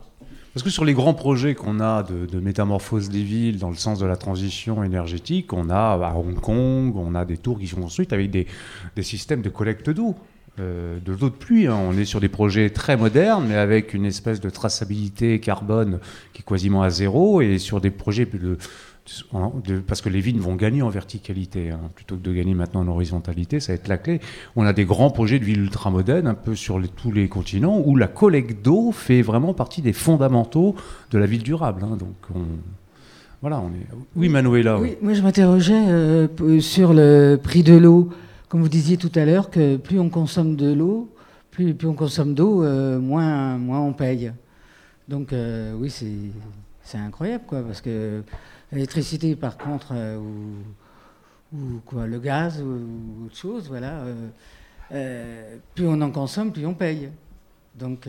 [0.54, 3.98] Parce que sur les grands projets qu'on a de, métamorphose des villes dans le sens
[3.98, 7.80] de la transition énergétique, on a à Hong Kong, on a des tours qui sont
[7.80, 8.46] construites avec des,
[9.02, 10.14] systèmes de collecte d'eau,
[10.60, 11.66] euh, de l'eau de pluie.
[11.66, 11.76] hein.
[11.76, 15.98] On est sur des projets très modernes, mais avec une espèce de traçabilité carbone
[16.32, 18.56] qui est quasiment à zéro, et sur des projets de-
[19.86, 22.88] parce que les villes vont gagner en verticalité hein, plutôt que de gagner maintenant en
[22.88, 24.20] horizontalité, ça va être la clé.
[24.56, 27.96] On a des grands projets de villes ultramodernes un peu sur tous les continents où
[27.96, 30.74] la collecte d'eau fait vraiment partie des fondamentaux
[31.10, 31.82] de la ville durable.
[31.84, 31.96] hein.
[31.96, 32.42] Donc on,
[33.42, 33.86] voilà, on est.
[34.16, 34.80] Oui, Manuela.
[34.80, 38.08] Oui, moi je m'interrogeais euh, sur le prix de l'eau.
[38.48, 41.10] Comme vous disiez tout à l'heure, que plus on consomme de l'eau,
[41.50, 44.32] plus, on consomme d'eau, euh, moins, moins on paye.
[45.08, 46.06] Donc euh, oui, c'est
[46.84, 48.22] c'est incroyable, quoi, parce que
[48.72, 54.28] l'électricité, par contre, euh, ou, ou quoi, le gaz ou, ou autre chose, voilà, euh,
[54.92, 57.08] euh, plus on en consomme, plus on paye.
[57.74, 58.06] Donc,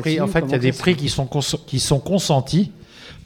[0.00, 2.72] prix- en fait, il y a des prix qui sont, cons- qui sont consentis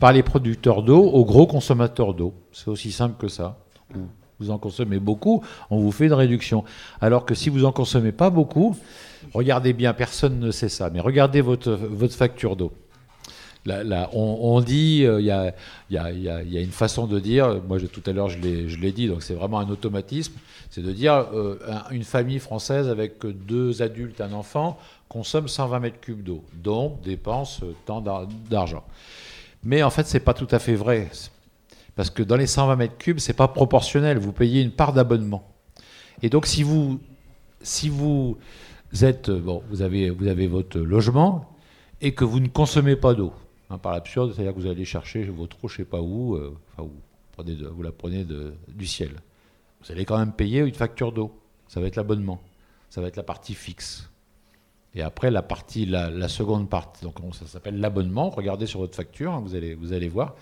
[0.01, 2.35] par les producteurs d'eau aux gros consommateurs d'eau.
[2.53, 3.57] C'est aussi simple que ça.
[3.95, 4.09] Vous-
[4.41, 6.63] Vous en consommez beaucoup, on vous fait une réduction.
[7.01, 8.77] Alors que si vous en consommez pas beaucoup,
[9.35, 12.71] regardez bien, personne ne sait ça, mais regardez votre, votre facture d'eau.
[14.13, 18.39] On, dit, euh, il y, a, une façon de dire, moi tout à l'heure je
[18.39, 20.35] l'ai dit, donc c'est vraiment un automatisme,
[20.71, 24.79] c'est de dire euh, un- une famille française avec deux adultes, un enfant,
[25.09, 28.85] consomme 120 mètres cubes d'eau, donc dépense euh, tant d'ar- d'argent.
[29.65, 31.09] Mais en fait, c'est pas tout à fait vrai.
[31.97, 34.19] Parce que dans les 120 mètres cubes, c'est pas proportionnel.
[34.19, 35.43] Vous payez une part d'abonnement.
[36.23, 37.01] Et donc, si vous,
[39.03, 39.29] êtes,
[39.83, 41.51] avez, vous avez votre logement
[42.01, 43.33] et que vous ne consommez pas d'eau.
[43.71, 46.57] Hein, par l'absurde, c'est-à-dire que vous allez chercher votre eau, je sais pas où, euh,
[46.73, 47.01] enfin, vous,
[47.33, 49.11] prenez de- vous la prenez de- du ciel.
[49.85, 51.33] Vous allez quand même payer une facture d'eau.
[51.69, 52.41] Ça va être l'abonnement.
[52.89, 54.09] Ça va être la partie fixe.
[54.95, 58.31] Et après, la partie, la, la seconde partie, donc on- ça s'appelle l'abonnement.
[58.31, 60.35] Regardez sur votre facture, hein, vous, allez, vous allez voir.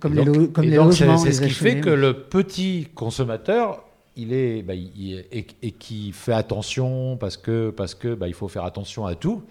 [0.00, 3.82] Comme Et les, donc- les donc, c'est- ce les qui fait que le petit consommateur,
[4.14, 8.34] il est, bah, il- et, et qui fait attention parce que parce que bah, il
[8.34, 9.42] faut faire attention à tout.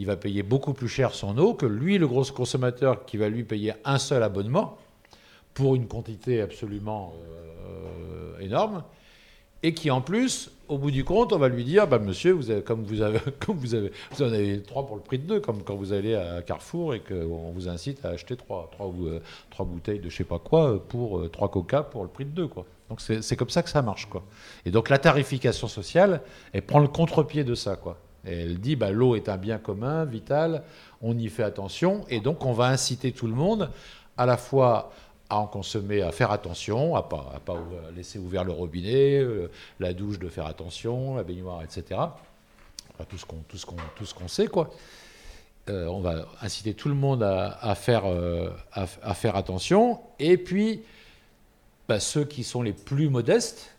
[0.00, 3.28] Il va payer beaucoup plus cher son eau que lui, le gros consommateur, qui va
[3.28, 4.78] lui payer un seul abonnement
[5.52, 7.12] pour une quantité absolument
[7.66, 8.82] euh, énorme,
[9.62, 12.50] et qui en plus, au bout du compte, on va lui dire, bah, monsieur, vous
[12.50, 15.26] avez, comme vous avez, comme vous avez, vous en avez trois pour le prix de
[15.26, 18.90] deux, comme quand vous allez à Carrefour et qu'on vous incite à acheter trois, trois,
[19.50, 22.24] trois bouteilles de je sais pas quoi euh, pour euh, trois coca pour le prix
[22.24, 22.64] de deux, quoi.
[22.88, 24.24] Donc c'est comme ça que ça marche, quoi.
[24.64, 26.22] Et donc la tarification sociale,
[26.54, 27.98] elle prend le contre-pied de ça, quoi.
[28.26, 30.62] Et elle dit, bah, l'eau est un bien commun, vital,
[31.02, 33.70] on y fait attention, et donc on va inciter tout le monde
[34.16, 34.92] à la fois
[35.30, 37.56] à en consommer, à faire attention, à pas, pas
[37.96, 39.48] laisser ouvert le robinet, euh,
[39.78, 42.00] la douche de faire attention, la baignoire, etc.
[43.08, 44.70] Tout ce qu'on tout ce qu'on tout ce qu'on sait quoi.
[45.70, 50.82] Euh, on va inciter tout le monde à, faire euh, à faire attention et puis
[51.88, 53.74] bah, ceux qui sont les plus modestes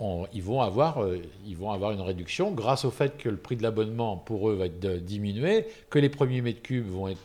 [0.00, 3.36] on- ils, vont avoir, euh, ils vont avoir une réduction grâce au fait que le
[3.36, 7.08] prix de l'abonnement pour eux va être de- diminué, que les premiers mètres cubes vont
[7.08, 7.22] être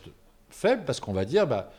[0.50, 1.70] faibles, parce qu'on va dire, bah,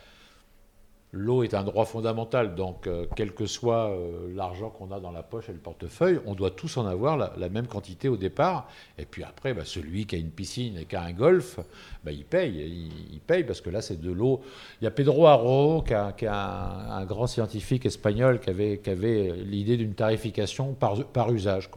[1.13, 5.11] l'eau est un droit fondamental, donc euh, quel que soit euh, l'argent qu'on a dans
[5.11, 8.69] la poche et le portefeuille, on doit tous en avoir la, même quantité au départ.
[8.97, 11.59] Et puis après, bah, celui qui a une piscine et qui a un golf,
[12.03, 14.41] bah, il paye, il, paye, parce que là, c'est de l'eau.
[14.81, 19.93] Il y a Pedro Haro, qui, est un, grand scientifique espagnol, qui avait, l'idée d'une
[19.93, 21.69] tarification par, usage.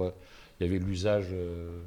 [0.60, 1.28] Il y avait l'usage...
[1.32, 1.80] euh,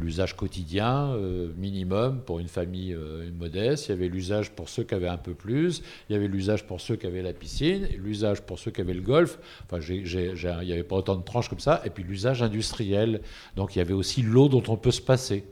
[0.00, 4.82] l'usage quotidien euh, minimum pour une famille euh, modeste, il y avait l'usage pour ceux
[4.84, 7.88] qui avaient un peu plus, il y avait l'usage pour ceux qui avaient la piscine,
[8.02, 11.48] l'usage pour ceux qui avaient le golf, enfin il n'y avait pas autant de tranches
[11.48, 13.20] comme ça, et puis l'usage industriel,
[13.56, 15.44] donc il y avait aussi l'eau dont on peut se passer.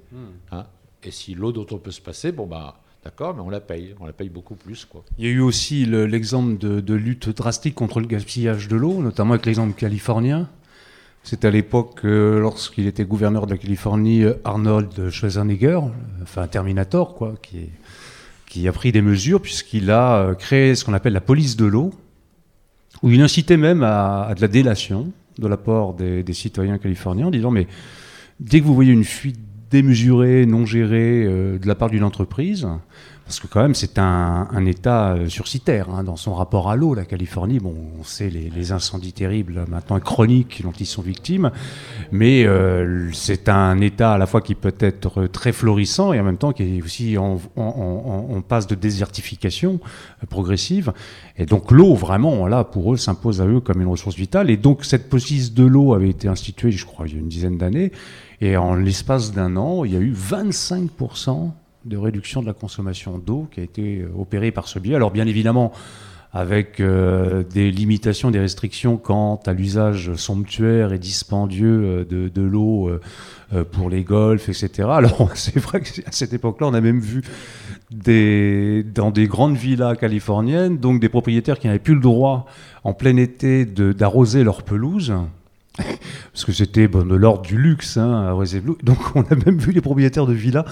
[0.51, 0.66] hein.
[1.05, 3.94] Et si l'eau dont on peut se passer, bon bah d'accord, mais on la paye,
[3.98, 5.05] on la paye beaucoup plus quoi.
[5.19, 8.77] Il y a eu aussi le- l'exemple de, de lutte drastique contre le gaspillage de
[8.77, 10.48] l'eau, notamment avec l'exemple californien.
[11.24, 15.78] C'était à l'époque, euh, lorsqu'il était gouverneur de la Californie, euh, Arnold Schwarzenegger,
[16.22, 21.12] enfin Terminator, quoi, qui, a pris des mesures puisqu'il a euh, créé ce qu'on appelle
[21.12, 21.92] la police de l'eau,
[23.02, 27.30] où il incitait même à, de la délation de la part des, citoyens californiens en
[27.30, 27.66] disant mais
[28.38, 29.38] dès que vous voyez une fuite
[29.70, 32.68] démesurée, non gérée de la part d'une entreprise,
[33.24, 36.76] parce que quand même c'est un, un État euh, sursitaire hein, dans son rapport à
[36.76, 41.02] l'eau, la Californie, bon on sait les, incendies terribles là, maintenant chroniques dont ils sont
[41.02, 41.50] victimes,
[42.10, 46.24] mais euh, c'est un État à la fois qui peut être très florissant et en
[46.24, 47.38] même temps qui est aussi en,
[48.48, 49.80] passe de désertification
[50.22, 50.92] euh, progressive.
[51.36, 54.50] Et donc l'eau, vraiment, là, pour eux, s'impose à eux comme une ressource vitale.
[54.50, 57.28] Et donc cette police de l'eau avait été instituée, je crois, il y a une
[57.28, 57.92] dizaine d'années.
[58.40, 61.52] Et en l'espace d'un an, il y a eu 25%
[61.84, 64.94] de réduction de la consommation d'eau qui a été euh, opérée par ce biais.
[64.94, 65.72] Alors bien évidemment,
[66.32, 72.90] avec euh, des limitations, des restrictions quant à l'usage somptuaire et dispendieux euh, de, l'eau
[73.70, 74.88] pour les golfs, etc.
[74.90, 77.22] Alors c'est vrai qu'à cette époque-là, on a même vu
[77.90, 82.46] des, dans des grandes villas californiennes, donc des propriétaires qui n'avaient plus le droit
[82.84, 85.12] en plein été d'arroser leur pelouse.
[86.32, 88.60] Parce que c'était de l'ordre du luxe, hein, à.
[88.82, 90.64] Donc on a même vu les propriétaires de villas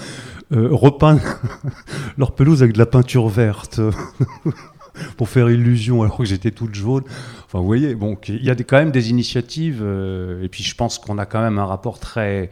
[0.51, 1.21] euh, repeindre
[2.17, 3.79] leur pelouse avec de la peinture verte
[5.17, 7.03] pour faire illusion alors que j'étais toute jaune.
[7.45, 10.75] Enfin, vous voyez, bon, il y a quand même des initiatives, euh, et puis je
[10.75, 12.49] pense qu'on a quand même un rapport très,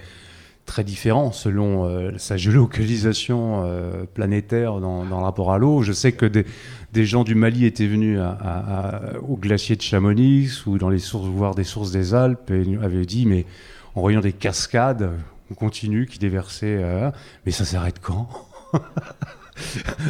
[0.65, 5.81] très différent selon euh, sa géolocalisation euh, planétaire dans, dans le rapport à l'eau.
[5.81, 6.45] Je sais que des,
[6.93, 8.19] des gens du Mali étaient venus
[9.27, 13.05] au glacier de Chamonix ou dans les sources, voir des sources des Alpes et avaient
[13.05, 13.45] dit, mais
[13.95, 15.11] en voyant des cascades,
[15.51, 17.11] on continue, qui déversaient, euh,
[17.45, 18.27] mais ça s'arrête quand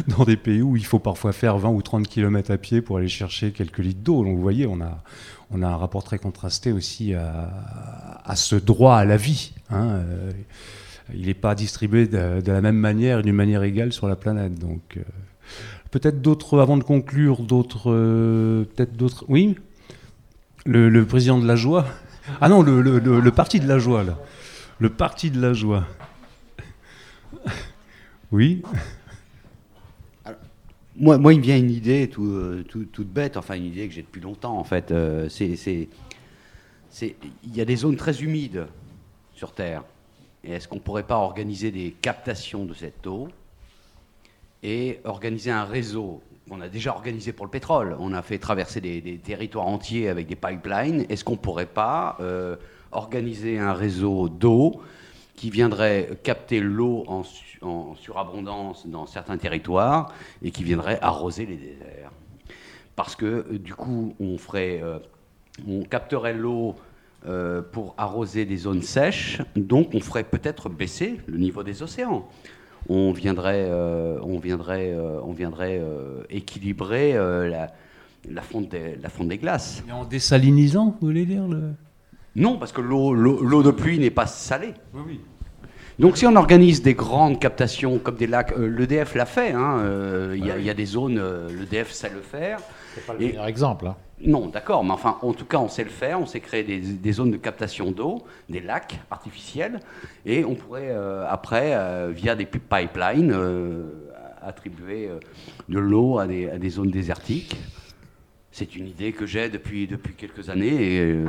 [0.08, 2.98] dans des pays où il faut parfois faire 20 ou 30 km à pied pour
[2.98, 4.24] aller chercher quelques litres d'eau.
[4.24, 5.02] Donc vous voyez, on a,
[5.52, 9.54] on a un rapport très contrasté aussi à, à ce droit à la vie.
[9.72, 9.88] hein.
[9.88, 10.32] Euh,
[11.16, 14.60] Il n'est pas distribué de, la même manière et d'une manière égale sur la planète.
[14.60, 15.02] Donc euh,
[15.90, 19.26] peut-être d'autres, avant de conclure, d'autres, euh, peut-être d'autres.
[19.30, 19.56] Oui,
[20.66, 21.86] le, président de la joie?
[22.42, 24.20] Ah non, le- le parti de la joie là.
[24.80, 25.86] Le parti de la joie.
[28.32, 28.62] Oui.
[30.96, 33.94] Moi, moi, il me vient une idée euh, tout- toute bête, enfin une idée que
[33.96, 34.92] j'ai depuis longtemps en fait.
[34.92, 35.88] Euh, c'est,
[37.02, 38.68] il y a des zones très humides
[39.34, 39.84] sur Terre.
[40.44, 43.30] Et est-ce qu'on ne pourrait pas organiser des captations de cette eau
[44.62, 47.96] et organiser un réseau qu'on a déjà organisé pour le pétrole?
[48.00, 51.08] On a fait traverser des, des territoires entiers avec des pipelines.
[51.10, 52.58] Est-ce qu'on ne pourrait pas euh,
[52.92, 54.82] organiser un réseau d'eau
[55.36, 61.46] qui viendrait capter l'eau en, su- en surabondance dans certains territoires et qui viendrait arroser
[61.46, 62.12] les déserts
[63.00, 65.00] parce que euh, du coup, on ferait, euh,
[65.66, 66.76] on capterait l'eau
[67.26, 72.28] euh, pour arroser des zones sèches, donc on ferait peut-être baisser le niveau des océans.
[72.90, 73.70] On viendrait,
[74.22, 75.82] on viendrait, on viendrait
[76.30, 79.84] équilibrer la, fonte des, glaces.
[79.88, 81.44] Et en désalinisant, vous voulez dire.
[82.40, 84.74] Non, parce que l'eau, de pluie n'est pas salée.
[86.00, 89.80] Donc si on organise des grandes captations comme des lacs, euh, l'EDF l'a fait, hein,
[89.80, 92.60] euh, il y, a- il y a des zones, euh, l'EDF sait le faire.
[92.96, 93.86] C'est pas le Et- meilleur exemple.
[93.88, 93.96] hein.
[94.22, 96.20] Non, d'accord, mais enfin, en tout cas, on sait le faire.
[96.22, 99.82] On sait créer des, des zones de captation d'eau, des lacs artificiels,
[100.26, 100.94] et on pourrait
[101.30, 101.78] après,
[102.14, 103.36] via des pi- pipelines,
[104.42, 105.10] attribuer
[105.68, 107.58] de l'eau à des, à des zones désertiques.
[108.60, 109.88] C'est une idée que j'ai depuis,
[110.18, 111.00] quelques années.
[111.00, 111.24] Euh,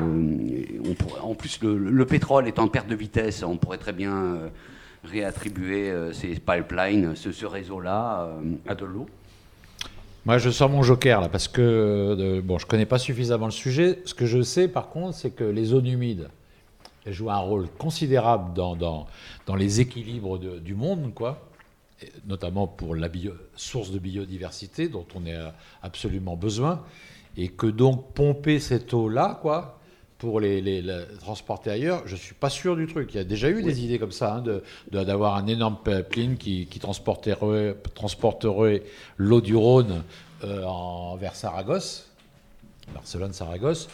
[1.23, 3.45] en plus, le, le pétrole est en perte de vitesse.
[3.45, 4.49] On pourrait très bien euh,
[5.05, 8.31] réattribuer euh, ces pipelines, ce, réseau-là,
[8.67, 9.07] à de l'eau.
[10.25, 14.01] Moi, je sors mon joker là parce que bon, je connais pas suffisamment le sujet.
[14.07, 16.31] Ce que je sais, par contre, c'est que les zones humides
[17.07, 21.13] jouent un rôle considérable dans, dans, les équilibres du monde,
[22.27, 23.09] notamment pour la
[23.55, 26.83] source de biodiversité dont on a absolument besoin,
[27.37, 29.79] et que donc pomper cette eau-là, quoi,
[30.19, 30.83] pour les,
[31.21, 33.11] transporter ailleurs, je suis pas sûr du truc.
[33.15, 35.79] Il y a déjà eu des idées comme ça, hein, de- de- d'avoir un énorme
[35.83, 38.83] pipeline qui, qui transporterait, transporterait
[39.17, 40.03] l'eau du Rhône
[40.45, 42.11] euh, en, vers Saragosse,
[42.95, 43.89] Barcelone-Saragosse.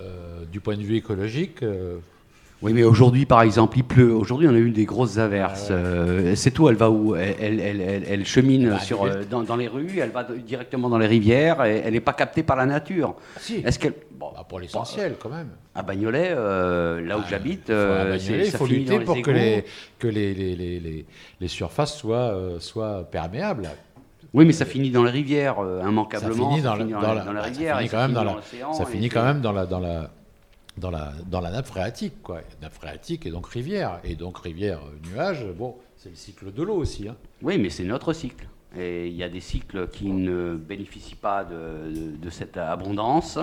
[0.00, 1.98] Euh, du point de vue écologique, euh,
[2.60, 4.12] Oui, mais aujourd'hui, par exemple, il pleut.
[4.12, 5.68] Aujourd'hui, on a eu des grosses averses.
[5.70, 5.78] Ah ouais.
[5.80, 9.22] Euh, cette eau, elle va où elle, elle, elle- elle- elle chemine Bah, sur, euh,
[9.30, 12.42] dans, dans les rues, elle va directement dans les rivières, et elle n'est pas captée
[12.42, 13.14] par la nature.
[13.38, 13.62] si.
[13.64, 13.94] Est-ce qu'elle.
[14.18, 15.50] Bon, Bah, pour l'essentiel quand même.
[15.76, 19.64] à Bagnolet, euh, là où Ah, j'habite, il faut- c'est- ça lutter pour que, les,
[20.00, 21.06] que les, les, les, les-
[21.40, 23.68] les surfaces soient, soient perméables.
[24.34, 26.50] Oui, mais ça finit dans les rivières, euh, Ça immanquablement.
[26.50, 28.32] finit dans, la, finit dans dans, la- dans la ça finit quand même dans la,
[28.34, 29.64] l'océan, ça finit c'est- quand même dans la,
[30.78, 32.40] dans la, dans nappe phréatique, quoi.
[32.62, 34.00] Nappe phréatique et donc rivière.
[34.04, 37.08] Et donc rivière, euh, nuage, bon, c'est le cycle de l'eau aussi.
[37.08, 37.16] hein.
[37.42, 38.46] Oui, mais c'est notre cycle.
[38.76, 43.38] Et il y a des cycles qui ne bénéficient pas de, de- de cette abondance,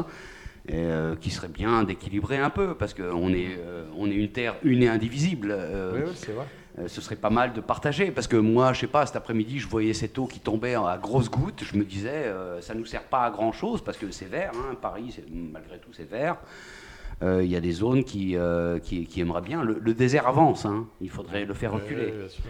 [0.67, 4.29] et, euh, qui serait bien d'équilibrer un peu, parce qu'on est, euh, on est une
[4.31, 5.51] terre une et indivisible.
[5.51, 6.45] euh, c'est vrai.
[6.87, 9.67] ce serait pas mal de partager, parce que moi, je sais pas, cet après-midi, je
[9.67, 12.25] voyais cette eau qui tombait à grosses gouttes, je me disais,
[12.61, 16.09] ça nous sert pas à grand-chose, parce que c'est vert, hein, Paris, malgré tout, c'est
[16.09, 16.35] vert.
[17.23, 19.63] Euh, Il y a des zones qui, euh, qui, qui aimeraient bien.
[19.63, 22.11] Le, le désert avance, hein, il faudrait le faire reculer.
[22.11, 22.43] bien sûr.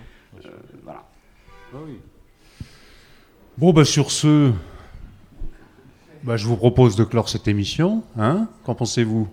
[0.46, 0.50] Euh,
[0.84, 1.04] voilà.
[3.58, 4.52] Bon, bah, sur ce,
[6.24, 8.04] bah, je vous propose de clore cette émission.
[8.18, 9.28] Hein Qu'en pensez-vous?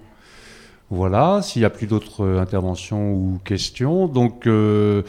[0.91, 4.07] Voilà, s'il n'y a plus d'autres interventions ou questions.
[4.09, 5.03] Donc, euh,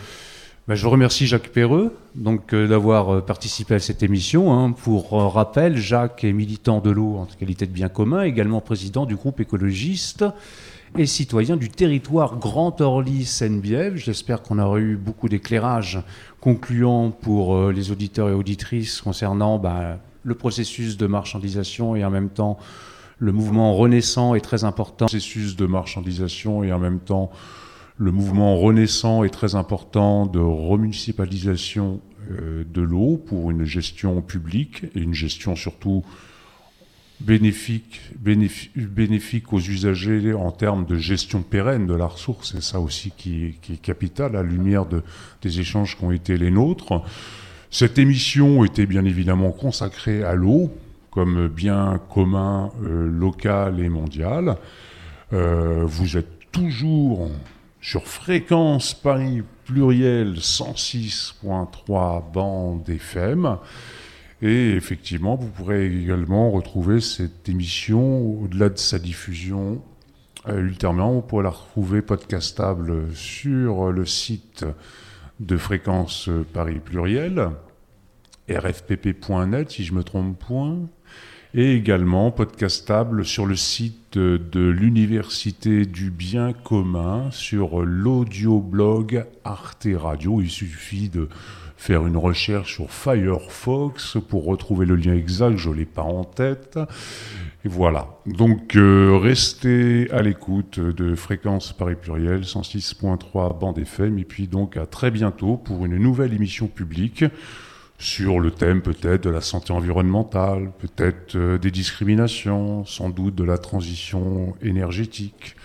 [0.67, 4.53] bah, je remercie Jacques Perreux donc, euh, d'avoir euh, participé à cette émission.
[4.53, 4.71] hein.
[4.71, 9.05] Pour euh, rappel, Jacques est militant de l'eau en qualité de bien commun, également président
[9.05, 10.23] du groupe écologiste
[10.97, 13.97] et citoyen du territoire Grand Orly Seine-Bièvre.
[13.97, 15.99] J'espère qu'on aura eu beaucoup d'éclairage
[16.39, 22.29] concluant pour les auditeurs et auditrices concernant bah, le processus de marchandisation et en même
[22.29, 22.59] temps
[23.17, 25.05] le mouvement renaissant est très important.
[25.05, 27.31] Processus de marchandisation et en même temps
[28.03, 32.01] le mouvement renaissant est très important de remunicipalisation
[32.31, 36.03] euh, de l'eau pour une gestion publique et une gestion surtout
[37.21, 42.51] bénéfique, bénéfi- bénéfique aux usagers en termes de gestion pérenne de la ressource.
[42.53, 45.01] C'est ça aussi qui est, capital à la lumière de,
[45.41, 47.01] des échanges qui ont été les nôtres.
[47.71, 50.71] Cette émission était bien évidemment consacrée à l'eau
[51.09, 54.57] comme bien commun euh, local et mondial.
[55.31, 57.29] Euh, vous êtes toujours
[57.83, 63.57] sur fréquence Paris pluriel 106.3 bande FM.
[64.41, 69.83] Et effectivement, vous pourrez également retrouver cette émission au-delà de sa diffusion.
[70.47, 74.65] euh, ultérieurement, vous pourrez la retrouver podcastable sur le site
[75.41, 77.49] de fréquence Paris pluriel,
[78.49, 80.87] rfpp.net si je me trompe point.
[81.55, 90.41] Et également podcastable sur le site de l'Université du Bien commun sur l'audioblog Arte Radio.
[90.41, 91.29] Il suffit de
[91.77, 96.23] faire une recherche sur Firefox pour retrouver le lien exact, je ne l'ai pas en
[96.23, 96.79] tête.
[97.65, 98.07] Et voilà.
[98.25, 104.75] Donc euh, restez à l'écoute de Fréquence Paris Pluriel 106.3 bande FM et puis donc
[104.75, 107.25] à très bientôt pour une nouvelle émission publique
[108.03, 113.45] sur le thème peut-être de la santé environnementale, peut-être euh, des discriminations, sans doute de
[113.45, 115.55] la transition énergétique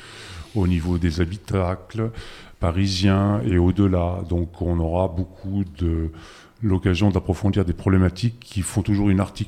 [0.55, 2.13] au niveau des habitacles
[2.61, 4.21] parisiens et au-delà.
[4.29, 6.11] Donc on aura beaucoup de
[6.63, 9.47] l'occasion d'approfondir des problématiques qui font toujours une articulation